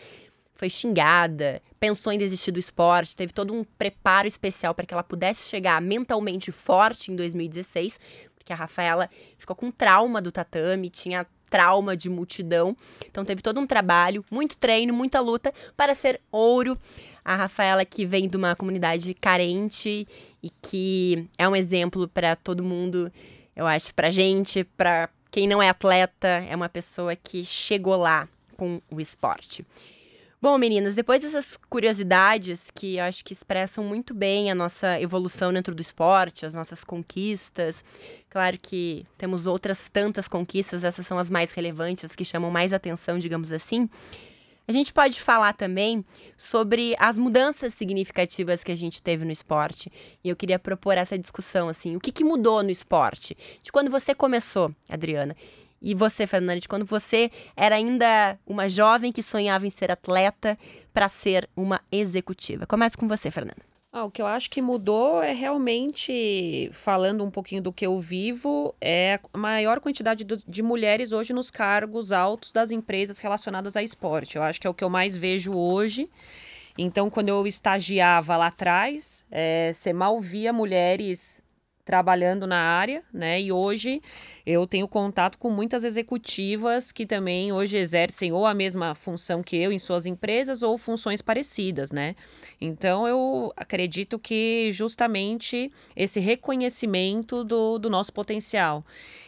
foi 0.56 0.70
xingada, 0.70 1.62
pensou 1.80 2.12
em 2.12 2.18
desistir 2.18 2.52
do 2.52 2.60
esporte, 2.60 3.16
teve 3.16 3.32
todo 3.32 3.54
um 3.54 3.64
preparo 3.64 4.28
especial 4.28 4.74
para 4.74 4.86
que 4.86 4.94
ela 4.94 5.04
pudesse 5.04 5.48
chegar 5.48 5.82
mentalmente 5.82 6.52
forte 6.52 7.12
em 7.12 7.16
2016, 7.16 8.00
porque 8.36 8.52
a 8.52 8.58
Rafaela 8.58 9.10
ficou 9.38 9.56
com 9.56 9.72
trauma 9.72 10.22
do 10.22 10.32
tatame, 10.32 10.90
tinha 10.90 11.26
trauma 11.50 11.96
de 11.96 12.10
multidão, 12.10 12.76
então 13.08 13.24
teve 13.24 13.42
todo 13.42 13.60
um 13.60 13.66
trabalho, 13.66 14.24
muito 14.30 14.58
treino, 14.58 14.94
muita 14.94 15.20
luta 15.20 15.54
para 15.76 15.96
ser 15.96 16.22
ouro 16.32 16.78
a 17.24 17.36
Rafaela, 17.36 17.86
que 17.86 18.06
vem 18.06 18.28
de 18.28 18.38
uma 18.38 18.56
comunidade 18.56 19.14
carente 19.14 20.08
e 20.42 20.50
que 20.62 21.28
é 21.38 21.48
um 21.48 21.56
exemplo 21.56 22.08
para 22.08 22.36
todo 22.36 22.64
mundo, 22.64 23.12
eu 23.56 23.68
acho, 23.68 23.94
para 23.94 24.10
gente, 24.10 24.64
para 24.64 25.10
quem 25.32 25.48
não 25.48 25.62
é 25.62 25.70
atleta, 25.70 26.28
é 26.28 26.56
uma 26.56 26.70
pessoa 26.70 27.16
que 27.16 27.46
chegou 27.46 27.98
lá 27.98 28.28
com 28.58 28.82
o 28.92 29.00
esporte. 29.00 29.66
Bom, 30.42 30.58
meninas, 30.58 30.96
depois 30.96 31.22
dessas 31.22 31.58
curiosidades 31.70 32.72
que 32.74 32.96
eu 32.96 33.04
acho 33.04 33.26
que 33.26 33.34
expressam 33.34 33.84
muito 33.84 34.14
bem 34.14 34.50
a 34.50 34.56
nossa 34.56 35.00
evolução 35.02 35.52
dentro 35.52 35.76
do 35.76 35.82
esporte, 35.82 36.46
as 36.46 36.54
nossas 36.54 36.82
conquistas. 36.82 37.84
Claro 38.30 38.58
que 38.62 39.06
temos 39.18 39.46
outras 39.46 39.90
tantas 39.90 40.30
conquistas, 40.30 40.86
essas 40.86 41.06
são 41.06 41.20
as 41.20 41.30
mais 41.30 41.52
relevantes, 41.52 42.16
que 42.16 42.24
chamam 42.24 42.50
mais 42.50 42.72
atenção, 42.72 43.20
digamos 43.20 43.52
assim. 43.52 43.90
A 44.70 44.72
gente 44.72 44.94
pode 44.94 45.20
falar 45.20 45.54
também 45.54 46.06
sobre 46.38 46.96
as 47.00 47.18
mudanças 47.18 47.74
significativas 47.74 48.64
que 48.64 48.72
a 48.72 48.78
gente 48.78 49.02
teve 49.02 49.26
no 49.26 49.32
esporte. 49.32 49.92
E 50.24 50.30
eu 50.30 50.36
queria 50.36 50.60
propor 50.60 50.96
essa 50.96 51.18
discussão, 51.18 51.70
assim, 51.70 51.96
o 51.96 52.00
que, 52.00 52.12
que 52.12 52.24
mudou 52.24 52.62
no 52.62 52.70
esporte? 52.70 53.36
De 53.64 53.72
quando 53.72 53.90
você 53.90 54.14
começou, 54.14 54.72
Adriana, 54.88 55.36
e 55.82 55.96
você, 55.96 56.28
Fernanda, 56.28 56.60
de 56.60 56.68
quando 56.68 56.86
você 56.86 57.32
era 57.58 57.78
ainda 57.78 58.38
uma 58.46 58.70
jovem 58.70 59.12
que 59.12 59.24
sonhava 59.24 59.66
em 59.66 59.72
ser 59.72 59.90
atleta 59.90 60.56
para 60.94 61.10
ser 61.10 61.50
uma 61.58 61.82
executiva. 61.92 62.68
Começa 62.68 62.96
com 62.96 63.08
você, 63.08 63.32
Fernanda. 63.32 63.69
Ah, 63.92 64.06
o 64.06 64.12
que 64.12 64.22
eu 64.22 64.28
acho 64.28 64.52
que 64.52 64.62
mudou 64.62 65.20
é 65.20 65.34
realmente, 65.34 66.70
falando 66.72 67.26
um 67.26 67.32
pouquinho 67.32 67.60
do 67.60 67.74
que 67.74 67.84
eu 67.84 68.00
vivo, 68.00 68.76
é 68.80 69.20
a 69.34 69.38
maior 69.38 69.80
quantidade 69.80 70.24
de 70.24 70.62
mulheres 70.62 71.12
hoje 71.12 71.34
nos 71.34 71.50
cargos 71.50 72.12
altos 72.12 72.52
das 72.52 72.70
empresas 72.70 73.18
relacionadas 73.18 73.76
a 73.76 73.82
esporte. 73.82 74.36
Eu 74.36 74.44
acho 74.44 74.62
que 74.62 74.68
é 74.68 74.70
o 74.70 74.76
que 74.76 74.84
eu 74.84 74.92
mais 74.92 75.18
vejo 75.18 75.54
hoje. 75.54 76.08
Então, 76.78 77.10
quando 77.10 77.30
eu 77.30 77.48
estagiava 77.48 78.38
lá 78.38 78.48
atrás, 78.48 79.26
é, 79.32 79.72
você 79.74 79.92
mal 79.92 80.20
via 80.20 80.54
mulheres 80.54 81.42
trabalhando 81.90 82.46
na 82.46 82.60
área, 82.60 83.04
né? 83.12 83.42
E 83.42 83.52
hoje 83.52 84.00
eu 84.46 84.68
tenho 84.68 84.88
contato 84.88 85.40
com 85.40 85.50
muitas 85.50 85.84
executivas 85.84 86.92
que 86.92 87.04
também 87.04 87.52
hoje 87.52 87.78
exercem 87.78 88.32
ou 88.32 88.46
a 88.46 88.54
mesma 88.54 88.94
função 88.94 89.42
que 89.42 89.58
eu 89.58 89.72
em 89.72 89.80
suas 89.80 90.06
empresas 90.06 90.62
ou 90.62 90.78
funções 90.78 91.20
parecidas, 91.20 91.92
né? 91.92 92.16
Então 92.62 93.08
eu 93.08 93.52
acredito 93.58 94.20
que 94.20 94.70
justamente 94.72 95.72
esse 95.96 96.20
reconhecimento 96.20 97.44
do, 97.44 97.80
do 97.80 97.90
nosso 97.90 98.14
potencial. 98.14 98.86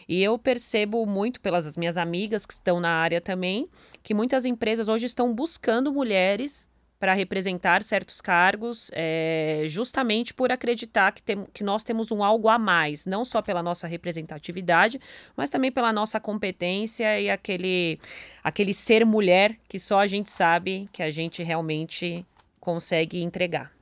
E 0.08 0.22
eu 0.22 0.38
percebo 0.38 1.04
muito 1.04 1.40
pelas 1.40 1.76
minhas 1.76 1.96
amigas 1.96 2.46
que 2.46 2.52
estão 2.52 2.78
na 2.78 2.90
área 2.90 3.20
também, 3.20 3.68
que 4.04 4.14
muitas 4.14 4.44
empresas 4.44 4.88
hoje 4.88 5.06
estão 5.06 5.34
buscando 5.34 5.92
mulheres 5.92 6.70
para 7.02 7.14
representar 7.14 7.82
certos 7.82 8.20
cargos, 8.20 8.88
é, 8.94 9.64
justamente 9.66 10.32
por 10.32 10.52
acreditar 10.52 11.10
que, 11.10 11.20
tem, 11.20 11.44
que 11.52 11.64
nós 11.64 11.82
temos 11.82 12.12
um 12.12 12.22
algo 12.22 12.48
a 12.48 12.60
mais, 12.60 13.06
não 13.06 13.24
só 13.24 13.42
pela 13.42 13.60
nossa 13.60 13.88
representatividade, 13.88 15.00
mas 15.36 15.50
também 15.50 15.72
pela 15.72 15.92
nossa 15.92 16.20
competência 16.20 17.20
e 17.20 17.28
aquele, 17.28 17.98
aquele 18.44 18.72
ser 18.72 19.04
mulher 19.04 19.58
que 19.68 19.80
só 19.80 19.98
a 19.98 20.06
gente 20.06 20.30
sabe 20.30 20.88
que 20.92 21.02
a 21.02 21.10
gente 21.10 21.42
realmente 21.42 22.24
consegue 22.60 23.20
entregar. 23.20 23.72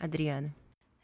Adriana. 0.00 0.52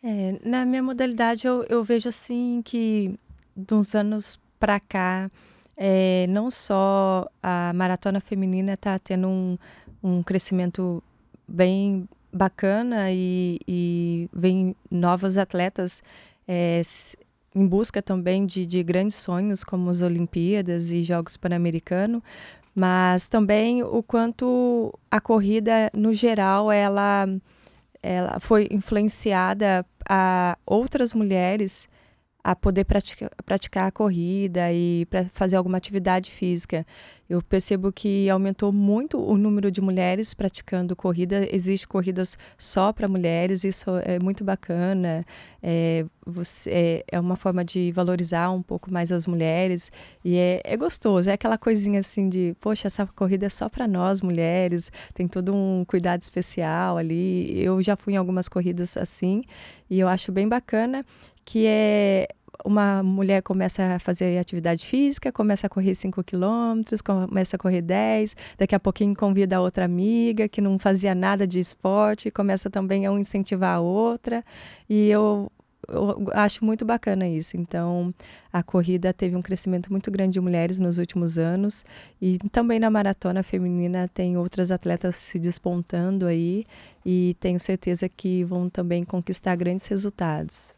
É, 0.03 0.41
na 0.45 0.65
minha 0.67 0.83
modalidade, 0.83 1.47
eu, 1.47 1.65
eu 1.69 1.85
vejo 1.85 2.09
assim 2.09 2.63
que, 2.65 3.15
de 3.57 3.75
uns 3.75 3.95
anos 3.95 4.41
para 4.59 4.81
cá, 4.81 5.31
é, 5.77 6.27
não 6.31 6.51
só 6.51 7.31
a 7.41 7.73
maratona 7.73 8.19
feminina 8.21 8.73
está 8.73 8.99
tendo 8.99 9.29
um, 9.29 9.57
um 10.03 10.21
crescimento 10.21 11.01
bem 11.49 12.09
bacana 12.33 13.11
e, 13.11 13.59
e 13.67 14.29
vem 14.33 14.77
novos 14.91 15.39
atletas 15.39 16.03
é, 16.47 16.83
em 17.55 17.67
busca 17.67 18.03
também 18.03 18.47
de, 18.47 18.67
de 18.67 18.83
grandes 18.83 19.17
sonhos 19.17 19.65
como 19.65 19.91
as 19.91 20.03
Olimpíadas 20.03 20.93
e 20.93 21.03
Jogos 21.03 21.37
Pan-Americanos, 21.37 22.23
mas 22.75 23.27
também 23.27 23.83
o 23.83 24.03
quanto 24.03 24.97
a 25.11 25.21
corrida 25.21 25.91
no 25.95 26.13
geral 26.13 26.71
ela 26.71 27.27
ela 28.01 28.39
foi 28.39 28.69
influenciada 28.71 29.85
a 30.09 30.57
outras 30.65 31.13
mulheres 31.13 31.89
a 32.45 32.55
poder 32.55 32.85
praticar, 32.85 33.31
praticar 33.45 33.89
a 33.89 33.91
corrida 33.91 34.73
e 34.73 35.05
para 35.11 35.27
fazer 35.35 35.57
alguma 35.57 35.77
atividade 35.77 36.31
física. 36.31 36.87
Eu 37.29 37.43
percebo 37.43 37.93
que 37.93 38.31
aumentou 38.31 38.73
muito 38.73 39.19
o 39.19 39.37
número 39.37 39.71
de 39.71 39.83
mulheres 39.83 40.33
praticando 40.33 40.97
corrida. 40.97 41.47
Existem 41.55 41.87
corridas 41.87 42.39
só 42.57 42.91
para 42.91 43.07
mulheres, 43.07 43.65
isso 43.65 43.91
é 44.03 44.19
muito 44.19 44.43
bacana. 44.43 45.27
É, 45.63 46.07
você, 46.25 46.71
é, 46.71 47.05
é, 47.13 47.21
uma 47.21 47.37
forma 47.37 47.63
de 47.63 47.93
valorizar 47.93 48.51
um 48.51 48.63
pouco 48.63 48.91
mais 48.91 49.13
as 49.13 49.27
mulheres 49.27 49.93
e 50.25 50.37
é, 50.37 50.63
é 50.65 50.77
gostoso. 50.77 51.29
É 51.29 51.35
aquela 51.35 51.59
coisinha 51.59 52.01
assim 52.01 52.31
de, 52.31 52.57
poxa, 52.61 52.87
essa 52.87 53.07
corrida 53.07 53.45
é 53.45 53.51
só 53.51 53.69
para 53.69 53.87
nós 53.87 54.23
mulheres, 54.23 54.91
tem 55.13 55.29
todo 55.29 55.55
um 55.55 55.85
cuidado 55.85 56.23
especial 56.23 56.97
ali. 56.97 57.63
Eu 57.63 57.83
já 57.83 57.95
fui 57.95 58.15
em 58.15 58.17
algumas 58.17 58.49
corridas 58.49 58.97
assim 58.97 59.43
e 59.91 60.01
eu 60.01 60.09
acho 60.09 60.33
bem 60.33 60.49
bacana 60.49 61.05
que 61.45 61.67
é 61.67 62.29
uma 62.65 63.03
mulher 63.03 63.43
começa 63.43 63.95
a 63.95 63.99
fazer 63.99 64.39
atividade 64.39 64.85
física, 64.85 65.31
começa 65.31 65.67
a 65.67 65.71
correr 65.71 65.95
5 65.95 66.23
quilômetros, 66.25 67.01
começa 67.01 67.57
a 67.57 67.59
correr 67.59 67.83
10, 67.83 68.35
daqui 68.59 68.75
a 68.75 68.81
pouquinho 68.81 69.15
convida 69.15 69.57
a 69.57 69.61
outra 69.61 69.85
amiga 69.85 70.49
que 70.49 70.61
não 70.61 70.79
fazia 70.79 71.15
nada 71.15 71.47
de 71.47 71.61
esporte, 71.61 72.31
começa 72.31 72.69
também 72.69 73.07
a 73.07 73.13
um 73.13 73.19
incentivar 73.19 73.77
a 73.77 73.81
outra, 73.81 74.45
e 74.89 75.09
eu, 75.09 75.51
eu 75.89 76.27
acho 76.35 76.65
muito 76.65 76.85
bacana 76.85 77.29
isso. 77.29 77.57
Então, 77.57 78.13
a 78.53 78.63
corrida 78.63 79.13
teve 79.13 79.37
um 79.37 79.43
crescimento 79.43 79.91
muito 79.91 80.11
grande 80.11 80.33
de 80.33 80.41
mulheres 80.41 80.79
nos 80.79 80.99
últimos 80.99 81.39
anos, 81.39 81.85
e 82.21 82.39
também 82.51 82.81
na 82.81 82.91
maratona 82.91 83.43
feminina 83.43 84.09
tem 84.09 84.37
outras 84.37 84.71
atletas 84.71 85.17
se 85.17 85.39
despontando 85.39 86.27
aí, 86.27 86.65
e 87.07 87.37
tenho 87.41 87.61
certeza 87.61 88.09
que 88.09 88.43
vão 88.45 88.69
também 88.69 89.05
conquistar 89.05 89.55
grandes 89.55 89.87
resultados. 89.87 90.78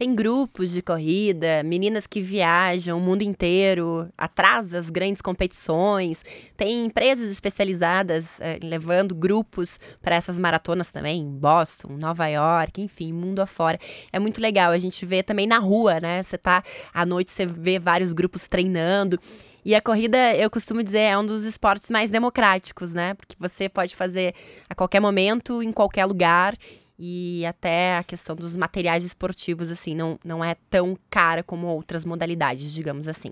Tem 0.00 0.14
grupos 0.14 0.70
de 0.70 0.80
corrida, 0.80 1.62
meninas 1.62 2.06
que 2.06 2.22
viajam 2.22 2.96
o 2.96 3.00
mundo 3.02 3.20
inteiro 3.20 4.08
atrás 4.16 4.68
das 4.68 4.88
grandes 4.88 5.20
competições. 5.20 6.24
Tem 6.56 6.86
empresas 6.86 7.30
especializadas 7.30 8.40
é, 8.40 8.58
levando 8.62 9.14
grupos 9.14 9.78
para 10.00 10.16
essas 10.16 10.38
maratonas 10.38 10.90
também, 10.90 11.20
em 11.20 11.30
Boston, 11.30 11.98
Nova 11.98 12.26
York, 12.28 12.80
enfim, 12.80 13.12
mundo 13.12 13.40
afora. 13.40 13.78
É 14.10 14.18
muito 14.18 14.40
legal. 14.40 14.72
A 14.72 14.78
gente 14.78 15.04
vê 15.04 15.22
também 15.22 15.46
na 15.46 15.58
rua, 15.58 16.00
né? 16.00 16.22
Você 16.22 16.38
tá 16.38 16.64
à 16.94 17.04
noite, 17.04 17.30
você 17.30 17.44
vê 17.44 17.78
vários 17.78 18.14
grupos 18.14 18.48
treinando. 18.48 19.20
E 19.62 19.74
a 19.74 19.82
corrida, 19.82 20.34
eu 20.34 20.48
costumo 20.48 20.82
dizer, 20.82 21.00
é 21.00 21.18
um 21.18 21.26
dos 21.26 21.44
esportes 21.44 21.90
mais 21.90 22.08
democráticos, 22.08 22.94
né? 22.94 23.12
Porque 23.12 23.36
você 23.38 23.68
pode 23.68 23.94
fazer 23.94 24.34
a 24.66 24.74
qualquer 24.74 25.00
momento, 25.00 25.62
em 25.62 25.70
qualquer 25.70 26.06
lugar 26.06 26.56
e 27.02 27.46
até 27.46 27.96
a 27.96 28.04
questão 28.04 28.36
dos 28.36 28.54
materiais 28.54 29.02
esportivos, 29.02 29.70
assim, 29.70 29.94
não, 29.94 30.18
não 30.22 30.44
é 30.44 30.54
tão 30.68 30.98
cara 31.08 31.42
como 31.42 31.66
outras 31.66 32.04
modalidades, 32.04 32.70
digamos 32.70 33.08
assim. 33.08 33.30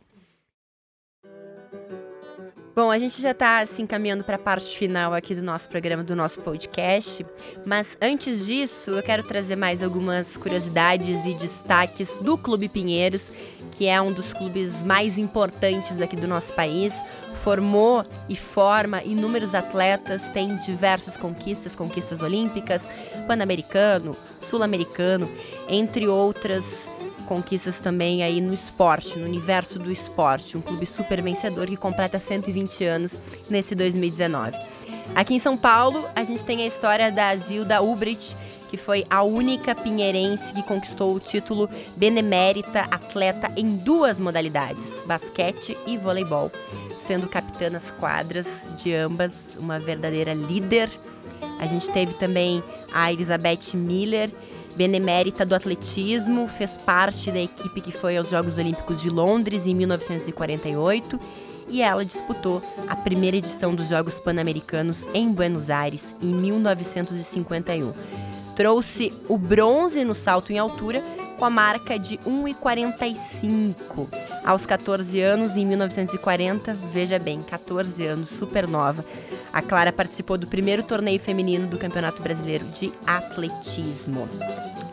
Bom, 2.74 2.90
a 2.90 2.98
gente 2.98 3.20
já 3.20 3.32
está 3.32 3.66
se 3.66 3.72
assim, 3.72 3.82
encaminhando 3.82 4.24
para 4.24 4.36
a 4.36 4.38
parte 4.38 4.78
final 4.78 5.12
aqui 5.12 5.34
do 5.34 5.42
nosso 5.42 5.68
programa, 5.68 6.02
do 6.02 6.16
nosso 6.16 6.40
podcast. 6.40 7.26
Mas 7.66 7.98
antes 8.00 8.46
disso, 8.46 8.92
eu 8.92 9.02
quero 9.02 9.22
trazer 9.22 9.56
mais 9.56 9.82
algumas 9.82 10.36
curiosidades 10.38 11.24
e 11.26 11.34
destaques 11.34 12.14
do 12.22 12.38
Clube 12.38 12.68
Pinheiros, 12.68 13.32
que 13.72 13.86
é 13.86 14.00
um 14.00 14.12
dos 14.12 14.32
clubes 14.32 14.82
mais 14.84 15.18
importantes 15.18 16.00
aqui 16.00 16.16
do 16.16 16.28
nosso 16.28 16.52
país 16.54 16.94
formou 17.43 18.05
e 18.28 18.36
forma 18.36 19.03
inúmeros 19.03 19.55
atletas, 19.55 20.28
tem 20.28 20.57
diversas 20.57 21.16
conquistas, 21.16 21.74
conquistas 21.74 22.22
olímpicas, 22.22 22.82
pan-americano, 23.26 24.16
sul-americano, 24.41 25.30
entre 25.68 26.07
outras 26.07 26.89
conquistas 27.26 27.78
também 27.78 28.22
aí 28.22 28.41
no 28.41 28.55
esporte, 28.55 29.18
no 29.18 29.26
universo 29.26 29.78
do 29.78 29.93
esporte, 29.93 30.57
um 30.57 30.62
clube 30.62 30.86
super 30.86 31.20
vencedor 31.20 31.66
que 31.66 31.76
completa 31.76 32.18
120 32.18 32.84
anos 32.84 33.20
nesse 33.51 33.74
2019. 33.74 34.57
Aqui 35.14 35.34
em 35.34 35.39
São 35.39 35.57
Paulo, 35.57 36.05
a 36.16 36.24
gente 36.24 36.45
tem 36.45 36.62
a 36.62 36.66
história 36.66 37.12
da 37.12 37.34
Zilda 37.36 37.82
Ubrich, 37.82 38.34
que 38.68 38.76
foi 38.76 39.06
a 39.08 39.22
única 39.22 39.74
pinheirense 39.74 40.52
que 40.52 40.62
conquistou 40.62 41.14
o 41.14 41.20
título 41.20 41.70
benemérita 41.96 42.80
atleta 42.90 43.50
em 43.56 43.76
duas 43.76 44.20
modalidades, 44.20 45.02
basquete 45.06 45.76
e 45.86 45.96
voleibol 45.96 46.50
sendo 47.08 47.26
capitã 47.26 47.70
nas 47.70 47.90
quadras 47.90 48.46
de 48.76 48.94
ambas, 48.94 49.56
uma 49.58 49.78
verdadeira 49.78 50.34
líder. 50.34 50.90
A 51.58 51.64
gente 51.64 51.90
teve 51.90 52.12
também 52.12 52.62
a 52.92 53.10
Elizabeth 53.10 53.74
Miller, 53.74 54.30
benemérita 54.76 55.46
do 55.46 55.54
atletismo, 55.54 56.46
fez 56.46 56.76
parte 56.76 57.32
da 57.32 57.40
equipe 57.40 57.80
que 57.80 57.90
foi 57.90 58.18
aos 58.18 58.28
Jogos 58.28 58.58
Olímpicos 58.58 59.00
de 59.00 59.08
Londres 59.08 59.66
em 59.66 59.74
1948 59.74 61.18
e 61.70 61.80
ela 61.80 62.04
disputou 62.04 62.60
a 62.86 62.94
primeira 62.94 63.38
edição 63.38 63.74
dos 63.74 63.88
Jogos 63.88 64.20
Pan-Americanos 64.20 65.06
em 65.14 65.32
Buenos 65.32 65.70
Aires 65.70 66.14
em 66.20 66.26
1951. 66.26 68.28
Trouxe 68.59 69.12
o 69.28 69.38
bronze 69.38 70.02
no 70.04 70.16
salto 70.16 70.52
em 70.52 70.59
altura 70.59 71.00
com 71.38 71.44
a 71.44 71.50
marca 71.50 71.96
de 71.96 72.18
1,45 72.18 74.09
aos 74.44 74.66
14 74.66 75.20
anos, 75.20 75.54
em 75.54 75.64
1940. 75.64 76.76
Veja 76.92 77.20
bem, 77.20 77.40
14 77.40 78.04
anos, 78.04 78.30
super 78.30 78.66
nova. 78.66 79.04
A 79.52 79.62
Clara 79.62 79.92
participou 79.92 80.36
do 80.36 80.48
primeiro 80.48 80.82
torneio 80.82 81.20
feminino 81.20 81.68
do 81.68 81.78
Campeonato 81.78 82.20
Brasileiro 82.20 82.64
de 82.64 82.92
Atletismo. 83.06 84.28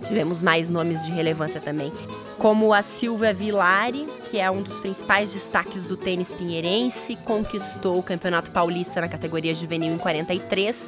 Tivemos 0.05 0.43
mais 0.43 0.69
nomes 0.69 1.03
de 1.03 1.11
relevância 1.11 1.59
também, 1.59 1.91
como 2.37 2.71
a 2.71 2.83
Silvia 2.83 3.33
Vilari, 3.33 4.05
que 4.29 4.39
é 4.39 4.51
um 4.51 4.61
dos 4.61 4.79
principais 4.79 5.33
destaques 5.33 5.85
do 5.85 5.97
tênis 5.97 6.31
pinheirense, 6.31 7.15
conquistou 7.25 7.97
o 7.97 8.03
Campeonato 8.03 8.51
Paulista 8.51 9.01
na 9.01 9.09
categoria 9.09 9.55
juvenil 9.55 9.95
em 9.95 9.97
43 9.97 10.87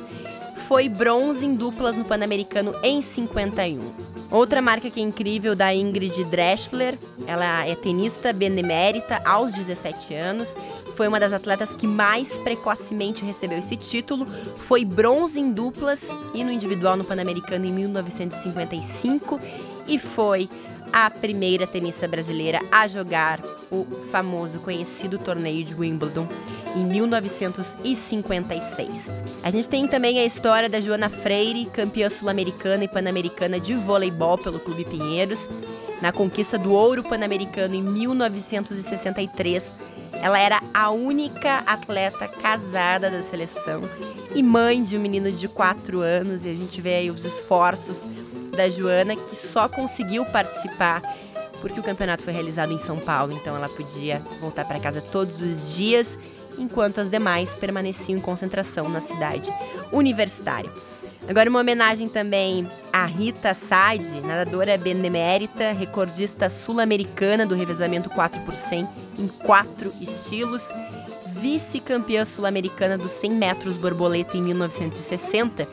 foi 0.68 0.90
bronze 0.90 1.46
em 1.46 1.56
duplas 1.56 1.96
no 1.96 2.04
Pan-Americano 2.04 2.74
em 2.84 3.02
51. 3.02 3.80
Outra 4.30 4.62
marca 4.62 4.90
que 4.90 5.00
é 5.00 5.04
incrível 5.04 5.56
da 5.56 5.74
Ingrid 5.74 6.24
Dreschler, 6.26 6.98
ela 7.26 7.66
é 7.66 7.76
tenista 7.76 8.34
benemérita 8.34 9.22
aos 9.24 9.54
17 9.54 10.14
anos, 10.14 10.56
foi 10.98 11.08
uma 11.08 11.20
das 11.20 11.32
atletas 11.32 11.70
que 11.70 11.86
mais 11.86 12.30
precocemente 12.40 13.24
recebeu 13.24 13.60
esse 13.60 13.78
título. 13.78 14.26
Foi 14.58 14.84
bronze 14.84 15.40
em 15.40 15.52
duplas 15.52 16.00
e 16.34 16.44
no 16.44 16.52
individual 16.52 16.98
no 16.98 17.04
Pan-Americano 17.04 17.66
em 17.66 17.72
1955 17.72 19.40
e 19.88 20.00
foi 20.00 20.50
a 20.92 21.10
primeira 21.10 21.66
tenista 21.68 22.08
brasileira 22.08 22.62
a 22.72 22.88
jogar 22.88 23.42
o 23.72 23.86
famoso 24.12 24.60
conhecido 24.60 25.18
torneio 25.18 25.64
de 25.64 25.74
Wimbledon 25.76 26.28
em 26.76 26.86
1956. 26.86 29.10
A 29.44 29.50
gente 29.50 29.70
tem 29.70 29.88
também 29.88 30.20
a 30.20 30.26
história 30.26 30.70
da 30.70 30.82
Joana 30.82 31.10
Freire, 31.10 31.66
campeã 31.66 32.10
sul-americana 32.10 32.84
e 32.84 32.88
pan-americana 32.88 33.60
de 33.60 33.74
voleibol 33.74 34.38
pelo 34.38 34.60
Clube 34.60 34.86
Pinheiros, 34.86 35.50
na 36.02 36.12
conquista 36.12 36.58
do 36.58 36.74
ouro 36.74 37.04
pan-americano 37.04 37.76
em 37.76 37.82
1963. 37.82 39.64
Ela 40.14 40.40
era 40.40 40.62
a 40.74 40.90
única 40.90 41.60
atleta 41.66 42.28
casada 42.28 43.10
da 43.10 43.22
seleção 43.22 43.82
e 44.34 44.42
mãe 44.42 44.84
de 44.84 44.98
um 44.98 45.00
menino 45.00 45.32
de 45.32 45.48
4 45.48 46.02
anos, 46.02 46.44
e 46.44 46.50
a 46.50 46.56
gente 46.56 46.82
vê 46.82 46.96
aí 46.96 47.12
os 47.12 47.24
esforços 47.24 48.04
da 48.58 48.70
Joana, 48.70 49.16
que 49.16 49.36
só 49.36 49.70
conseguiu 49.70 50.26
participar 50.26 51.02
porque 51.62 51.80
o 51.80 51.84
campeonato 51.84 52.24
foi 52.24 52.34
realizado 52.34 52.72
em 52.72 52.78
São 52.78 52.98
Paulo, 52.98 53.34
então 53.34 53.56
ela 53.56 53.70
podia 53.70 54.22
voltar 54.40 54.66
para 54.66 54.80
casa 54.80 55.02
todos 55.02 55.42
os 55.42 55.76
dias, 55.76 56.18
enquanto 56.58 57.00
as 57.00 57.10
demais 57.10 57.56
permaneciam 57.56 58.18
em 58.18 58.22
concentração 58.22 58.90
na 58.90 59.00
cidade 59.00 59.52
universitária. 59.92 60.72
Agora, 61.28 61.50
uma 61.50 61.60
homenagem 61.60 62.08
também 62.08 62.68
a 62.94 63.06
Rita 63.06 63.54
Sade, 63.54 64.22
nadadora 64.22 64.78
benemérita, 64.78 65.74
recordista 65.74 66.50
sul-americana 66.50 67.46
do 67.46 67.56
revezamento 67.56 68.10
4 68.10 68.42
por 68.42 68.56
100 68.56 68.88
em 69.20 69.28
quatro 69.28 69.92
estilos, 70.00 70.62
vice-campeã 71.34 72.24
sul-americana 72.24 72.98
dos 72.98 73.12
100 73.12 73.32
metros 73.32 73.78
borboleta 73.78 74.38
em 74.38 74.42
1960. 74.42 75.68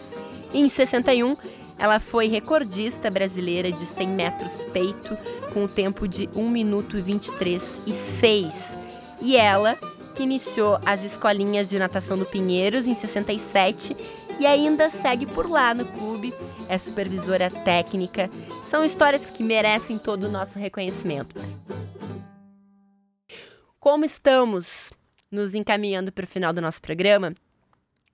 E 0.52 0.60
em 0.60 0.68
61, 0.68 1.36
ela 1.78 1.98
foi 1.98 2.28
recordista 2.28 3.10
brasileira 3.10 3.70
de 3.70 3.84
100 3.84 4.08
metros 4.08 4.52
peito, 4.66 5.16
com 5.52 5.64
o 5.64 5.68
tempo 5.68 6.06
de 6.06 6.28
1 6.34 6.48
minuto 6.48 7.00
23 7.02 7.80
e 7.86 7.92
6. 7.92 8.54
E 9.20 9.36
ela, 9.36 9.76
que 10.14 10.22
iniciou 10.22 10.78
as 10.84 11.04
escolinhas 11.04 11.68
de 11.68 11.78
natação 11.78 12.16
do 12.16 12.26
Pinheiros 12.26 12.86
em 12.86 12.94
67 12.94 13.96
e 14.38 14.46
ainda 14.46 14.90
segue 14.90 15.26
por 15.26 15.48
lá 15.48 15.74
no 15.74 15.84
clube, 15.84 16.34
é 16.68 16.76
supervisora 16.78 17.50
técnica. 17.50 18.30
São 18.68 18.84
histórias 18.84 19.26
que 19.26 19.42
merecem 19.42 19.98
todo 19.98 20.24
o 20.24 20.30
nosso 20.30 20.58
reconhecimento. 20.58 21.40
Como 23.78 24.04
estamos 24.04 24.92
nos 25.30 25.54
encaminhando 25.54 26.10
para 26.10 26.24
o 26.24 26.28
final 26.28 26.52
do 26.52 26.60
nosso 26.60 26.80
programa, 26.80 27.34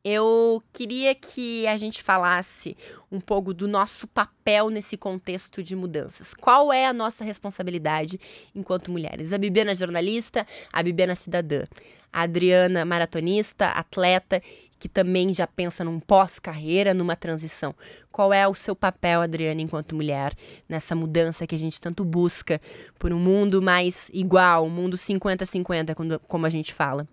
eu 0.05 0.63
queria 0.73 1.15
que 1.15 1.67
a 1.67 1.77
gente 1.77 2.03
falasse 2.03 2.77
um 3.13 3.21
pouco 3.21 3.53
do 3.53 3.69
nosso 3.69 4.07
papel 4.07 4.71
nesse 4.71 4.97
contexto 4.97 5.63
de 5.63 5.77
mudanças. 5.77 6.33
Qual 6.35 6.73
é 6.73 6.87
a 6.87 6.93
nossa 6.93 7.25
responsabilidade 7.25 8.19
enquanto 8.55 8.91
mulheres? 8.91 9.33
A 9.33 9.39
Bibiana 9.39 9.75
jornalista, 9.75 10.47
a 10.73 10.83
Bibiana 10.83 11.15
cidadã, 11.15 11.65
a 12.13 12.23
Adriana 12.23 12.85
maratonista, 12.85 13.67
atleta, 13.67 14.41
que 14.79 14.89
também 14.89 15.35
já 15.35 15.47
pensa 15.47 15.85
num 15.85 16.01
pós-carreira, 16.01 16.95
numa 16.95 17.15
transição. 17.15 17.75
Qual 18.11 18.33
é 18.33 18.49
o 18.49 18.55
seu 18.55 18.75
papel, 18.75 19.21
Adriana, 19.21 19.61
enquanto 19.61 19.95
mulher, 19.95 20.35
nessa 20.67 20.97
mudança 20.97 21.47
que 21.47 21.55
a 21.55 21.59
gente 21.59 21.79
tanto 21.79 22.03
busca 22.03 22.59
por 22.99 23.13
um 23.13 23.19
mundo 23.19 23.61
mais 23.61 24.11
igual, 24.15 24.65
um 24.65 24.71
mundo 24.71 24.97
50-50, 24.97 26.21
como 26.27 26.47
a 26.47 26.51
gente 26.51 26.73
fala? 26.73 27.07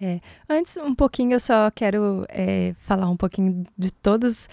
É, 0.00 0.20
antes, 0.48 0.76
um 0.78 0.94
pouquinho, 0.94 1.32
eu 1.32 1.40
só 1.40 1.70
quero 1.70 2.24
é, 2.30 2.74
falar 2.80 3.10
um 3.10 3.16
pouquinho 3.16 3.66
de 3.76 3.92
todos, 3.92 4.48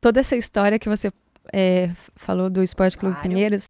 toda 0.00 0.18
essa 0.18 0.36
história 0.36 0.80
que 0.80 0.88
você 0.88 1.12
é, 1.52 1.90
falou 2.16 2.50
do 2.50 2.62
Esporte 2.62 2.98
Clube 2.98 3.14
claro. 3.14 3.28
Pinheiros. 3.28 3.64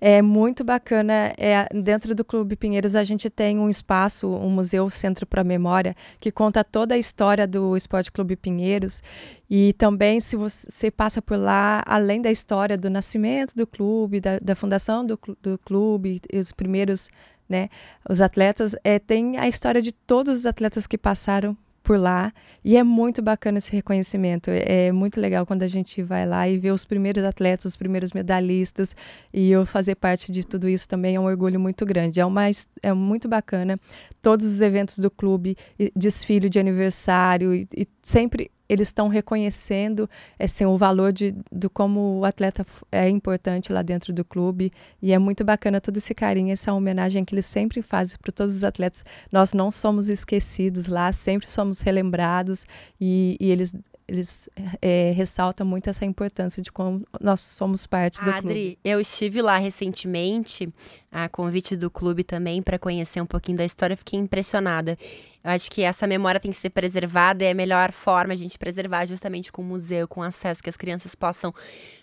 É 0.00 0.20
muito 0.20 0.62
bacana. 0.62 1.32
É, 1.38 1.66
dentro 1.72 2.14
do 2.14 2.24
Clube 2.24 2.56
Pinheiros, 2.56 2.94
a 2.94 3.04
gente 3.04 3.30
tem 3.30 3.58
um 3.58 3.70
espaço, 3.70 4.28
um 4.28 4.50
museu 4.50 4.90
Centro 4.90 5.24
para 5.24 5.42
Memória, 5.42 5.96
que 6.20 6.30
conta 6.30 6.62
toda 6.62 6.94
a 6.94 6.98
história 6.98 7.46
do 7.46 7.76
Esporte 7.76 8.12
Clube 8.12 8.36
Pinheiros. 8.36 9.02
E 9.48 9.72
também, 9.74 10.20
se 10.20 10.36
você 10.36 10.90
passa 10.90 11.22
por 11.22 11.38
lá, 11.38 11.82
além 11.86 12.20
da 12.20 12.30
história 12.30 12.76
do 12.76 12.90
nascimento 12.90 13.54
do 13.54 13.66
clube, 13.66 14.20
da, 14.20 14.38
da 14.40 14.54
fundação 14.54 15.06
do, 15.06 15.18
do 15.40 15.56
clube, 15.58 16.20
os 16.34 16.52
primeiros 16.52 17.08
né? 17.48 17.68
Os 18.08 18.20
atletas, 18.20 18.74
é, 18.82 18.98
tem 18.98 19.38
a 19.38 19.48
história 19.48 19.82
de 19.82 19.92
todos 19.92 20.38
os 20.38 20.46
atletas 20.46 20.86
que 20.86 20.98
passaram 20.98 21.56
por 21.84 21.98
lá 21.98 22.32
e 22.64 22.78
é 22.78 22.82
muito 22.82 23.20
bacana 23.20 23.58
esse 23.58 23.70
reconhecimento. 23.70 24.50
É, 24.50 24.86
é 24.86 24.92
muito 24.92 25.20
legal 25.20 25.44
quando 25.44 25.62
a 25.62 25.68
gente 25.68 26.02
vai 26.02 26.26
lá 26.26 26.48
e 26.48 26.56
vê 26.56 26.70
os 26.70 26.84
primeiros 26.86 27.22
atletas, 27.22 27.66
os 27.72 27.76
primeiros 27.76 28.12
medalhistas 28.12 28.96
e 29.32 29.50
eu 29.50 29.66
fazer 29.66 29.94
parte 29.94 30.32
de 30.32 30.46
tudo 30.46 30.66
isso 30.66 30.88
também 30.88 31.14
é 31.14 31.20
um 31.20 31.26
orgulho 31.26 31.60
muito 31.60 31.84
grande. 31.84 32.18
É, 32.18 32.24
uma, 32.24 32.44
é 32.82 32.92
muito 32.94 33.28
bacana 33.28 33.78
todos 34.22 34.46
os 34.46 34.62
eventos 34.62 34.98
do 34.98 35.10
clube, 35.10 35.56
desfile 35.94 36.48
de 36.48 36.58
aniversário 36.58 37.54
e, 37.54 37.68
e 37.76 37.86
sempre 38.02 38.50
eles 38.68 38.88
estão 38.88 39.08
reconhecendo 39.08 40.08
assim, 40.38 40.64
o 40.64 40.76
valor 40.76 41.12
de, 41.12 41.34
do 41.50 41.68
como 41.68 42.18
o 42.18 42.24
atleta 42.24 42.64
é 42.90 43.08
importante 43.08 43.72
lá 43.72 43.82
dentro 43.82 44.12
do 44.12 44.24
clube. 44.24 44.72
E 45.02 45.12
é 45.12 45.18
muito 45.18 45.44
bacana 45.44 45.80
todo 45.80 45.96
esse 45.96 46.14
carinho, 46.14 46.52
essa 46.52 46.72
homenagem 46.72 47.24
que 47.24 47.34
eles 47.34 47.46
sempre 47.46 47.82
fazem 47.82 48.18
para 48.18 48.32
todos 48.32 48.54
os 48.54 48.64
atletas. 48.64 49.04
Nós 49.30 49.52
não 49.52 49.70
somos 49.70 50.08
esquecidos 50.08 50.86
lá, 50.86 51.12
sempre 51.12 51.50
somos 51.50 51.80
relembrados 51.80 52.64
e, 53.00 53.36
e 53.40 53.50
eles 53.50 53.74
eles 54.06 54.48
é, 54.82 55.12
ressaltam 55.12 55.66
muito 55.66 55.88
essa 55.88 56.04
importância 56.04 56.62
de 56.62 56.70
como 56.70 57.06
nós 57.20 57.40
somos 57.40 57.86
parte 57.86 58.18
do 58.18 58.30
clube. 58.30 58.48
Adri, 58.50 58.78
eu 58.84 59.00
estive 59.00 59.40
lá 59.40 59.56
recentemente, 59.56 60.68
a 61.10 61.28
convite 61.28 61.74
do 61.74 61.90
clube 61.90 62.22
também, 62.22 62.62
para 62.62 62.78
conhecer 62.78 63.20
um 63.20 63.26
pouquinho 63.26 63.56
da 63.56 63.64
história, 63.64 63.96
fiquei 63.96 64.18
impressionada. 64.18 64.98
Eu 65.44 65.50
acho 65.50 65.70
que 65.70 65.82
essa 65.82 66.06
memória 66.06 66.40
tem 66.40 66.50
que 66.50 66.56
ser 66.56 66.70
preservada 66.70 67.44
e 67.44 67.50
a 67.50 67.54
melhor 67.54 67.92
forma 67.92 68.32
a 68.32 68.36
gente 68.36 68.58
preservar 68.58 69.04
justamente 69.04 69.52
com 69.52 69.60
o 69.60 69.64
museu, 69.64 70.08
com 70.08 70.22
acesso, 70.22 70.62
que 70.62 70.70
as 70.70 70.76
crianças 70.76 71.14
possam 71.14 71.52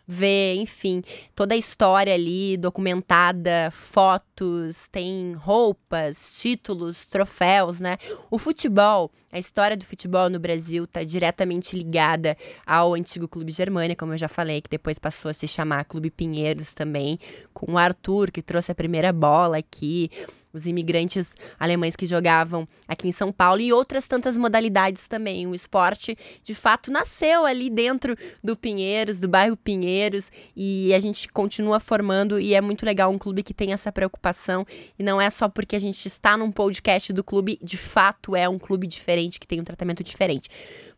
ver, 0.05 0.55
enfim, 0.55 1.01
toda 1.33 1.55
a 1.55 1.57
história 1.57 2.13
ali 2.13 2.55
documentada, 2.55 3.71
fotos, 3.71 4.87
tem 4.89 5.33
roupas, 5.33 6.33
títulos, 6.39 7.07
troféus, 7.07 7.79
né? 7.79 7.97
O 8.29 8.37
futebol, 8.37 9.11
a 9.31 9.39
história 9.39 9.75
do 9.75 9.85
futebol 9.85 10.29
no 10.29 10.39
Brasil 10.39 10.83
está 10.83 11.03
diretamente 11.03 11.75
ligada 11.75 12.37
ao 12.63 12.93
antigo 12.93 13.27
Clube 13.27 13.51
Germânia, 13.51 13.95
como 13.95 14.13
eu 14.13 14.17
já 14.19 14.27
falei, 14.27 14.61
que 14.61 14.69
depois 14.69 14.99
passou 14.99 15.31
a 15.31 15.33
se 15.33 15.47
chamar 15.47 15.85
Clube 15.85 16.11
Pinheiros 16.11 16.73
também, 16.73 17.17
com 17.53 17.71
o 17.71 17.77
Arthur, 17.77 18.29
que 18.29 18.43
trouxe 18.43 18.71
a 18.71 18.75
primeira 18.75 19.11
bola 19.11 19.57
aqui 19.57 20.11
os 20.53 20.65
imigrantes 20.65 21.31
alemães 21.59 21.95
que 21.95 22.05
jogavam 22.05 22.67
aqui 22.87 23.07
em 23.07 23.11
São 23.11 23.31
Paulo 23.31 23.61
e 23.61 23.71
outras 23.71 24.07
tantas 24.07 24.37
modalidades 24.37 25.07
também. 25.07 25.47
O 25.47 25.55
esporte, 25.55 26.17
de 26.43 26.53
fato, 26.53 26.91
nasceu 26.91 27.45
ali 27.45 27.69
dentro 27.69 28.15
do 28.43 28.55
Pinheiros, 28.55 29.17
do 29.17 29.27
bairro 29.27 29.57
Pinheiros, 29.57 30.31
e 30.55 30.93
a 30.93 30.99
gente 30.99 31.27
continua 31.29 31.79
formando 31.79 32.39
e 32.39 32.53
é 32.53 32.61
muito 32.61 32.85
legal 32.85 33.11
um 33.11 33.17
clube 33.17 33.43
que 33.43 33.53
tem 33.53 33.73
essa 33.73 33.91
preocupação 33.91 34.65
e 34.97 35.03
não 35.03 35.21
é 35.21 35.29
só 35.29 35.47
porque 35.47 35.75
a 35.75 35.79
gente 35.79 36.05
está 36.05 36.37
num 36.37 36.51
podcast 36.51 37.13
do 37.13 37.23
clube, 37.23 37.59
de 37.61 37.77
fato 37.77 38.35
é 38.35 38.47
um 38.47 38.59
clube 38.59 38.87
diferente 38.87 39.39
que 39.39 39.47
tem 39.47 39.59
um 39.59 39.63
tratamento 39.63 40.03
diferente. 40.03 40.49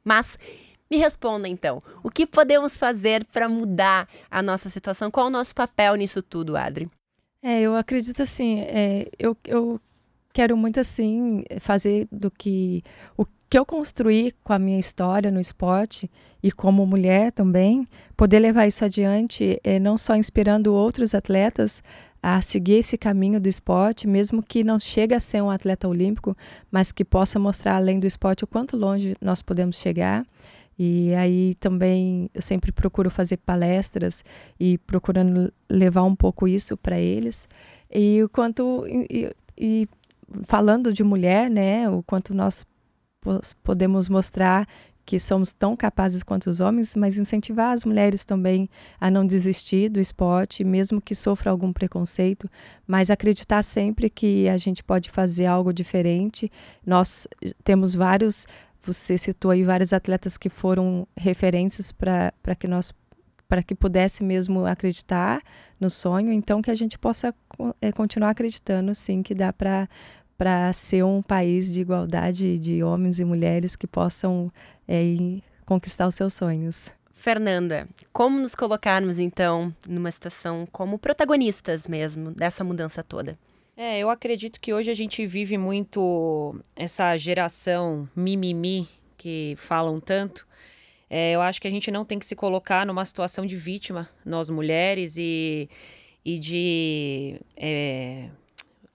Mas 0.03 0.37
me 0.89 0.97
responda 0.97 1.47
então, 1.47 1.81
o 2.03 2.09
que 2.09 2.27
podemos 2.27 2.77
fazer 2.77 3.25
para 3.25 3.49
mudar 3.49 4.07
a 4.29 4.41
nossa 4.41 4.69
situação? 4.69 5.09
Qual 5.09 5.27
o 5.27 5.29
nosso 5.29 5.55
papel 5.55 5.95
nisso 5.95 6.21
tudo, 6.21 6.55
Adri? 6.55 6.87
É, 7.45 7.59
eu 7.59 7.75
acredito 7.75 8.23
assim, 8.23 8.61
é, 8.61 9.05
eu, 9.19 9.35
eu 9.45 9.81
quero 10.31 10.55
muito 10.55 10.79
assim 10.79 11.43
fazer 11.59 12.07
do 12.09 12.31
que 12.31 12.81
o 13.17 13.25
que 13.49 13.59
eu 13.59 13.65
construí 13.65 14.33
com 14.45 14.53
a 14.53 14.57
minha 14.57 14.79
história 14.79 15.29
no 15.29 15.41
esporte 15.41 16.09
e 16.41 16.53
como 16.53 16.85
mulher 16.87 17.33
também, 17.33 17.85
poder 18.15 18.39
levar 18.39 18.65
isso 18.65 18.85
adiante, 18.85 19.59
é, 19.61 19.77
não 19.77 19.97
só 19.97 20.15
inspirando 20.15 20.73
outros 20.73 21.13
atletas 21.13 21.83
a 22.21 22.41
seguir 22.41 22.75
esse 22.75 22.97
caminho 22.97 23.41
do 23.41 23.49
esporte, 23.49 24.07
mesmo 24.07 24.41
que 24.41 24.63
não 24.63 24.79
chegue 24.79 25.13
a 25.13 25.19
ser 25.19 25.43
um 25.43 25.49
atleta 25.49 25.85
olímpico, 25.85 26.37
mas 26.71 26.93
que 26.93 27.03
possa 27.03 27.37
mostrar 27.37 27.75
além 27.75 27.99
do 27.99 28.07
esporte 28.07 28.45
o 28.45 28.47
quanto 28.47 28.77
longe 28.77 29.17
nós 29.21 29.41
podemos 29.41 29.75
chegar. 29.75 30.25
E 30.77 31.13
aí 31.13 31.55
também 31.55 32.29
eu 32.33 32.41
sempre 32.41 32.71
procuro 32.71 33.09
fazer 33.09 33.37
palestras 33.37 34.23
e 34.59 34.77
procurando 34.79 35.53
levar 35.69 36.03
um 36.03 36.15
pouco 36.15 36.47
isso 36.47 36.75
para 36.75 36.99
eles. 36.99 37.47
E 37.93 38.23
o 38.23 38.29
quanto 38.29 38.85
e, 38.87 39.31
e, 39.57 39.87
falando 40.43 40.91
de 40.91 41.03
mulher, 41.03 41.49
né, 41.49 41.89
o 41.89 42.01
quanto 42.03 42.33
nós 42.33 42.65
podemos 43.63 44.09
mostrar 44.09 44.67
que 45.05 45.19
somos 45.19 45.51
tão 45.51 45.75
capazes 45.75 46.23
quanto 46.23 46.49
os 46.49 46.59
homens, 46.59 46.95
mas 46.95 47.17
incentivar 47.17 47.71
as 47.71 47.83
mulheres 47.83 48.23
também 48.23 48.69
a 48.99 49.11
não 49.11 49.25
desistir 49.25 49.89
do 49.89 49.99
esporte, 49.99 50.63
mesmo 50.63 51.01
que 51.01 51.13
sofra 51.13 51.51
algum 51.51 51.73
preconceito, 51.73 52.49
mas 52.87 53.09
acreditar 53.09 53.63
sempre 53.63 54.09
que 54.09 54.47
a 54.47 54.57
gente 54.57 54.83
pode 54.83 55.09
fazer 55.09 55.45
algo 55.45 55.73
diferente. 55.73 56.49
Nós 56.85 57.27
temos 57.63 57.93
vários, 57.93 58.47
você 58.83 59.17
citou 59.17 59.51
aí 59.51 59.63
vários 59.63 59.93
atletas 59.93 60.37
que 60.37 60.49
foram 60.49 61.07
referências 61.15 61.91
para 61.91 62.55
que 62.57 62.67
nós 62.67 62.93
para 63.47 63.61
que 63.61 63.75
pudesse 63.75 64.23
mesmo 64.23 64.65
acreditar 64.65 65.39
no 65.79 65.87
sonho, 65.87 66.31
então 66.31 66.61
que 66.61 66.71
a 66.71 66.75
gente 66.75 66.97
possa 66.97 67.35
é, 67.79 67.91
continuar 67.91 68.31
acreditando, 68.31 68.95
sim, 68.95 69.21
que 69.21 69.35
dá 69.35 69.53
para 69.53 69.87
para 70.35 70.73
ser 70.73 71.03
um 71.03 71.21
país 71.21 71.71
de 71.71 71.81
igualdade 71.81 72.57
de 72.57 72.83
homens 72.83 73.19
e 73.19 73.23
mulheres 73.23 73.75
que 73.75 73.85
possam 73.85 74.51
é, 74.87 75.01
conquistar 75.65 76.07
os 76.07 76.15
seus 76.15 76.33
sonhos. 76.33 76.91
Fernanda, 77.11 77.87
como 78.11 78.39
nos 78.39 78.55
colocarmos 78.55 79.19
então 79.19 79.73
numa 79.87 80.11
situação 80.11 80.67
como 80.71 80.97
protagonistas 80.97 81.87
mesmo 81.87 82.31
dessa 82.31 82.63
mudança 82.63 83.03
toda? 83.03 83.37
É, 83.75 83.99
eu 83.99 84.09
acredito 84.09 84.59
que 84.59 84.71
hoje 84.73 84.91
a 84.91 84.93
gente 84.93 85.25
vive 85.25 85.57
muito 85.57 86.55
essa 86.75 87.17
geração 87.17 88.07
mimimi 88.15 88.87
que 89.17 89.55
falam 89.57 89.99
tanto. 89.99 90.47
É, 91.09 91.31
eu 91.31 91.41
acho 91.41 91.59
que 91.59 91.67
a 91.67 91.71
gente 91.71 91.89
não 91.89 92.05
tem 92.05 92.19
que 92.19 92.25
se 92.25 92.35
colocar 92.35 92.85
numa 92.85 93.03
situação 93.03 93.45
de 93.45 93.55
vítima, 93.55 94.09
nós 94.25 94.49
mulheres, 94.49 95.15
e, 95.17 95.69
e 96.23 96.37
de. 96.37 97.39
É, 97.57 98.29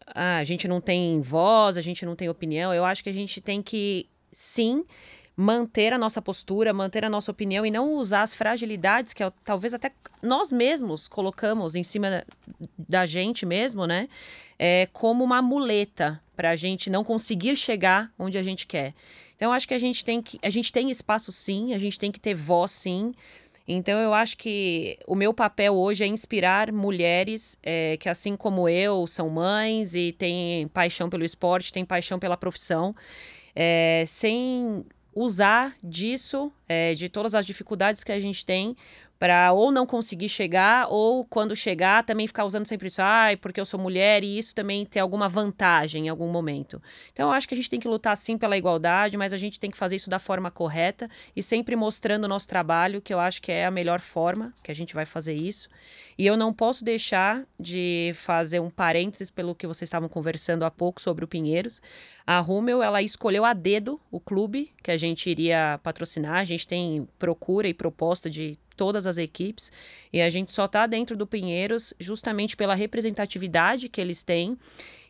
ah, 0.06 0.38
a 0.38 0.44
gente 0.44 0.68
não 0.68 0.80
tem 0.80 1.20
voz, 1.20 1.76
a 1.76 1.80
gente 1.80 2.06
não 2.06 2.14
tem 2.14 2.28
opinião. 2.28 2.72
Eu 2.72 2.84
acho 2.84 3.02
que 3.02 3.10
a 3.10 3.12
gente 3.12 3.40
tem 3.40 3.60
que, 3.60 4.08
sim, 4.30 4.84
manter 5.40 5.92
a 5.92 5.98
nossa 5.98 6.20
postura, 6.20 6.72
manter 6.72 7.04
a 7.04 7.08
nossa 7.08 7.30
opinião 7.30 7.64
e 7.64 7.70
não 7.70 7.92
usar 7.92 8.22
as 8.22 8.34
fragilidades 8.34 9.12
que 9.12 9.22
talvez 9.44 9.72
até 9.72 9.92
nós 10.20 10.50
mesmos 10.50 11.06
colocamos 11.06 11.76
em 11.76 11.84
cima 11.84 12.24
da 12.76 13.06
gente 13.06 13.46
mesmo, 13.46 13.86
né? 13.86 14.08
É, 14.58 14.88
como 14.92 15.22
uma 15.22 15.40
muleta 15.40 16.20
para 16.36 16.50
a 16.50 16.56
gente 16.56 16.90
não 16.90 17.04
conseguir 17.04 17.54
chegar 17.54 18.12
onde 18.18 18.36
a 18.36 18.42
gente 18.42 18.66
quer. 18.66 18.94
Então, 19.36 19.52
acho 19.52 19.68
que 19.68 19.74
a 19.74 19.78
gente 19.78 20.04
tem 20.04 20.20
que. 20.20 20.40
A 20.42 20.50
gente 20.50 20.72
tem 20.72 20.90
espaço 20.90 21.30
sim, 21.30 21.72
a 21.72 21.78
gente 21.78 22.00
tem 22.00 22.10
que 22.10 22.18
ter 22.18 22.34
voz 22.34 22.72
sim. 22.72 23.14
Então, 23.68 24.00
eu 24.00 24.12
acho 24.12 24.36
que 24.36 24.98
o 25.06 25.14
meu 25.14 25.32
papel 25.32 25.72
hoje 25.72 26.02
é 26.02 26.06
inspirar 26.08 26.72
mulheres 26.72 27.56
é, 27.62 27.96
que, 27.98 28.08
assim 28.08 28.34
como 28.34 28.68
eu, 28.68 29.06
são 29.06 29.30
mães 29.30 29.94
e 29.94 30.10
têm 30.10 30.66
paixão 30.66 31.08
pelo 31.08 31.24
esporte, 31.24 31.72
têm 31.72 31.84
paixão 31.84 32.18
pela 32.18 32.36
profissão, 32.36 32.96
é, 33.54 34.02
sem 34.04 34.84
usar 35.18 35.76
disso, 35.82 36.52
é, 36.68 36.94
de 36.94 37.08
todas 37.08 37.34
as 37.34 37.44
dificuldades 37.44 38.04
que 38.04 38.12
a 38.12 38.20
gente 38.20 38.46
tem, 38.46 38.76
para 39.18 39.52
ou 39.52 39.72
não 39.72 39.84
conseguir 39.84 40.28
chegar, 40.28 40.86
ou 40.90 41.24
quando 41.24 41.56
chegar 41.56 42.04
também 42.04 42.26
ficar 42.26 42.44
usando 42.44 42.66
sempre 42.66 42.86
isso, 42.86 43.02
ai, 43.02 43.36
porque 43.36 43.60
eu 43.60 43.66
sou 43.66 43.78
mulher, 43.80 44.22
e 44.22 44.38
isso 44.38 44.54
também 44.54 44.86
ter 44.86 45.00
alguma 45.00 45.28
vantagem 45.28 46.06
em 46.06 46.08
algum 46.08 46.28
momento. 46.28 46.80
Então, 47.12 47.28
eu 47.28 47.32
acho 47.32 47.48
que 47.48 47.54
a 47.54 47.56
gente 47.56 47.68
tem 47.68 47.80
que 47.80 47.88
lutar 47.88 48.16
sim 48.16 48.38
pela 48.38 48.56
igualdade, 48.56 49.16
mas 49.16 49.32
a 49.32 49.36
gente 49.36 49.58
tem 49.58 49.70
que 49.70 49.76
fazer 49.76 49.96
isso 49.96 50.08
da 50.08 50.18
forma 50.18 50.50
correta 50.50 51.10
e 51.34 51.42
sempre 51.42 51.74
mostrando 51.74 52.24
o 52.24 52.28
nosso 52.28 52.46
trabalho, 52.46 53.02
que 53.02 53.12
eu 53.12 53.18
acho 53.18 53.42
que 53.42 53.50
é 53.50 53.66
a 53.66 53.70
melhor 53.70 54.00
forma 54.00 54.54
que 54.62 54.70
a 54.70 54.74
gente 54.74 54.94
vai 54.94 55.04
fazer 55.04 55.34
isso. 55.34 55.68
E 56.16 56.26
eu 56.26 56.36
não 56.36 56.52
posso 56.52 56.84
deixar 56.84 57.44
de 57.58 58.12
fazer 58.14 58.60
um 58.60 58.70
parênteses 58.70 59.30
pelo 59.30 59.54
que 59.54 59.66
vocês 59.66 59.88
estavam 59.88 60.08
conversando 60.08 60.64
há 60.64 60.70
pouco 60.70 61.00
sobre 61.00 61.24
o 61.24 61.28
Pinheiros. 61.28 61.80
A 62.26 62.40
Rummel, 62.40 62.82
ela 62.82 63.02
escolheu 63.02 63.44
a 63.44 63.52
dedo 63.52 64.00
o 64.10 64.20
clube 64.20 64.72
que 64.82 64.90
a 64.90 64.96
gente 64.96 65.28
iria 65.30 65.80
patrocinar. 65.82 66.38
A 66.38 66.44
gente 66.44 66.66
tem 66.66 67.08
procura 67.18 67.68
e 67.68 67.74
proposta 67.74 68.28
de 68.28 68.58
todas 68.78 69.06
as 69.06 69.18
equipes. 69.18 69.72
E 70.12 70.22
a 70.22 70.30
gente 70.30 70.52
só 70.52 70.66
está 70.66 70.86
dentro 70.86 71.16
do 71.16 71.26
Pinheiros 71.26 71.92
justamente 71.98 72.56
pela 72.56 72.76
representatividade 72.76 73.88
que 73.88 74.00
eles 74.00 74.22
têm 74.22 74.56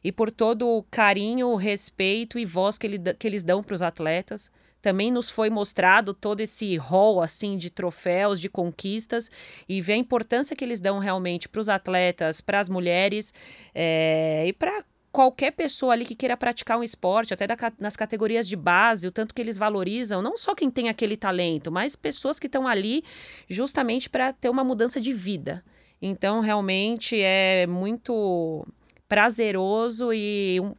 e 0.02 0.10
por 0.10 0.30
todo 0.30 0.66
o 0.66 0.82
carinho, 0.84 1.54
respeito 1.54 2.38
e 2.38 2.44
voz 2.46 2.78
que, 2.78 2.86
ele, 2.86 2.98
que 3.18 3.26
eles 3.26 3.44
dão 3.44 3.62
para 3.62 3.74
os 3.74 3.82
atletas. 3.82 4.50
Também 4.80 5.10
nos 5.10 5.28
foi 5.28 5.50
mostrado 5.50 6.14
todo 6.14 6.40
esse 6.40 6.76
rol 6.76 7.20
assim 7.20 7.58
de 7.58 7.68
troféus, 7.68 8.40
de 8.40 8.48
conquistas 8.48 9.30
e 9.68 9.80
ver 9.82 9.94
a 9.94 9.96
importância 9.96 10.56
que 10.56 10.64
eles 10.64 10.80
dão 10.80 10.98
realmente 10.98 11.48
para 11.48 11.60
os 11.60 11.68
atletas, 11.68 12.40
para 12.40 12.60
as 12.60 12.68
mulheres 12.68 13.34
é, 13.74 14.44
e 14.46 14.52
para 14.52 14.84
qualquer 15.10 15.52
pessoa 15.52 15.92
ali 15.92 16.04
que 16.04 16.14
queira 16.14 16.36
praticar 16.36 16.78
um 16.78 16.82
esporte, 16.82 17.34
até 17.34 17.46
da, 17.46 17.56
nas 17.78 17.96
categorias 17.96 18.46
de 18.46 18.56
base, 18.56 19.06
o 19.06 19.12
tanto 19.12 19.34
que 19.34 19.40
eles 19.40 19.56
valorizam, 19.56 20.22
não 20.22 20.36
só 20.36 20.54
quem 20.54 20.70
tem 20.70 20.88
aquele 20.88 21.16
talento, 21.16 21.72
mas 21.72 21.96
pessoas 21.96 22.38
que 22.38 22.46
estão 22.46 22.66
ali 22.66 23.02
justamente 23.48 24.08
para 24.08 24.32
ter 24.32 24.48
uma 24.48 24.64
mudança 24.64 25.00
de 25.00 25.12
vida. 25.12 25.64
Então, 26.00 26.40
realmente 26.40 27.20
é 27.20 27.66
muito 27.66 28.66
prazeroso 29.08 30.12
e 30.12 30.60
um, 30.60 30.74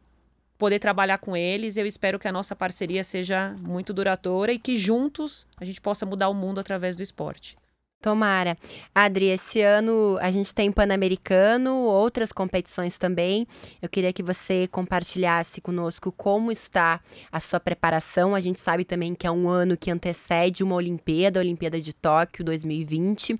poder 0.56 0.78
trabalhar 0.78 1.18
com 1.18 1.36
eles. 1.36 1.76
Eu 1.76 1.86
espero 1.86 2.18
que 2.18 2.28
a 2.28 2.32
nossa 2.32 2.54
parceria 2.54 3.02
seja 3.02 3.54
muito 3.60 3.92
duradoura 3.92 4.52
e 4.52 4.58
que 4.58 4.76
juntos 4.76 5.46
a 5.56 5.64
gente 5.64 5.80
possa 5.80 6.06
mudar 6.06 6.28
o 6.28 6.34
mundo 6.34 6.60
através 6.60 6.96
do 6.96 7.02
esporte. 7.02 7.56
Tomara. 8.00 8.56
Adri, 8.94 9.26
esse 9.26 9.60
ano 9.60 10.16
a 10.22 10.30
gente 10.30 10.54
tem 10.54 10.72
Pan-Americano, 10.72 11.74
outras 11.80 12.32
competições 12.32 12.96
também. 12.96 13.46
Eu 13.82 13.90
queria 13.90 14.10
que 14.10 14.22
você 14.22 14.66
compartilhasse 14.68 15.60
conosco 15.60 16.10
como 16.10 16.50
está 16.50 17.00
a 17.30 17.38
sua 17.38 17.60
preparação. 17.60 18.34
A 18.34 18.40
gente 18.40 18.58
sabe 18.58 18.84
também 18.86 19.14
que 19.14 19.26
é 19.26 19.30
um 19.30 19.50
ano 19.50 19.76
que 19.76 19.90
antecede 19.90 20.64
uma 20.64 20.76
Olimpíada, 20.76 21.38
a 21.38 21.42
Olimpíada 21.42 21.78
de 21.78 21.92
Tóquio 21.92 22.42
2020. 22.42 23.38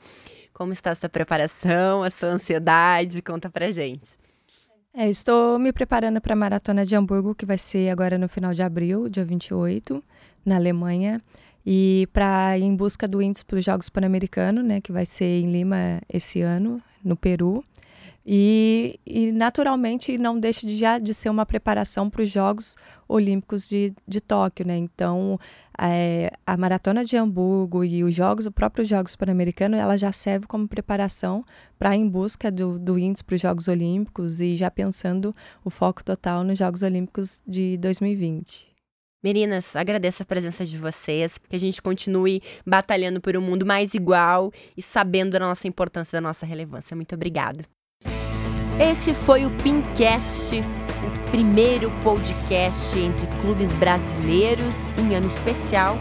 Como 0.53 0.73
está 0.73 0.91
a 0.91 0.95
sua 0.95 1.09
preparação, 1.09 2.03
a 2.03 2.11
sua 2.11 2.29
ansiedade? 2.29 3.23
Conta 3.23 3.49
pra 3.49 3.71
gente. 3.71 4.21
É, 4.93 5.09
estou 5.09 5.59
me 5.59 5.73
preparando 5.73 6.21
para 6.21 6.35
a 6.35 6.37
Maratona 6.37 6.85
de 6.85 6.95
Hamburgo, 6.95 7.35
que 7.35 7.47
vai 7.47 7.57
ser 7.57 7.89
agora 7.89 8.19
no 8.19 8.29
final 8.29 8.53
de 8.53 8.61
abril, 8.61 9.09
dia 9.09 9.25
28, 9.25 10.05
na 10.45 10.57
Alemanha 10.57 11.23
e 11.65 12.09
para 12.13 12.57
ir 12.59 12.63
em 12.63 12.75
busca 12.75 13.07
do 13.07 13.21
índice 13.21 13.45
para 13.45 13.59
os 13.59 13.65
Jogos 13.65 13.89
Pan-Americanos, 13.89 14.65
né, 14.65 14.81
que 14.81 14.93
vai 14.93 15.07
ser 15.07 15.41
em 15.41 15.51
Lima 15.51 16.01
esse 16.09 16.41
ano, 16.41 16.83
no 17.05 17.17
Peru. 17.17 17.65
E, 18.25 19.01
e, 19.07 19.33
naturalmente 19.33 20.19
não 20.19 20.39
deixa 20.39 20.67
de 20.67 20.77
já 20.77 20.99
de 20.99 21.15
ser 21.15 21.31
uma 21.31 21.47
preparação 21.47 22.11
para 22.11 22.23
os 22.23 22.31
Jogos 22.31 22.77
Olímpicos 23.09 23.67
de, 23.67 23.95
de 24.07 24.21
Tóquio, 24.21 24.67
né? 24.67 24.77
Então 24.77 25.41
é, 25.79 26.31
a 26.47 26.57
maratona 26.57 27.05
de 27.05 27.17
Hamburgo 27.17 27.83
e 27.83 28.05
os 28.05 28.15
Jogos, 28.15 28.45
o 28.45 28.53
próprio 28.53 28.85
Jogos 28.85 29.17
Pan-Americanos, 29.17 29.81
ela 29.81 29.97
já 29.97 30.13
serve 30.13 30.47
como 30.47 30.69
preparação 30.69 31.45
para 31.79 31.97
em 31.97 32.07
busca 32.07 32.51
do, 32.51 32.79
do 32.79 32.99
índice 32.99 33.25
para 33.25 33.35
os 33.37 33.41
Jogos 33.41 33.69
Olímpicos 33.69 34.41
e 34.41 34.57
já 34.57 34.71
pensando 34.71 35.35
o 35.65 35.71
foco 35.71 36.05
total 36.05 36.45
nos 36.45 36.59
Jogos 36.59 36.83
Olímpicos 36.83 37.41
de 37.47 37.79
2020. 37.79 38.70
Meninas, 39.23 39.77
agradeço 39.77 40.23
a 40.23 40.27
presença 40.27 40.65
de 40.65 40.79
vocês, 40.79 41.37
que 41.37 41.55
a 41.55 41.61
gente 41.61 41.83
continue 41.83 42.43
batalhando 42.67 43.21
por 43.21 43.37
um 43.37 43.41
mundo 43.41 43.67
mais 43.67 43.93
igual 43.93 44.51
e 44.75 44.81
sabendo 44.81 45.33
da 45.33 45.41
nossa 45.41 45.69
importância, 45.69 46.17
da 46.17 46.27
nossa 46.27 46.47
relevância. 46.47 46.97
Muito 46.97 47.15
obrigada. 47.15 47.65
Esse 48.81 49.13
foi 49.13 49.45
o 49.45 49.51
Pincast, 49.63 50.59
o 50.61 51.31
primeiro 51.31 51.91
podcast 52.03 52.99
entre 52.99 53.27
clubes 53.43 53.71
brasileiros 53.77 54.75
em 54.97 55.15
ano 55.15 55.27
especial 55.27 55.99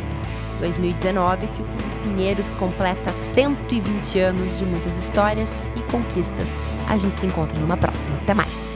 2019, 0.62 1.46
que 1.48 1.62
o 1.62 1.66
Clube 1.66 1.84
Pinheiros 2.04 2.54
completa 2.54 3.12
120 3.12 4.20
anos 4.20 4.58
de 4.58 4.66
muitas 4.66 4.98
histórias 4.98 5.52
e 5.76 5.92
conquistas. 5.92 6.48
A 6.88 6.98
gente 6.98 7.18
se 7.18 7.26
encontra 7.26 7.58
numa 7.60 7.76
próxima. 7.76 8.16
Até 8.18 8.34
mais! 8.34 8.69